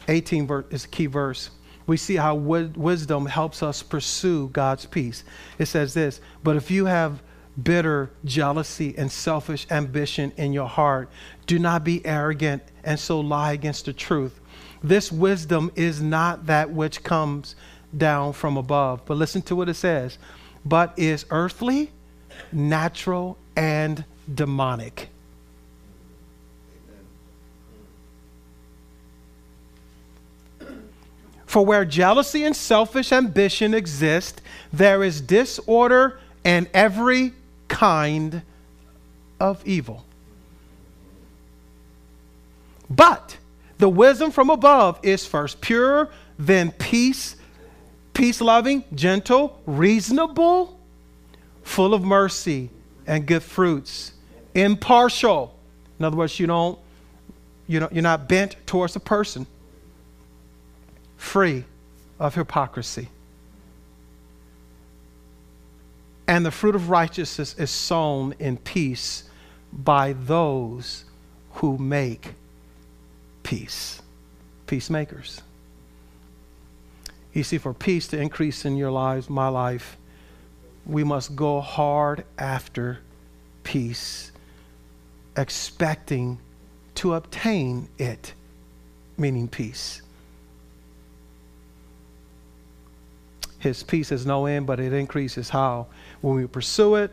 18 0.08 0.46
verse 0.46 0.64
is 0.70 0.84
a 0.84 0.88
key 0.88 1.06
verse. 1.06 1.50
We 1.86 1.96
see 1.96 2.16
how 2.16 2.34
wisdom 2.34 3.26
helps 3.26 3.62
us 3.62 3.82
pursue 3.82 4.48
God's 4.48 4.86
peace. 4.86 5.24
It 5.58 5.66
says 5.66 5.94
this 5.94 6.20
But 6.42 6.56
if 6.56 6.70
you 6.70 6.86
have 6.86 7.22
bitter 7.62 8.10
jealousy 8.24 8.94
and 8.98 9.10
selfish 9.10 9.66
ambition 9.70 10.32
in 10.36 10.52
your 10.52 10.68
heart, 10.68 11.08
do 11.46 11.58
not 11.58 11.84
be 11.84 12.04
arrogant 12.04 12.62
and 12.84 12.98
so 12.98 13.20
lie 13.20 13.52
against 13.52 13.86
the 13.86 13.92
truth. 13.92 14.40
This 14.82 15.10
wisdom 15.10 15.70
is 15.74 16.02
not 16.02 16.46
that 16.46 16.70
which 16.70 17.02
comes 17.02 17.56
down 17.96 18.32
from 18.32 18.56
above. 18.56 19.02
But 19.06 19.16
listen 19.16 19.42
to 19.42 19.56
what 19.56 19.68
it 19.68 19.74
says 19.74 20.18
but 20.64 20.92
is 20.96 21.24
earthly, 21.30 21.92
natural, 22.50 23.38
and 23.54 24.04
demonic. 24.34 25.08
For 31.56 31.64
where 31.64 31.86
jealousy 31.86 32.44
and 32.44 32.54
selfish 32.54 33.12
ambition 33.12 33.72
exist, 33.72 34.42
there 34.74 35.02
is 35.02 35.22
disorder 35.22 36.20
and 36.44 36.68
every 36.74 37.32
kind 37.66 38.42
of 39.40 39.66
evil. 39.66 40.04
But 42.90 43.38
the 43.78 43.88
wisdom 43.88 44.32
from 44.32 44.50
above 44.50 45.00
is 45.02 45.24
first 45.24 45.62
pure, 45.62 46.10
then 46.38 46.72
peace, 46.72 47.36
peace 48.12 48.42
loving, 48.42 48.84
gentle, 48.94 49.58
reasonable, 49.64 50.78
full 51.62 51.94
of 51.94 52.04
mercy 52.04 52.68
and 53.06 53.24
good 53.24 53.42
fruits, 53.42 54.12
impartial. 54.54 55.56
In 55.98 56.04
other 56.04 56.18
words, 56.18 56.38
you 56.38 56.46
don't, 56.46 56.78
you 57.66 57.80
know, 57.80 57.88
you're 57.90 58.02
not 58.02 58.28
bent 58.28 58.56
towards 58.66 58.94
a 58.94 59.00
person 59.00 59.46
free 61.16 61.64
of 62.18 62.34
hypocrisy. 62.34 63.08
And 66.28 66.44
the 66.44 66.50
fruit 66.50 66.74
of 66.74 66.90
righteousness 66.90 67.54
is 67.58 67.70
sown 67.70 68.34
in 68.38 68.56
peace 68.56 69.24
by 69.72 70.12
those 70.12 71.04
who 71.52 71.78
make 71.78 72.34
peace. 73.42 74.02
Peacemakers. 74.66 75.42
You 77.32 77.44
see, 77.44 77.58
for 77.58 77.72
peace 77.74 78.08
to 78.08 78.20
increase 78.20 78.64
in 78.64 78.76
your 78.76 78.90
lives, 78.90 79.30
my 79.30 79.48
life, 79.48 79.96
we 80.86 81.04
must 81.04 81.36
go 81.36 81.60
hard 81.60 82.24
after 82.38 83.00
peace, 83.62 84.32
expecting 85.36 86.38
to 86.94 87.14
obtain 87.14 87.88
it, 87.98 88.32
meaning 89.18 89.48
peace. 89.48 90.02
His 93.66 93.82
peace 93.82 94.10
has 94.10 94.24
no 94.24 94.46
end, 94.46 94.64
but 94.64 94.78
it 94.78 94.92
increases 94.92 95.50
how? 95.50 95.88
When 96.20 96.36
we 96.36 96.46
pursue 96.46 96.94
it, 96.94 97.10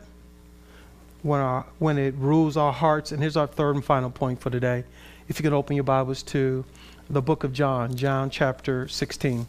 when, 1.23 1.39
our, 1.39 1.65
when 1.79 1.97
it 1.97 2.13
rules 2.15 2.57
our 2.57 2.71
hearts. 2.71 3.11
And 3.11 3.19
here's 3.19 3.35
our 3.35 3.47
third 3.47 3.73
and 3.73 3.83
final 3.83 4.11
point 4.11 4.39
for 4.39 4.51
today. 4.51 4.83
If 5.27 5.39
you 5.39 5.43
could 5.43 5.53
open 5.53 5.75
your 5.75 5.83
Bibles 5.83 6.21
to 6.23 6.63
the 7.09 7.23
book 7.23 7.43
of 7.43 7.53
John, 7.53 7.95
John 7.95 8.29
chapter 8.29 8.87
16. 8.87 9.47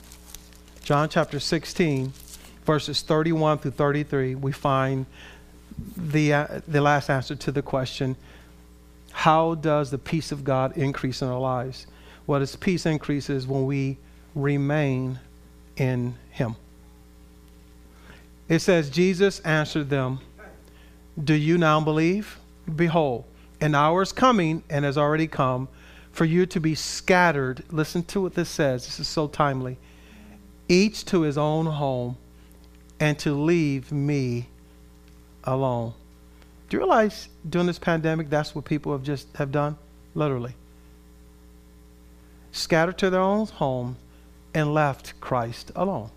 John 0.82 1.10
chapter 1.10 1.38
16, 1.38 2.10
verses 2.64 3.02
31 3.02 3.58
through 3.58 3.72
33, 3.72 4.36
we 4.36 4.52
find 4.52 5.04
the, 5.98 6.32
uh, 6.32 6.60
the 6.66 6.80
last 6.80 7.10
answer 7.10 7.36
to 7.36 7.52
the 7.52 7.60
question 7.60 8.16
how 9.12 9.56
does 9.56 9.90
the 9.90 9.98
peace 9.98 10.32
of 10.32 10.42
God 10.42 10.76
increase 10.78 11.20
in 11.20 11.28
our 11.28 11.38
lives? 11.38 11.86
Well, 12.26 12.40
this 12.40 12.56
peace 12.56 12.86
increases 12.86 13.46
when 13.46 13.66
we 13.66 13.98
remain 14.34 15.20
in 15.76 16.14
Him. 16.30 16.56
It 18.48 18.58
says, 18.60 18.90
Jesus 18.90 19.40
answered 19.40 19.88
them, 19.88 20.20
Do 21.22 21.34
you 21.34 21.56
now 21.58 21.80
believe? 21.80 22.38
Behold, 22.74 23.24
an 23.60 23.74
hour 23.74 24.02
is 24.02 24.12
coming 24.12 24.62
and 24.68 24.84
has 24.84 24.98
already 24.98 25.26
come 25.26 25.68
for 26.12 26.24
you 26.24 26.46
to 26.46 26.60
be 26.60 26.74
scattered. 26.74 27.64
Listen 27.70 28.04
to 28.04 28.20
what 28.20 28.34
this 28.34 28.48
says. 28.48 28.84
This 28.84 29.00
is 29.00 29.08
so 29.08 29.26
timely. 29.26 29.78
Each 30.68 31.04
to 31.06 31.22
his 31.22 31.36
own 31.36 31.66
home 31.66 32.16
and 33.00 33.18
to 33.20 33.32
leave 33.32 33.90
me 33.90 34.48
alone. 35.44 35.92
Do 36.68 36.76
you 36.76 36.78
realize 36.78 37.28
during 37.48 37.66
this 37.66 37.78
pandemic 37.78 38.30
that's 38.30 38.54
what 38.54 38.64
people 38.64 38.92
have 38.92 39.02
just 39.02 39.28
have 39.36 39.52
done? 39.52 39.76
Literally. 40.14 40.54
Scattered 42.52 42.98
to 42.98 43.10
their 43.10 43.20
own 43.20 43.46
home 43.46 43.96
and 44.54 44.72
left 44.72 45.18
Christ 45.20 45.72
alone. 45.74 46.10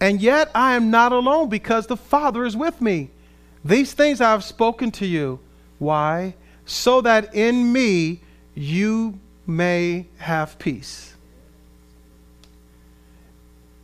And 0.00 0.20
yet 0.20 0.50
I 0.54 0.74
am 0.74 0.90
not 0.90 1.12
alone 1.12 1.48
because 1.48 1.86
the 1.86 1.96
Father 1.96 2.44
is 2.44 2.56
with 2.56 2.80
me. 2.80 3.10
These 3.64 3.94
things 3.94 4.20
I 4.20 4.30
have 4.30 4.44
spoken 4.44 4.90
to 4.92 5.06
you. 5.06 5.40
Why? 5.78 6.34
So 6.66 7.00
that 7.00 7.34
in 7.34 7.72
me 7.72 8.20
you 8.54 9.18
may 9.46 10.06
have 10.18 10.58
peace. 10.58 11.14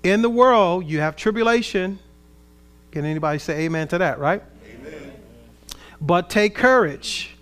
In 0.02 0.20
the 0.20 0.30
world, 0.30 0.86
you 0.86 1.00
have 1.00 1.16
tribulation. 1.16 1.98
Can 2.90 3.04
anybody 3.04 3.38
say 3.38 3.64
amen 3.64 3.88
to 3.88 3.98
that, 3.98 4.18
right? 4.18 4.42
Amen. 4.66 5.12
But 6.00 6.28
take 6.28 6.54
courage. 6.54 7.36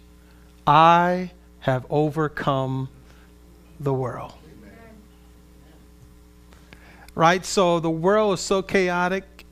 I 0.66 1.30
have 1.60 1.86
overcome 1.88 2.90
the 3.80 3.94
world 3.94 4.34
right? 7.14 7.44
So 7.44 7.80
the 7.80 7.90
world 7.90 8.34
is 8.34 8.40
so 8.40 8.62
chaotic 8.62 9.44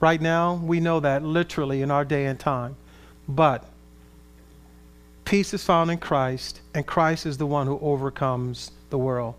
right 0.00 0.20
now. 0.20 0.54
We 0.54 0.80
know 0.80 1.00
that 1.00 1.22
literally 1.22 1.82
in 1.82 1.90
our 1.90 2.04
day 2.04 2.26
and 2.26 2.38
time. 2.38 2.76
But 3.28 3.64
peace 5.24 5.52
is 5.52 5.64
found 5.64 5.90
in 5.90 5.98
Christ, 5.98 6.60
and 6.74 6.86
Christ 6.86 7.26
is 7.26 7.36
the 7.36 7.46
one 7.46 7.66
who 7.66 7.78
overcomes 7.80 8.70
the 8.90 8.98
world. 8.98 9.34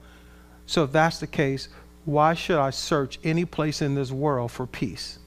So 0.66 0.84
if 0.84 0.92
that's 0.92 1.20
the 1.20 1.28
case, 1.28 1.70
why 2.06 2.34
should 2.34 2.60
I 2.60 2.70
search 2.70 3.20
any 3.24 3.46
place 3.46 3.82
in 3.82 3.96
this 3.96 4.12
world 4.12 4.52
for 4.52 4.68
peace? 4.68 5.20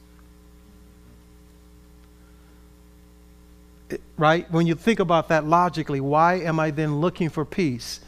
right? 4.16 4.50
When 4.50 4.66
you 4.66 4.74
think 4.74 5.00
about 5.00 5.28
that 5.28 5.46
logically, 5.46 6.00
why 6.00 6.34
am 6.34 6.60
I 6.60 6.70
then 6.70 7.00
looking 7.00 7.28
for 7.28 7.44
peace? 7.44 8.00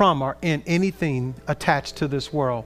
From 0.00 0.22
or 0.22 0.34
in 0.40 0.62
anything 0.66 1.34
attached 1.46 1.96
to 1.96 2.08
this 2.08 2.32
world. 2.32 2.64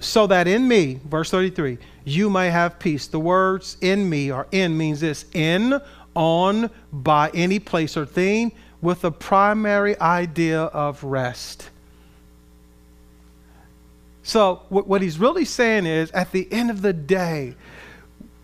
So 0.00 0.26
that 0.26 0.46
in 0.46 0.68
me, 0.68 1.00
verse 1.06 1.30
33, 1.30 1.78
you 2.04 2.28
may 2.28 2.50
have 2.50 2.78
peace. 2.78 3.06
The 3.06 3.18
words 3.18 3.78
in 3.80 4.06
me 4.06 4.30
or 4.30 4.46
in 4.52 4.76
means 4.76 5.00
this 5.00 5.24
in, 5.32 5.80
on, 6.14 6.68
by 6.92 7.30
any 7.32 7.58
place 7.58 7.96
or 7.96 8.04
thing, 8.04 8.52
with 8.82 9.00
the 9.00 9.10
primary 9.10 9.98
idea 9.98 10.64
of 10.64 11.02
rest. 11.02 11.70
So, 14.22 14.56
what 14.68 15.00
he's 15.00 15.18
really 15.18 15.46
saying 15.46 15.86
is 15.86 16.10
at 16.10 16.32
the 16.32 16.52
end 16.52 16.70
of 16.70 16.82
the 16.82 16.92
day, 16.92 17.54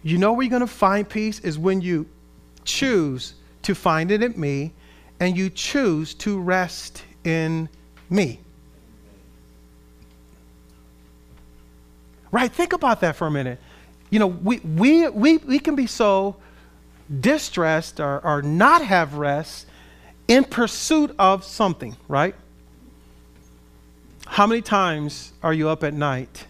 you 0.02 0.16
know 0.16 0.32
where 0.32 0.44
you're 0.44 0.50
going 0.50 0.60
to 0.60 0.66
find 0.66 1.06
peace 1.06 1.40
is 1.40 1.58
when 1.58 1.82
you 1.82 2.06
choose 2.64 3.34
to 3.64 3.74
find 3.74 4.10
it 4.10 4.22
in 4.22 4.32
me 4.40 4.72
and 5.20 5.36
you 5.36 5.50
choose 5.50 6.14
to 6.14 6.40
rest 6.40 7.02
in 7.24 7.68
me. 8.08 8.40
Right? 12.30 12.52
Think 12.52 12.72
about 12.72 13.00
that 13.00 13.16
for 13.16 13.26
a 13.26 13.30
minute. 13.30 13.60
You 14.10 14.18
know, 14.18 14.26
we, 14.26 14.58
we, 14.58 15.08
we, 15.08 15.38
we 15.38 15.58
can 15.58 15.74
be 15.76 15.86
so 15.86 16.36
distressed 17.20 18.00
or, 18.00 18.20
or 18.24 18.42
not 18.42 18.84
have 18.84 19.14
rest 19.14 19.66
in 20.26 20.44
pursuit 20.44 21.14
of 21.18 21.44
something, 21.44 21.96
right? 22.08 22.34
How 24.26 24.46
many 24.46 24.62
times 24.62 25.32
are 25.42 25.52
you 25.52 25.68
up 25.68 25.84
at 25.84 25.94
night 25.94 26.46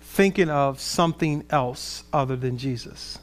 thinking 0.00 0.48
of 0.48 0.80
something 0.80 1.44
else 1.50 2.04
other 2.12 2.36
than 2.36 2.56
Jesus? 2.56 3.18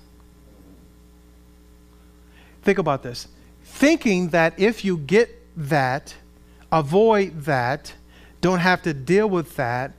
Think 2.62 2.78
about 2.78 3.02
this 3.02 3.28
thinking 3.72 4.30
that 4.30 4.60
if 4.60 4.86
you 4.86 4.98
get 4.98 5.30
that, 5.56 6.14
avoid 6.72 7.42
that, 7.46 7.94
don't 8.42 8.60
have 8.60 8.82
to 8.84 8.94
deal 8.94 9.30
with 9.30 9.56
that, 9.56 9.94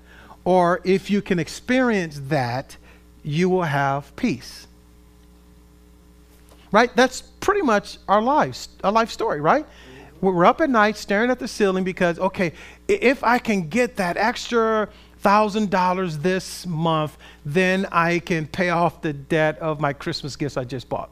or 0.44 0.80
if 0.84 1.10
you 1.10 1.22
can 1.22 1.38
experience 1.38 2.20
that, 2.28 2.76
you 3.22 3.48
will 3.48 3.62
have 3.62 4.14
peace. 4.14 4.66
Right? 6.70 6.94
That's 6.94 7.22
pretty 7.22 7.62
much 7.62 7.98
our 8.08 8.22
lives, 8.22 8.68
our 8.84 8.92
life 8.92 9.10
story, 9.10 9.40
right? 9.40 9.66
We're 10.20 10.44
up 10.44 10.60
at 10.60 10.70
night 10.70 10.96
staring 10.96 11.30
at 11.30 11.38
the 11.38 11.48
ceiling 11.48 11.82
because, 11.82 12.18
okay, 12.18 12.52
if 12.88 13.24
I 13.24 13.38
can 13.38 13.68
get 13.68 13.96
that 13.96 14.16
extra 14.16 14.88
thousand 15.18 15.70
dollars 15.70 16.18
this 16.18 16.66
month, 16.66 17.16
then 17.44 17.86
I 17.90 18.20
can 18.20 18.46
pay 18.46 18.70
off 18.70 19.02
the 19.02 19.12
debt 19.12 19.58
of 19.58 19.80
my 19.80 19.92
Christmas 19.92 20.36
gifts 20.36 20.56
I 20.56 20.64
just 20.64 20.88
bought. 20.88 21.10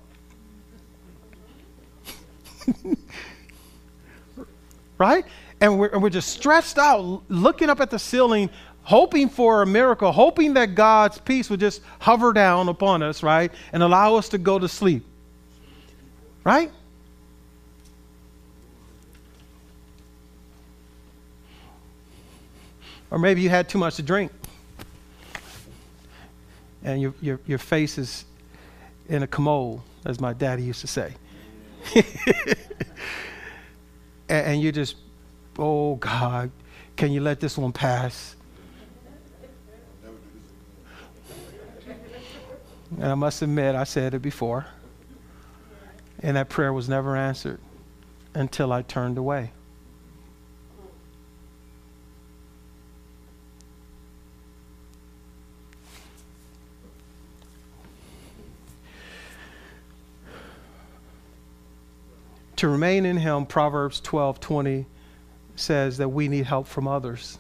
right? 4.99 5.25
And 5.61 5.79
we're, 5.79 5.89
and 5.89 6.03
we're 6.03 6.11
just 6.11 6.29
stressed 6.29 6.79
out, 6.79 7.23
looking 7.29 7.69
up 7.71 7.81
at 7.81 7.91
the 7.91 7.99
ceiling, 7.99 8.51
hoping 8.83 9.29
for 9.29 9.63
a 9.63 9.67
miracle, 9.67 10.11
hoping 10.11 10.55
that 10.55 10.75
God's 10.75 11.19
peace 11.19 11.51
would 11.51 11.61
just 11.61 11.83
hover 11.99 12.33
down 12.33 12.69
upon 12.69 13.03
us, 13.03 13.23
right? 13.23 13.53
And 13.73 13.83
allow 13.83 14.17
us 14.17 14.29
to 14.31 14.39
go 14.39 14.59
to 14.59 14.69
sleep. 14.69 15.05
Right? 16.45 16.71
Or 23.11 23.19
maybe 23.19 23.41
you 23.41 23.49
had 23.49 23.69
too 23.69 23.79
much 23.79 23.97
to 23.97 24.03
drink. 24.03 24.33
And 26.83 27.03
your, 27.03 27.15
your, 27.21 27.41
your 27.47 27.59
face 27.59 27.99
is 27.99 28.25
in 29.09 29.23
a 29.23 29.27
commode, 29.27 29.81
as 30.07 30.21
my 30.21 30.33
daddy 30.33 30.63
used 30.63 30.81
to 30.81 30.87
say. 30.87 31.15
and, 34.29 34.61
you 34.61 34.73
just, 34.73 34.97
oh 35.59 35.97
God, 35.97 36.51
can 36.97 37.13
you 37.13 37.21
let 37.21 37.41
this 37.41 37.59
one 37.59 37.73
pass? 37.73 38.37
And 42.97 43.05
I 43.05 43.15
must 43.15 43.43
admit, 43.43 43.75
I 43.75 43.85
said 43.85 44.15
it 44.15 44.21
before. 44.21 44.67
And 46.23 46.37
that 46.37 46.49
prayer 46.49 46.73
was 46.73 46.89
never 46.89 47.17
answered 47.17 47.61
until 48.35 48.73
I 48.73 48.83
turned 48.83 49.17
away. 49.17 49.53
To 62.61 62.69
remain 62.69 63.07
in 63.07 63.17
him, 63.17 63.47
Proverbs 63.47 64.03
12 64.03 64.39
20 64.39 64.85
says 65.57 65.97
that 65.97 66.11
we 66.11 66.29
need 66.29 66.45
help 66.45 66.67
from 66.67 66.87
others. 66.87 67.39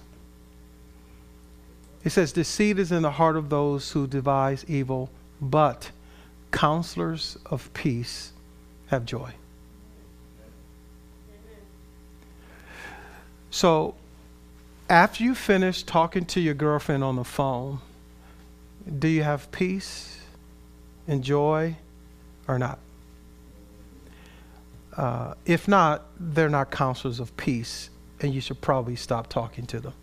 It 2.02 2.08
says, 2.08 2.32
Deceit 2.32 2.78
is 2.78 2.90
in 2.90 3.02
the 3.02 3.10
heart 3.10 3.36
of 3.36 3.50
those 3.50 3.90
who 3.90 4.06
devise 4.06 4.64
evil, 4.66 5.10
but 5.38 5.90
counselors 6.52 7.36
of 7.44 7.70
peace 7.74 8.32
have 8.86 9.04
joy. 9.04 9.34
So, 13.50 13.96
after 14.88 15.22
you 15.22 15.34
finish 15.34 15.82
talking 15.82 16.24
to 16.24 16.40
your 16.40 16.54
girlfriend 16.54 17.04
on 17.04 17.16
the 17.16 17.24
phone, 17.24 17.80
do 18.98 19.06
you 19.06 19.22
have 19.22 19.52
peace 19.52 20.18
and 21.06 21.22
joy 21.22 21.76
or 22.48 22.58
not? 22.58 22.78
Uh, 25.00 25.32
if 25.46 25.66
not, 25.66 26.04
they're 26.18 26.50
not 26.50 26.70
counselors 26.70 27.20
of 27.20 27.34
peace, 27.38 27.88
and 28.20 28.34
you 28.34 28.40
should 28.42 28.60
probably 28.60 28.94
stop 28.94 29.30
talking 29.30 29.64
to 29.64 29.80
them. 29.80 29.94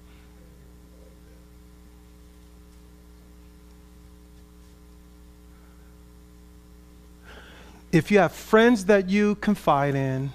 If 7.92 8.10
you 8.10 8.18
have 8.18 8.32
friends 8.32 8.86
that 8.86 9.08
you 9.08 9.36
confide 9.36 9.94
in, 9.94 10.32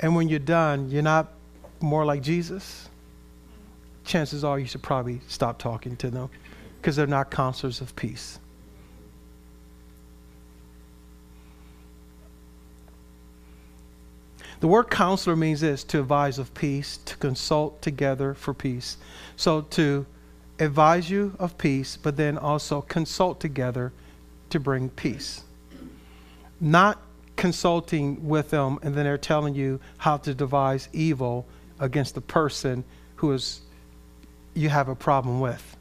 and 0.00 0.14
when 0.14 0.28
you're 0.28 0.38
done, 0.38 0.90
you're 0.90 1.00
not 1.00 1.32
more 1.80 2.04
like 2.04 2.20
Jesus, 2.20 2.90
chances 4.04 4.44
are 4.44 4.58
you 4.58 4.66
should 4.66 4.82
probably 4.82 5.22
stop 5.28 5.58
talking 5.58 5.96
to 5.96 6.10
them 6.10 6.28
because 6.76 6.94
they're 6.94 7.06
not 7.06 7.30
counselors 7.30 7.80
of 7.80 7.96
peace. 7.96 8.38
The 14.60 14.68
word 14.68 14.90
counselor 14.90 15.36
means 15.36 15.60
this 15.60 15.84
to 15.84 16.00
advise 16.00 16.38
of 16.38 16.54
peace, 16.54 16.98
to 17.04 17.16
consult 17.16 17.82
together 17.82 18.34
for 18.34 18.54
peace. 18.54 18.96
So 19.36 19.62
to 19.62 20.06
advise 20.58 21.10
you 21.10 21.34
of 21.38 21.58
peace, 21.58 21.96
but 21.96 22.16
then 22.16 22.38
also 22.38 22.80
consult 22.80 23.40
together 23.40 23.92
to 24.50 24.60
bring 24.60 24.88
peace. 24.90 25.42
Not 26.60 27.02
consulting 27.36 28.26
with 28.26 28.50
them 28.50 28.78
and 28.82 28.94
then 28.94 29.04
they're 29.04 29.18
telling 29.18 29.54
you 29.54 29.78
how 29.98 30.16
to 30.16 30.32
devise 30.32 30.88
evil 30.94 31.46
against 31.78 32.14
the 32.14 32.20
person 32.22 32.82
who 33.16 33.32
is 33.32 33.60
you 34.54 34.70
have 34.70 34.88
a 34.88 34.94
problem 34.94 35.40
with. 35.40 35.76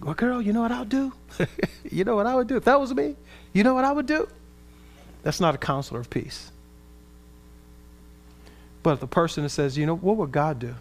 Well, 0.00 0.14
girl, 0.14 0.40
you 0.40 0.54
know 0.54 0.62
what 0.62 0.72
I'll 0.72 0.86
do? 0.86 1.12
you 1.90 2.04
know 2.04 2.16
what 2.16 2.24
I 2.26 2.34
would 2.34 2.46
do? 2.46 2.56
If 2.56 2.64
that 2.64 2.80
was 2.80 2.94
me, 2.94 3.16
you 3.52 3.62
know 3.62 3.74
what 3.74 3.84
I 3.84 3.92
would 3.92 4.06
do? 4.06 4.26
That's 5.22 5.40
not 5.40 5.54
a 5.54 5.58
counselor 5.58 6.00
of 6.00 6.08
peace. 6.08 6.50
But 8.82 9.00
the 9.00 9.06
person 9.06 9.42
that 9.42 9.50
says, 9.50 9.76
you 9.76 9.86
know, 9.86 9.96
what 9.96 10.16
would 10.16 10.32
God 10.32 10.58
do? 10.58 10.74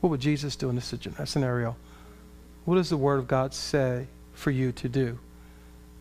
What 0.00 0.10
would 0.10 0.20
Jesus 0.20 0.56
do 0.56 0.68
in 0.68 0.74
this 0.74 0.92
uh, 0.92 1.24
scenario? 1.24 1.76
What 2.64 2.76
does 2.76 2.90
the 2.90 2.96
Word 2.96 3.18
of 3.18 3.28
God 3.28 3.54
say 3.54 4.06
for 4.32 4.50
you 4.50 4.72
to 4.72 4.88
do? 4.88 5.18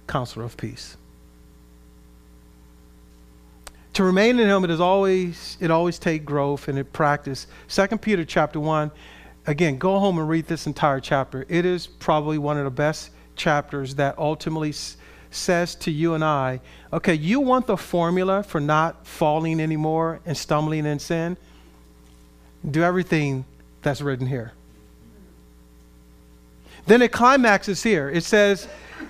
Counselor 0.07 0.45
of 0.45 0.57
peace. 0.57 0.97
To 3.93 4.03
remain 4.03 4.39
in 4.39 4.47
Him, 4.47 4.63
it 4.63 4.69
is 4.69 4.79
always 4.79 5.57
it 5.59 5.71
always 5.71 5.97
take 5.97 6.23
growth 6.23 6.67
and 6.67 6.77
it 6.77 6.93
practice. 6.93 7.47
Second 7.67 8.01
Peter 8.01 8.23
chapter 8.25 8.59
one, 8.59 8.91
again, 9.47 9.77
go 9.77 9.97
home 9.97 10.19
and 10.19 10.29
read 10.29 10.45
this 10.45 10.67
entire 10.67 10.99
chapter. 10.99 11.45
It 11.49 11.65
is 11.65 11.87
probably 11.87 12.37
one 12.37 12.57
of 12.57 12.63
the 12.63 12.69
best 12.69 13.09
chapters 13.35 13.95
that 13.95 14.17
ultimately 14.19 14.73
says 15.31 15.75
to 15.75 15.91
you 15.91 16.13
and 16.13 16.23
I, 16.23 16.61
okay, 16.91 17.13
you 17.13 17.39
want 17.39 17.67
the 17.67 17.77
formula 17.77 18.43
for 18.43 18.59
not 18.59 19.05
falling 19.05 19.59
anymore 19.59 20.19
and 20.25 20.37
stumbling 20.37 20.85
in 20.85 20.99
sin? 20.99 21.37
Do 22.69 22.83
everything 22.83 23.45
that's 23.81 24.01
written 24.01 24.27
here. 24.27 24.53
Then 26.87 27.01
it 27.01 27.11
climaxes 27.11 27.83
here. 27.83 28.09
It 28.09 28.23
says, 28.23 28.67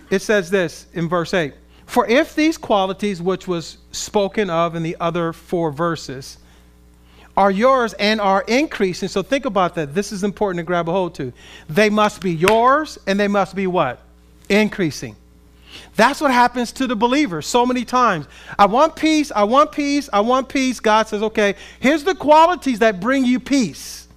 it 0.09 0.21
says 0.21 0.49
this 0.49 0.87
in 0.93 1.07
verse 1.07 1.33
8. 1.33 1.53
For 1.85 2.05
if 2.07 2.35
these 2.35 2.57
qualities 2.57 3.21
which 3.21 3.47
was 3.47 3.77
spoken 3.91 4.49
of 4.49 4.75
in 4.75 4.83
the 4.83 4.97
other 4.99 5.31
four 5.31 5.71
verses 5.71 6.37
are 7.37 7.51
yours 7.51 7.93
and 7.93 8.19
are 8.19 8.41
increasing, 8.47 9.07
so 9.07 9.21
think 9.21 9.45
about 9.45 9.75
that. 9.75 9.93
This 9.93 10.11
is 10.11 10.23
important 10.23 10.57
to 10.57 10.63
grab 10.63 10.89
a 10.89 10.91
hold 10.91 11.15
to. 11.15 11.31
They 11.69 11.89
must 11.89 12.19
be 12.19 12.33
yours 12.33 12.97
and 13.07 13.19
they 13.19 13.27
must 13.27 13.55
be 13.55 13.67
what? 13.67 14.01
Increasing. 14.49 15.15
That's 15.95 16.21
what 16.21 16.31
happens 16.31 16.71
to 16.73 16.87
the 16.87 16.95
believer 16.95 17.41
so 17.41 17.65
many 17.65 17.85
times. 17.85 18.27
I 18.57 18.65
want 18.65 18.95
peace, 18.95 19.31
I 19.35 19.43
want 19.43 19.71
peace, 19.71 20.09
I 20.13 20.21
want 20.21 20.49
peace. 20.49 20.79
God 20.79 21.07
says, 21.07 21.23
okay, 21.23 21.55
here's 21.79 22.03
the 22.03 22.15
qualities 22.15 22.79
that 22.79 22.99
bring 22.99 23.25
you 23.25 23.39
peace. 23.39 24.07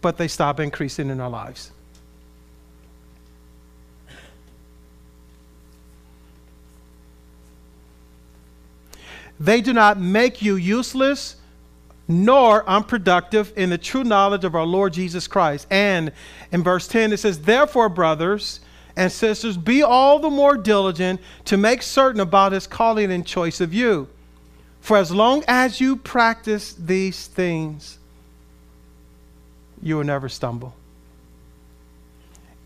But 0.00 0.16
they 0.16 0.28
stop 0.28 0.60
increasing 0.60 1.10
in 1.10 1.20
our 1.20 1.28
lives. 1.28 1.72
They 9.38 9.62
do 9.62 9.72
not 9.72 9.98
make 9.98 10.42
you 10.42 10.56
useless 10.56 11.36
nor 12.06 12.68
unproductive 12.68 13.52
in 13.56 13.70
the 13.70 13.78
true 13.78 14.04
knowledge 14.04 14.44
of 14.44 14.54
our 14.54 14.66
Lord 14.66 14.92
Jesus 14.92 15.26
Christ. 15.26 15.66
And 15.70 16.12
in 16.52 16.62
verse 16.62 16.86
10, 16.88 17.12
it 17.12 17.18
says, 17.18 17.40
Therefore, 17.40 17.88
brothers, 17.88 18.60
and 19.00 19.10
sisters, 19.10 19.56
be 19.56 19.82
all 19.82 20.18
the 20.18 20.28
more 20.28 20.58
diligent 20.58 21.22
to 21.46 21.56
make 21.56 21.80
certain 21.80 22.20
about 22.20 22.52
his 22.52 22.66
calling 22.66 23.10
and 23.10 23.26
choice 23.26 23.58
of 23.62 23.72
you. 23.72 24.06
For 24.82 24.98
as 24.98 25.10
long 25.10 25.42
as 25.48 25.80
you 25.80 25.96
practice 25.96 26.74
these 26.74 27.26
things, 27.26 27.98
you 29.80 29.96
will 29.96 30.04
never 30.04 30.28
stumble. 30.28 30.74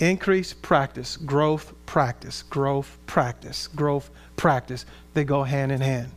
Increase 0.00 0.52
practice, 0.52 1.16
growth 1.16 1.72
practice, 1.86 2.42
growth 2.42 2.98
practice, 3.06 3.68
growth 3.68 4.10
practice. 4.34 4.86
They 5.14 5.22
go 5.22 5.44
hand 5.44 5.70
in 5.70 5.80
hand. 5.80 6.10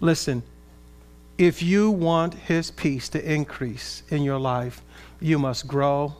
Listen, 0.00 0.42
if 1.36 1.62
you 1.62 1.90
want 1.90 2.32
his 2.32 2.70
peace 2.70 3.10
to 3.10 3.32
increase 3.32 4.02
in 4.08 4.22
your 4.22 4.38
life, 4.38 4.80
you 5.20 5.38
must 5.38 5.68
grow 5.68 6.14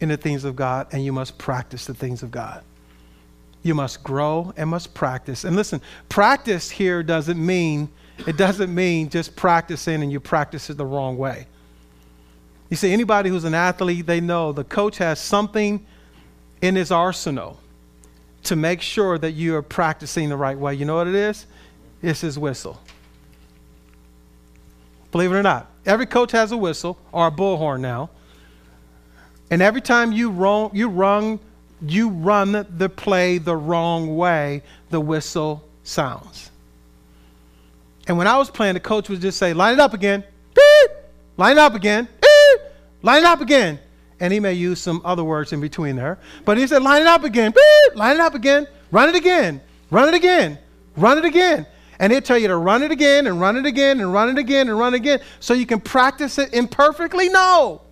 in 0.00 0.08
the 0.08 0.16
things 0.16 0.44
of 0.44 0.56
God 0.56 0.88
and 0.92 1.04
you 1.04 1.12
must 1.12 1.38
practice 1.38 1.86
the 1.86 1.94
things 1.94 2.22
of 2.22 2.30
God. 2.30 2.62
You 3.62 3.74
must 3.74 4.02
grow 4.02 4.52
and 4.56 4.70
must 4.70 4.94
practice. 4.94 5.44
And 5.44 5.56
listen, 5.56 5.80
practice 6.08 6.70
here 6.70 7.02
doesn't 7.02 7.44
mean 7.44 7.88
it 8.26 8.36
doesn't 8.36 8.74
mean 8.74 9.10
just 9.10 9.36
practicing 9.36 10.02
and 10.02 10.10
you 10.10 10.18
practice 10.20 10.70
it 10.70 10.76
the 10.76 10.86
wrong 10.86 11.16
way. 11.18 11.46
You 12.68 12.76
see, 12.76 12.92
anybody 12.92 13.30
who's 13.30 13.44
an 13.44 13.54
athlete, 13.54 14.06
they 14.06 14.20
know 14.20 14.52
the 14.52 14.64
coach 14.64 14.98
has 14.98 15.20
something 15.20 15.86
in 16.60 16.74
his 16.74 16.90
arsenal 16.90 17.60
to 18.44 18.56
make 18.56 18.80
sure 18.80 19.18
that 19.18 19.32
you 19.32 19.54
are 19.54 19.62
practicing 19.62 20.28
the 20.28 20.36
right 20.36 20.58
way. 20.58 20.74
You 20.74 20.84
know 20.84 20.96
what 20.96 21.06
it 21.06 21.14
is? 21.14 21.46
It's 22.02 22.20
his 22.20 22.38
whistle. 22.38 22.80
Believe 25.10 25.32
it 25.32 25.36
or 25.36 25.42
not, 25.42 25.70
every 25.86 26.06
coach 26.06 26.32
has 26.32 26.52
a 26.52 26.56
whistle 26.56 26.98
or 27.12 27.28
a 27.28 27.30
bullhorn 27.30 27.80
now. 27.80 28.10
And 29.50 29.62
every 29.62 29.80
time 29.80 30.12
you 30.12 30.30
run, 30.30 30.70
you 30.74 31.40
you 31.80 32.08
run 32.08 32.66
the 32.76 32.88
play 32.88 33.38
the 33.38 33.56
wrong 33.56 34.16
way, 34.16 34.62
the 34.90 35.00
whistle 35.00 35.64
sounds. 35.84 36.50
And 38.06 38.18
when 38.18 38.26
I 38.26 38.36
was 38.36 38.50
playing, 38.50 38.74
the 38.74 38.80
coach 38.80 39.08
would 39.08 39.20
just 39.20 39.38
say, 39.38 39.52
"Line 39.52 39.74
it 39.74 39.80
up 39.80 39.94
again, 39.94 40.24
beep, 40.54 40.90
line 41.36 41.52
it 41.52 41.58
up 41.58 41.74
again, 41.74 42.08
beep, 42.20 42.60
line 43.02 43.22
it 43.22 43.26
up 43.26 43.40
again." 43.40 43.78
And 44.20 44.32
he 44.32 44.40
may 44.40 44.54
use 44.54 44.80
some 44.80 45.00
other 45.04 45.22
words 45.22 45.52
in 45.52 45.60
between 45.60 45.96
there, 45.96 46.18
but 46.44 46.58
he 46.58 46.66
said, 46.66 46.82
"Line 46.82 47.02
it 47.02 47.08
up 47.08 47.24
again, 47.24 47.52
beep, 47.52 47.96
line 47.96 48.16
it 48.16 48.20
up 48.20 48.34
again, 48.34 48.66
run 48.90 49.08
it 49.08 49.14
again, 49.14 49.60
run 49.90 50.08
it 50.08 50.14
again, 50.14 50.58
run 50.96 51.18
it 51.18 51.24
again." 51.24 51.66
And 52.00 52.12
he'll 52.12 52.22
tell 52.22 52.38
you 52.38 52.48
to 52.48 52.56
run 52.56 52.82
it 52.82 52.90
again 52.90 53.26
and 53.26 53.40
run 53.40 53.56
it 53.56 53.66
again 53.66 54.00
and 54.00 54.12
run 54.12 54.28
it 54.28 54.38
again 54.38 54.68
and 54.68 54.78
run 54.78 54.94
it 54.94 54.98
again 54.98 55.20
so 55.40 55.52
you 55.52 55.66
can 55.66 55.80
practice 55.80 56.38
it 56.38 56.54
imperfectly? 56.54 57.28
No 57.28 57.82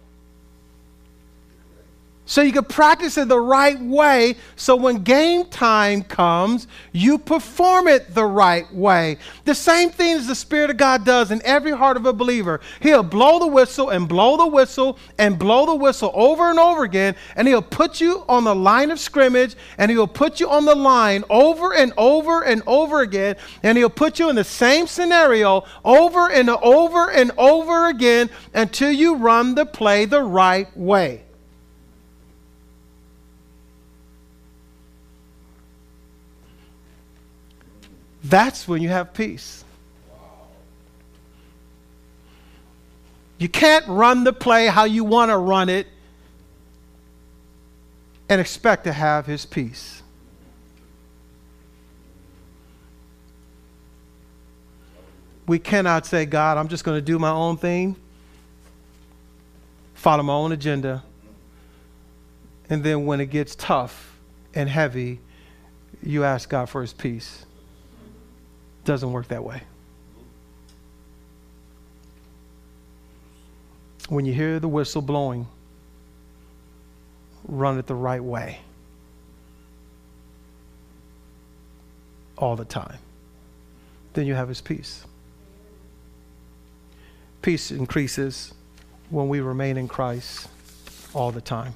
so 2.27 2.43
you 2.43 2.53
can 2.53 2.65
practice 2.65 3.17
it 3.17 3.29
the 3.29 3.41
right 3.41 3.81
way. 3.81 4.37
So 4.57 4.77
when 4.77 5.03
game 5.03 5.47
time 5.47 6.03
comes 6.03 6.67
you 6.93 7.19
perform 7.19 7.89
it 7.89 8.15
the 8.15 8.25
right 8.25 8.73
way. 8.75 9.19
The 9.45 9.55
same 9.55 9.91
thing 9.91 10.17
as 10.17 10.27
the 10.27 10.35
spirit 10.35 10.71
of 10.71 10.77
god 10.77 11.05
does 11.05 11.31
in 11.31 11.41
every 11.45 11.73
heart 11.73 11.97
of 11.97 12.05
a 12.07 12.13
believer. 12.13 12.61
He'll 12.81 13.03
blow 13.03 13.39
the 13.39 13.47
whistle 13.47 13.91
and 13.91 14.09
blow 14.09 14.37
the 14.37 14.47
whistle 14.47 14.99
and 15.19 15.39
blow 15.39 15.67
the 15.67 15.75
whistle 15.75 16.11
over 16.15 16.51
and 16.51 16.59
over 16.59 16.85
again 16.85 17.15
and 17.37 17.47
he'll 17.47 17.63
put 17.63 18.01
you 18.01 18.25
on 18.29 18.45
the 18.45 18.55
line 18.55 18.91
of 18.91 18.99
scrimmage 18.99 19.55
and 19.79 19.91
he'll 19.91 20.07
put 20.07 20.41
you 20.41 20.51
on 20.51 20.65
the 20.65 20.75
line 20.75 21.23
over 21.31 21.75
and 21.75 21.93
over 21.97 22.43
and 22.45 22.63
over 22.67 23.03
again 23.03 23.37
and 23.63 23.79
he'll 23.79 23.89
put 23.89 24.19
you 24.19 24.29
in 24.29 24.37
the 24.37 24.45
same 24.45 24.87
scenario 24.87 25.65
over 25.85 26.31
and 26.31 26.51
over 26.51 27.11
and 27.11 27.31
over 27.39 27.89
again 27.89 28.29
until 28.55 28.91
you 28.91 29.17
run 29.17 29.55
the 29.55 29.67
play 29.67 30.05
the 30.05 30.23
right 30.23 30.75
way 30.77 31.26
That's 38.29 38.67
when 38.67 38.83
you 38.83 38.89
have 38.89 39.15
peace. 39.15 39.65
You 43.39 43.49
can't 43.49 43.87
run 43.87 44.25
the 44.25 44.33
play 44.33 44.67
how 44.67 44.85
you 44.85 45.05
want 45.05 45.31
to 45.31 45.37
run 45.37 45.69
it 45.69 45.87
and 48.29 48.41
expect 48.41 48.85
to 48.85 48.93
have 48.93 49.27
his 49.27 49.47
peace. 49.47 50.03
We 55.47 55.61
cannot 55.61 56.07
say, 56.07 56.27
God, 56.27 56.59
I'm 56.59 56.67
just 56.67 56.83
going 56.83 56.97
to 56.97 57.03
do 57.03 57.21
my 57.21 57.31
own 57.31 57.57
thing, 57.57 57.95
follow 59.95 60.25
my 60.25 60.33
own 60.33 60.51
agenda, 60.51 61.05
and 62.69 62.83
then 62.83 63.07
when 63.07 63.21
it 63.21 63.27
gets 63.27 63.55
tough 63.55 64.19
and 64.53 64.69
heavy, 64.69 65.21
you 66.03 66.25
ask 66.25 66.49
God 66.49 66.69
for 66.69 66.81
his 66.81 66.93
peace. 66.93 67.46
Doesn't 68.87 69.11
work 69.11 69.27
that 69.29 69.43
way. 69.43 69.63
When 74.09 74.25
you 74.25 74.33
hear 74.33 74.61
the 74.61 74.69
whistle 74.69 75.03
blowing, 75.03 75.49
run 77.49 77.81
it 77.81 77.89
the 77.89 77.97
right 77.97 78.23
way. 78.23 78.61
All 82.39 82.55
the 82.55 82.65
time. 82.65 82.99
Then 84.13 84.25
you 84.25 84.35
have 84.35 84.49
his 84.49 84.61
peace. 84.61 85.05
Peace 87.43 87.73
increases 87.73 88.55
when 89.11 89.29
we 89.29 89.41
remain 89.41 89.77
in 89.77 89.89
Christ 89.89 90.49
all 91.13 91.33
the 91.33 91.41
time. 91.41 91.75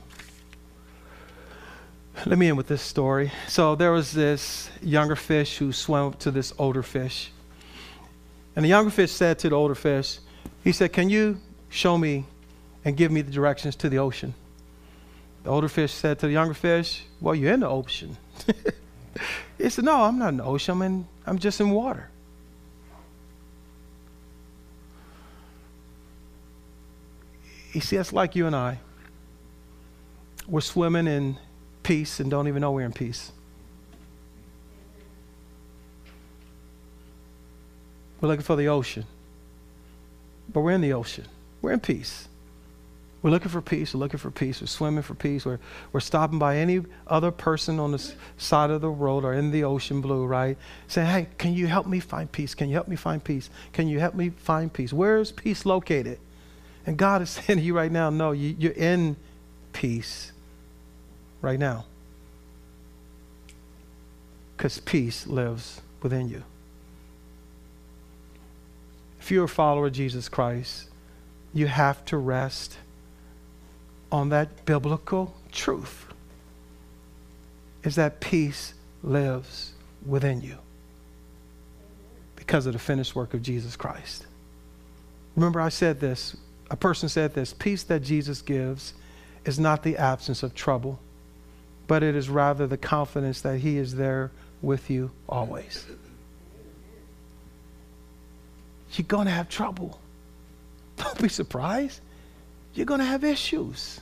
Let 2.26 2.38
me 2.38 2.48
end 2.48 2.58
with 2.58 2.66
this 2.66 2.82
story. 2.82 3.32
So 3.48 3.74
there 3.74 3.92
was 3.92 4.12
this 4.12 4.70
younger 4.82 5.16
fish 5.16 5.56
who 5.56 5.72
swam 5.72 6.08
up 6.08 6.18
to 6.18 6.30
this 6.30 6.52
older 6.58 6.82
fish. 6.82 7.30
And 8.54 8.62
the 8.62 8.68
younger 8.68 8.90
fish 8.90 9.10
said 9.10 9.38
to 9.38 9.48
the 9.48 9.54
older 9.54 9.74
fish, 9.74 10.18
he 10.62 10.72
said, 10.72 10.92
Can 10.92 11.08
you 11.08 11.40
show 11.70 11.96
me 11.96 12.26
and 12.84 12.94
give 12.94 13.10
me 13.10 13.22
the 13.22 13.30
directions 13.30 13.74
to 13.76 13.88
the 13.88 13.98
ocean? 13.98 14.34
The 15.44 15.50
older 15.50 15.68
fish 15.68 15.92
said 15.92 16.18
to 16.18 16.26
the 16.26 16.32
younger 16.32 16.52
fish, 16.52 17.04
Well, 17.22 17.34
you're 17.34 17.54
in 17.54 17.60
the 17.60 17.68
ocean. 17.68 18.18
he 19.58 19.70
said, 19.70 19.86
No, 19.86 20.02
I'm 20.02 20.18
not 20.18 20.28
in 20.28 20.36
the 20.36 20.44
ocean. 20.44 20.72
I'm, 20.72 20.82
in, 20.82 21.06
I'm 21.26 21.38
just 21.38 21.58
in 21.58 21.70
water. 21.70 22.10
You 27.72 27.80
see, 27.80 27.96
that's 27.96 28.12
like 28.12 28.36
you 28.36 28.46
and 28.46 28.54
I. 28.54 28.78
We're 30.46 30.60
swimming 30.60 31.06
in 31.06 31.38
peace 31.90 32.20
and 32.20 32.30
don't 32.30 32.46
even 32.46 32.60
know 32.60 32.70
we're 32.70 32.86
in 32.86 32.92
peace. 32.92 33.32
We're 38.20 38.28
looking 38.28 38.44
for 38.44 38.54
the 38.54 38.68
ocean, 38.68 39.06
but 40.52 40.60
we're 40.60 40.70
in 40.70 40.82
the 40.82 40.92
ocean. 40.92 41.24
We're 41.60 41.72
in 41.72 41.80
peace. 41.80 42.28
We're 43.22 43.30
looking 43.30 43.48
for 43.48 43.60
peace. 43.60 43.92
We're 43.92 43.98
looking 43.98 44.20
for 44.20 44.30
peace. 44.30 44.60
We're 44.60 44.68
swimming 44.68 45.02
for 45.02 45.14
peace. 45.14 45.44
We're, 45.44 45.58
we're 45.92 45.98
stopping 45.98 46.38
by 46.38 46.58
any 46.58 46.80
other 47.08 47.32
person 47.32 47.80
on 47.80 47.90
the 47.90 48.12
side 48.38 48.70
of 48.70 48.82
the 48.82 48.88
road 48.88 49.24
or 49.24 49.34
in 49.34 49.50
the 49.50 49.64
ocean 49.64 50.00
blue, 50.00 50.26
right? 50.26 50.56
Saying, 50.86 51.08
hey, 51.08 51.26
can 51.38 51.54
you 51.54 51.66
help 51.66 51.88
me 51.88 51.98
find 51.98 52.30
peace? 52.30 52.54
Can 52.54 52.68
you 52.68 52.74
help 52.74 52.86
me 52.86 52.94
find 52.94 53.22
peace? 53.24 53.50
Can 53.72 53.88
you 53.88 53.98
help 53.98 54.14
me 54.14 54.30
find 54.30 54.72
peace? 54.72 54.92
Where 54.92 55.18
is 55.18 55.32
peace 55.32 55.66
located? 55.66 56.20
And 56.86 56.96
God 56.96 57.20
is 57.20 57.30
saying 57.30 57.58
to 57.58 57.64
you 57.64 57.74
right 57.74 57.90
now, 57.90 58.10
no, 58.10 58.30
you, 58.30 58.54
you're 58.56 58.74
in 58.74 59.16
peace 59.72 60.30
right 61.40 61.58
now. 61.58 61.84
Because 64.56 64.78
peace 64.80 65.26
lives 65.26 65.80
within 66.02 66.28
you. 66.28 66.42
If 69.20 69.30
you're 69.30 69.44
a 69.44 69.48
follower 69.48 69.86
of 69.86 69.92
Jesus 69.92 70.28
Christ, 70.28 70.88
you 71.52 71.66
have 71.66 72.04
to 72.06 72.16
rest 72.16 72.78
on 74.12 74.30
that 74.30 74.64
biblical 74.64 75.34
truth 75.52 76.06
is 77.82 77.94
that 77.94 78.20
peace 78.20 78.74
lives 79.02 79.72
within 80.06 80.40
you 80.40 80.58
because 82.36 82.66
of 82.66 82.72
the 82.72 82.78
finished 82.78 83.14
work 83.14 83.34
of 83.34 83.42
Jesus 83.42 83.76
Christ. 83.76 84.26
Remember, 85.36 85.60
I 85.60 85.68
said 85.68 86.00
this. 86.00 86.36
A 86.70 86.76
person 86.76 87.08
said 87.08 87.34
this 87.34 87.52
peace 87.52 87.82
that 87.84 88.02
Jesus 88.02 88.42
gives 88.42 88.94
is 89.44 89.58
not 89.58 89.82
the 89.82 89.96
absence 89.96 90.42
of 90.42 90.54
trouble, 90.54 90.98
but 91.90 92.04
it 92.04 92.14
is 92.14 92.28
rather 92.28 92.68
the 92.68 92.76
confidence 92.76 93.40
that 93.40 93.58
He 93.58 93.76
is 93.76 93.96
there 93.96 94.30
with 94.62 94.90
you 94.90 95.10
always. 95.28 95.84
You're 98.92 99.08
going 99.08 99.26
to 99.26 99.32
have 99.32 99.48
trouble. 99.48 99.98
Don't 100.96 101.20
be 101.20 101.28
surprised. 101.28 102.00
You're 102.74 102.86
going 102.86 103.00
to 103.00 103.06
have 103.06 103.24
issues. 103.24 103.98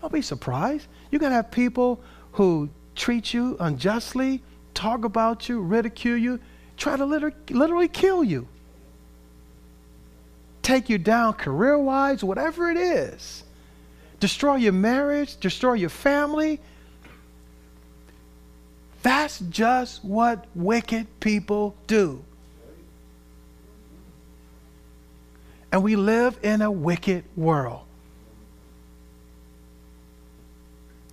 Don't 0.00 0.12
be 0.12 0.20
surprised. 0.20 0.88
You're 1.12 1.20
going 1.20 1.30
to 1.30 1.36
have 1.36 1.52
people 1.52 2.00
who 2.32 2.68
treat 2.96 3.32
you 3.32 3.56
unjustly, 3.60 4.42
talk 4.74 5.04
about 5.04 5.48
you, 5.48 5.60
ridicule 5.60 6.16
you, 6.16 6.40
try 6.76 6.96
to 6.96 7.04
literally, 7.04 7.36
literally 7.50 7.86
kill 7.86 8.24
you, 8.24 8.48
take 10.62 10.90
you 10.90 10.98
down 10.98 11.34
career 11.34 11.78
wise, 11.78 12.24
whatever 12.24 12.68
it 12.68 12.76
is, 12.76 13.44
destroy 14.18 14.56
your 14.56 14.72
marriage, 14.72 15.36
destroy 15.36 15.74
your 15.74 15.88
family. 15.88 16.58
That's 19.02 19.38
just 19.38 20.04
what 20.04 20.46
wicked 20.54 21.06
people 21.20 21.74
do. 21.86 22.24
And 25.72 25.82
we 25.82 25.96
live 25.96 26.38
in 26.42 26.62
a 26.62 26.70
wicked 26.70 27.24
world. 27.36 27.82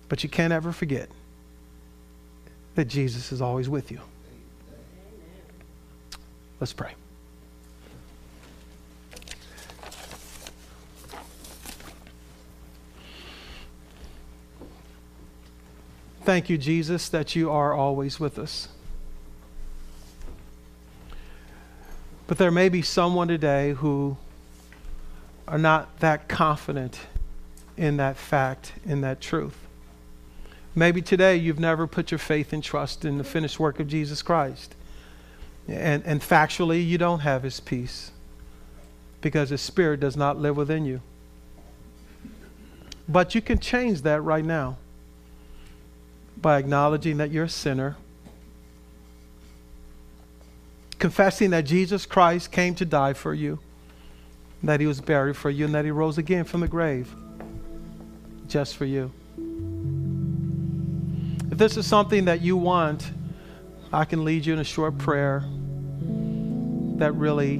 But 0.08 0.22
you 0.22 0.28
can't 0.28 0.52
ever 0.52 0.72
forget 0.72 1.08
that 2.74 2.86
Jesus 2.86 3.30
is 3.32 3.40
always 3.40 3.68
with 3.68 3.90
you. 3.90 4.00
Let's 6.60 6.72
pray. 6.72 6.92
Thank 16.28 16.50
you, 16.50 16.58
Jesus, 16.58 17.08
that 17.08 17.34
you 17.34 17.50
are 17.50 17.72
always 17.72 18.20
with 18.20 18.38
us. 18.38 18.68
But 22.26 22.36
there 22.36 22.50
may 22.50 22.68
be 22.68 22.82
someone 22.82 23.28
today 23.28 23.72
who 23.72 24.18
are 25.46 25.56
not 25.56 26.00
that 26.00 26.28
confident 26.28 27.00
in 27.78 27.96
that 27.96 28.18
fact, 28.18 28.74
in 28.84 29.00
that 29.00 29.22
truth. 29.22 29.56
Maybe 30.74 31.00
today 31.00 31.34
you've 31.34 31.58
never 31.58 31.86
put 31.86 32.10
your 32.10 32.18
faith 32.18 32.52
and 32.52 32.62
trust 32.62 33.06
in 33.06 33.16
the 33.16 33.24
finished 33.24 33.58
work 33.58 33.80
of 33.80 33.88
Jesus 33.88 34.20
Christ. 34.20 34.74
And, 35.66 36.04
and 36.04 36.20
factually, 36.20 36.86
you 36.86 36.98
don't 36.98 37.20
have 37.20 37.42
his 37.42 37.58
peace 37.58 38.10
because 39.22 39.48
his 39.48 39.62
spirit 39.62 40.00
does 40.00 40.14
not 40.14 40.36
live 40.36 40.58
within 40.58 40.84
you. 40.84 41.00
But 43.08 43.34
you 43.34 43.40
can 43.40 43.58
change 43.58 44.02
that 44.02 44.20
right 44.20 44.44
now 44.44 44.76
by 46.40 46.58
acknowledging 46.58 47.18
that 47.18 47.30
you're 47.30 47.44
a 47.44 47.48
sinner, 47.48 47.96
confessing 50.98 51.50
that 51.50 51.62
Jesus 51.62 52.06
Christ 52.06 52.52
came 52.52 52.74
to 52.76 52.84
die 52.84 53.12
for 53.12 53.34
you 53.34 53.58
that 54.62 54.80
he 54.80 54.86
was 54.86 55.00
buried 55.00 55.36
for 55.36 55.50
you 55.50 55.66
and 55.66 55.74
that 55.74 55.84
he 55.84 55.90
rose 55.90 56.18
again 56.18 56.44
from 56.44 56.60
the 56.60 56.68
grave 56.68 57.14
just 58.48 58.76
for 58.76 58.84
you. 58.84 59.12
If 61.50 61.58
this 61.58 61.76
is 61.76 61.86
something 61.86 62.24
that 62.26 62.40
you 62.40 62.56
want, 62.56 63.10
I 63.92 64.04
can 64.04 64.24
lead 64.24 64.46
you 64.46 64.52
in 64.52 64.58
a 64.58 64.64
short 64.64 64.98
prayer 64.98 65.44
that 66.96 67.12
really 67.14 67.58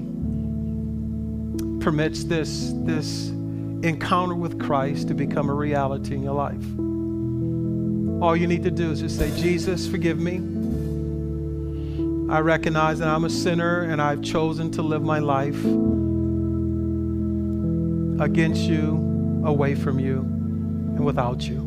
permits 1.81 2.25
this, 2.25 2.73
this 2.79 3.29
encounter 3.29 4.35
with 4.35 4.61
Christ 4.61 5.09
to 5.09 5.15
become 5.15 5.49
a 5.49 5.55
reality 5.55 6.15
in 6.15 6.23
your 6.23 6.35
life. 6.35 6.88
All 8.21 8.37
you 8.37 8.49
need 8.49 8.65
to 8.65 8.71
do 8.71 8.91
is 8.91 9.01
just 9.01 9.17
say, 9.17 9.31
Jesus, 9.41 9.87
forgive 9.87 10.19
me. 10.19 10.37
I 12.31 12.41
recognize 12.41 12.99
that 12.99 13.09
I'm 13.09 13.25
a 13.25 13.31
sinner 13.31 13.83
and 13.83 14.03
I've 14.03 14.23
chosen 14.23 14.71
to 14.73 14.83
live 14.83 15.03
my 15.03 15.21
life 15.21 15.65
against 18.21 18.63
you, 18.63 19.43
away 19.45 19.77
from 19.77 20.01
you, 20.01 20.19
and 20.19 21.05
without 21.05 21.47
you. 21.49 21.61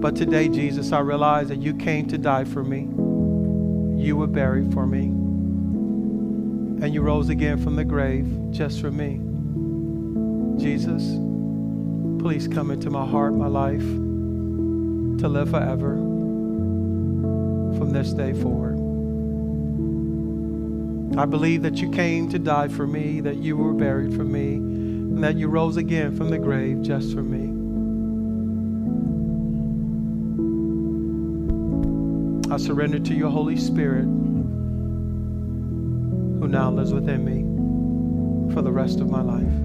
But 0.00 0.14
today, 0.14 0.48
Jesus, 0.48 0.92
I 0.92 1.00
realize 1.00 1.48
that 1.48 1.58
you 1.58 1.74
came 1.74 2.06
to 2.08 2.18
die 2.18 2.44
for 2.44 2.62
me. 2.62 2.82
You 4.00 4.16
were 4.16 4.28
buried 4.28 4.72
for 4.72 4.86
me. 4.86 5.06
And 6.84 6.94
you 6.94 7.02
rose 7.02 7.30
again 7.30 7.58
from 7.62 7.74
the 7.74 7.84
grave 7.84 8.28
just 8.52 8.80
for 8.80 8.90
me. 8.90 9.20
Jesus, 10.62 11.02
please 12.22 12.46
come 12.46 12.70
into 12.70 12.90
my 12.90 13.04
heart, 13.04 13.34
my 13.34 13.48
life, 13.48 13.82
to 15.18 15.28
live 15.28 15.50
forever 15.50 15.96
from 17.78 17.90
this 17.92 18.12
day 18.12 18.32
forward. 18.32 18.78
I 21.18 21.26
believe 21.26 21.62
that 21.62 21.76
you 21.76 21.90
came 21.90 22.28
to 22.30 22.38
die 22.38 22.68
for 22.68 22.86
me, 22.86 23.20
that 23.20 23.36
you 23.36 23.56
were 23.56 23.72
buried 23.72 24.14
for 24.14 24.24
me, 24.24 24.54
and 24.54 25.22
that 25.22 25.36
you 25.36 25.48
rose 25.48 25.76
again 25.76 26.16
from 26.16 26.30
the 26.30 26.38
grave 26.38 26.82
just 26.82 27.14
for 27.14 27.22
me. 27.22 27.52
I 32.52 32.56
surrender 32.56 32.98
to 32.98 33.14
your 33.14 33.30
Holy 33.30 33.56
Spirit 33.56 34.04
who 36.44 36.48
now 36.48 36.70
lives 36.70 36.92
within 36.92 37.24
me 37.24 38.52
for 38.52 38.62
the 38.62 38.72
rest 38.72 39.00
of 39.00 39.08
my 39.08 39.22
life. 39.22 39.63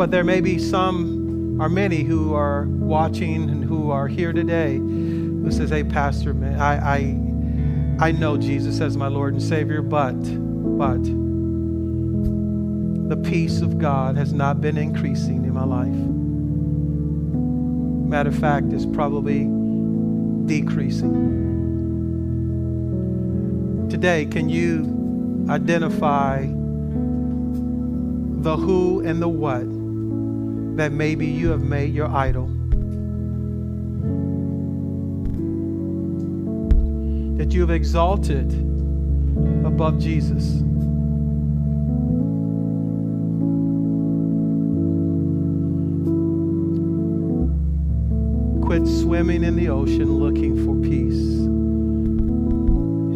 But 0.00 0.10
there 0.10 0.24
may 0.24 0.40
be 0.40 0.58
some 0.58 1.60
or 1.60 1.68
many 1.68 2.04
who 2.04 2.32
are 2.32 2.64
watching 2.64 3.50
and 3.50 3.62
who 3.62 3.90
are 3.90 4.08
here 4.08 4.32
today 4.32 4.78
who 4.78 5.50
says, 5.50 5.68
Hey, 5.68 5.84
Pastor, 5.84 6.32
man, 6.32 6.58
I, 6.58 6.94
I, 6.96 8.08
I 8.08 8.12
know 8.12 8.38
Jesus 8.38 8.80
as 8.80 8.96
my 8.96 9.08
Lord 9.08 9.34
and 9.34 9.42
Savior, 9.42 9.82
but, 9.82 10.14
but, 10.78 11.04
the 13.10 13.16
peace 13.28 13.60
of 13.60 13.76
God 13.76 14.16
has 14.16 14.32
not 14.32 14.62
been 14.62 14.78
increasing 14.78 15.44
in 15.44 15.52
my 15.52 15.64
life. 15.64 15.92
Matter 18.08 18.30
of 18.30 18.38
fact, 18.38 18.72
it's 18.72 18.86
probably 18.86 19.40
decreasing. 20.46 21.12
Today, 23.90 24.24
can 24.24 24.48
you 24.48 25.44
identify 25.50 26.46
the 28.40 28.56
who 28.56 29.00
and 29.00 29.20
the 29.20 29.28
what 29.28 29.79
that 30.76 30.92
maybe 30.92 31.26
you 31.26 31.50
have 31.50 31.62
made 31.62 31.92
your 31.92 32.08
idol? 32.08 32.46
That 37.36 37.52
you 37.52 37.60
have 37.62 37.70
exalted 37.70 38.52
above 39.64 39.98
Jesus? 39.98 40.62
Quit 48.64 48.86
swimming 48.86 49.42
in 49.42 49.56
the 49.56 49.68
ocean 49.68 50.18
looking 50.18 50.54
for 50.64 50.76
peace. 50.76 51.40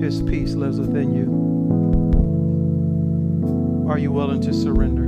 His 0.03 0.21
peace 0.23 0.55
lives 0.55 0.81
within 0.81 1.15
you. 1.15 1.45
Are 3.89 3.99
you 3.99 4.11
willing 4.11 4.41
to 4.41 4.53
surrender? 4.53 5.04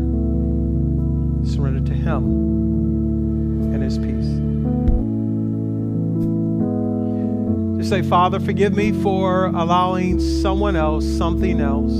Surrender 1.46 1.80
to 1.88 1.94
Him 1.94 3.72
and 3.72 3.82
His 3.82 3.98
peace. 3.98 4.26
Just 7.78 7.90
say, 7.90 8.02
Father, 8.02 8.40
forgive 8.40 8.74
me 8.74 8.90
for 9.02 9.46
allowing 9.46 10.18
someone 10.18 10.76
else, 10.76 11.06
something 11.06 11.60
else, 11.60 11.92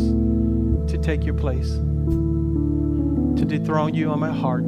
to 0.91 0.99
take 0.99 1.25
your 1.25 1.35
place, 1.35 1.71
to 1.71 3.45
dethrone 3.47 3.95
you 3.95 4.11
on 4.11 4.19
my 4.19 4.33
heart. 4.33 4.67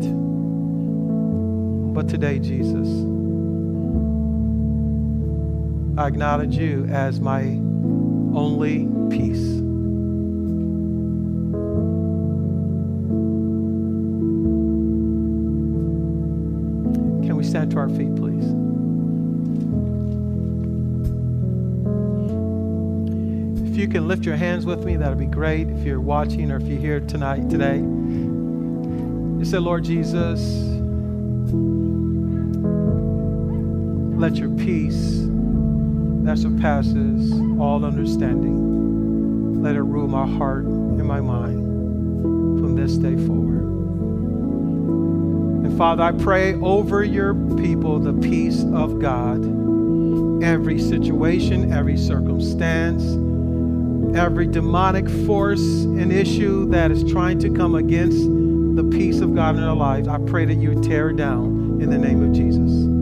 But 1.94 2.08
today, 2.08 2.38
Jesus, 2.38 2.88
I 5.98 6.06
acknowledge 6.06 6.56
you 6.56 6.86
as 6.86 7.18
my 7.20 7.42
only 8.32 8.86
peace. 9.10 9.57
You 23.88 23.92
can 23.92 24.06
lift 24.06 24.26
your 24.26 24.36
hands 24.36 24.66
with 24.66 24.84
me, 24.84 24.96
that'd 24.96 25.16
be 25.16 25.24
great. 25.24 25.66
If 25.70 25.82
you're 25.82 25.98
watching 25.98 26.52
or 26.52 26.58
if 26.58 26.64
you're 26.64 26.78
here 26.78 27.00
tonight, 27.00 27.48
today, 27.48 27.78
you 27.78 29.44
say, 29.46 29.56
Lord 29.56 29.82
Jesus, 29.82 30.38
let 34.20 34.36
your 34.36 34.50
peace 34.50 35.22
that 36.24 36.36
surpasses 36.36 37.32
all 37.58 37.82
understanding. 37.82 39.62
Let 39.62 39.74
it 39.74 39.80
rule 39.80 40.06
my 40.06 40.26
heart 40.36 40.64
and 40.64 41.06
my 41.06 41.22
mind 41.22 42.60
from 42.60 42.76
this 42.76 42.98
day 42.98 43.16
forward. 43.26 43.62
And 45.64 45.78
Father, 45.78 46.02
I 46.02 46.12
pray 46.12 46.56
over 46.56 47.02
your 47.02 47.32
people 47.56 48.00
the 48.00 48.12
peace 48.12 48.64
of 48.64 48.98
God. 48.98 49.42
Every 50.44 50.78
situation, 50.78 51.72
every 51.72 51.96
circumstance, 51.96 53.27
every 54.14 54.46
demonic 54.46 55.08
force 55.26 55.60
and 55.60 56.12
issue 56.12 56.66
that 56.70 56.90
is 56.90 57.04
trying 57.10 57.38
to 57.40 57.50
come 57.50 57.74
against 57.74 58.18
the 58.76 58.84
peace 58.84 59.20
of 59.20 59.34
God 59.34 59.56
in 59.56 59.62
our 59.62 59.76
lives, 59.76 60.08
I 60.08 60.18
pray 60.18 60.44
that 60.44 60.54
you 60.54 60.80
tear 60.82 61.10
it 61.10 61.16
down 61.16 61.78
in 61.80 61.90
the 61.90 61.98
name 61.98 62.22
of 62.22 62.32
Jesus 62.32 62.98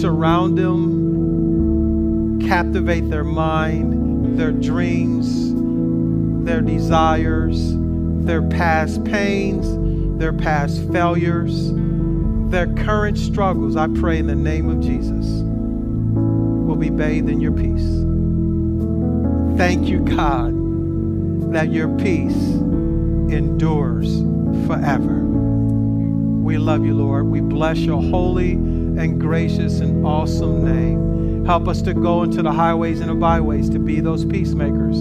surround 0.00 0.58
them, 0.58 2.38
captivate 2.46 3.08
their 3.10 3.24
mind, 3.24 4.38
their 4.38 4.52
dreams, 4.52 5.54
their 6.44 6.60
desires, 6.60 7.72
their 8.24 8.42
past 8.42 9.02
pains, 9.04 9.66
their 10.18 10.32
past 10.32 10.80
failures, 10.92 11.72
their 12.50 12.72
current 12.84 13.18
struggles. 13.18 13.76
I 13.76 13.88
pray 13.88 14.18
in 14.18 14.26
the 14.26 14.36
name 14.36 14.68
of 14.68 14.80
Jesus 14.80 15.26
will 16.66 16.76
be 16.76 16.90
bathed 16.90 17.28
in 17.28 17.40
your 17.40 17.52
peace. 17.52 18.05
Thank 19.56 19.88
you, 19.88 20.00
God, 20.00 20.52
that 21.52 21.72
your 21.72 21.88
peace 21.96 22.34
endures 23.32 24.20
forever. 24.66 25.24
We 26.44 26.58
love 26.58 26.84
you, 26.84 26.94
Lord. 26.94 27.26
We 27.26 27.40
bless 27.40 27.78
your 27.78 28.02
holy 28.02 28.52
and 28.52 29.18
gracious 29.18 29.80
and 29.80 30.06
awesome 30.06 30.62
name. 30.62 31.44
Help 31.46 31.68
us 31.68 31.80
to 31.82 31.94
go 31.94 32.22
into 32.22 32.42
the 32.42 32.52
highways 32.52 33.00
and 33.00 33.08
the 33.08 33.14
byways 33.14 33.70
to 33.70 33.78
be 33.78 34.00
those 34.00 34.26
peacemakers 34.26 35.00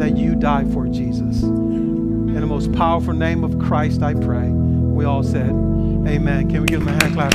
that 0.00 0.16
you 0.16 0.34
died 0.34 0.72
for, 0.72 0.88
Jesus. 0.88 1.42
In 1.42 2.34
the 2.34 2.46
most 2.46 2.72
powerful 2.72 3.14
name 3.14 3.44
of 3.44 3.56
Christ, 3.60 4.02
I 4.02 4.14
pray. 4.14 4.48
We 4.48 5.04
all 5.04 5.22
said, 5.22 5.50
Amen. 5.50 6.50
Can 6.50 6.62
we 6.62 6.66
give 6.66 6.84
them 6.84 6.88
a 6.88 7.04
hand 7.04 7.14
clap? 7.14 7.34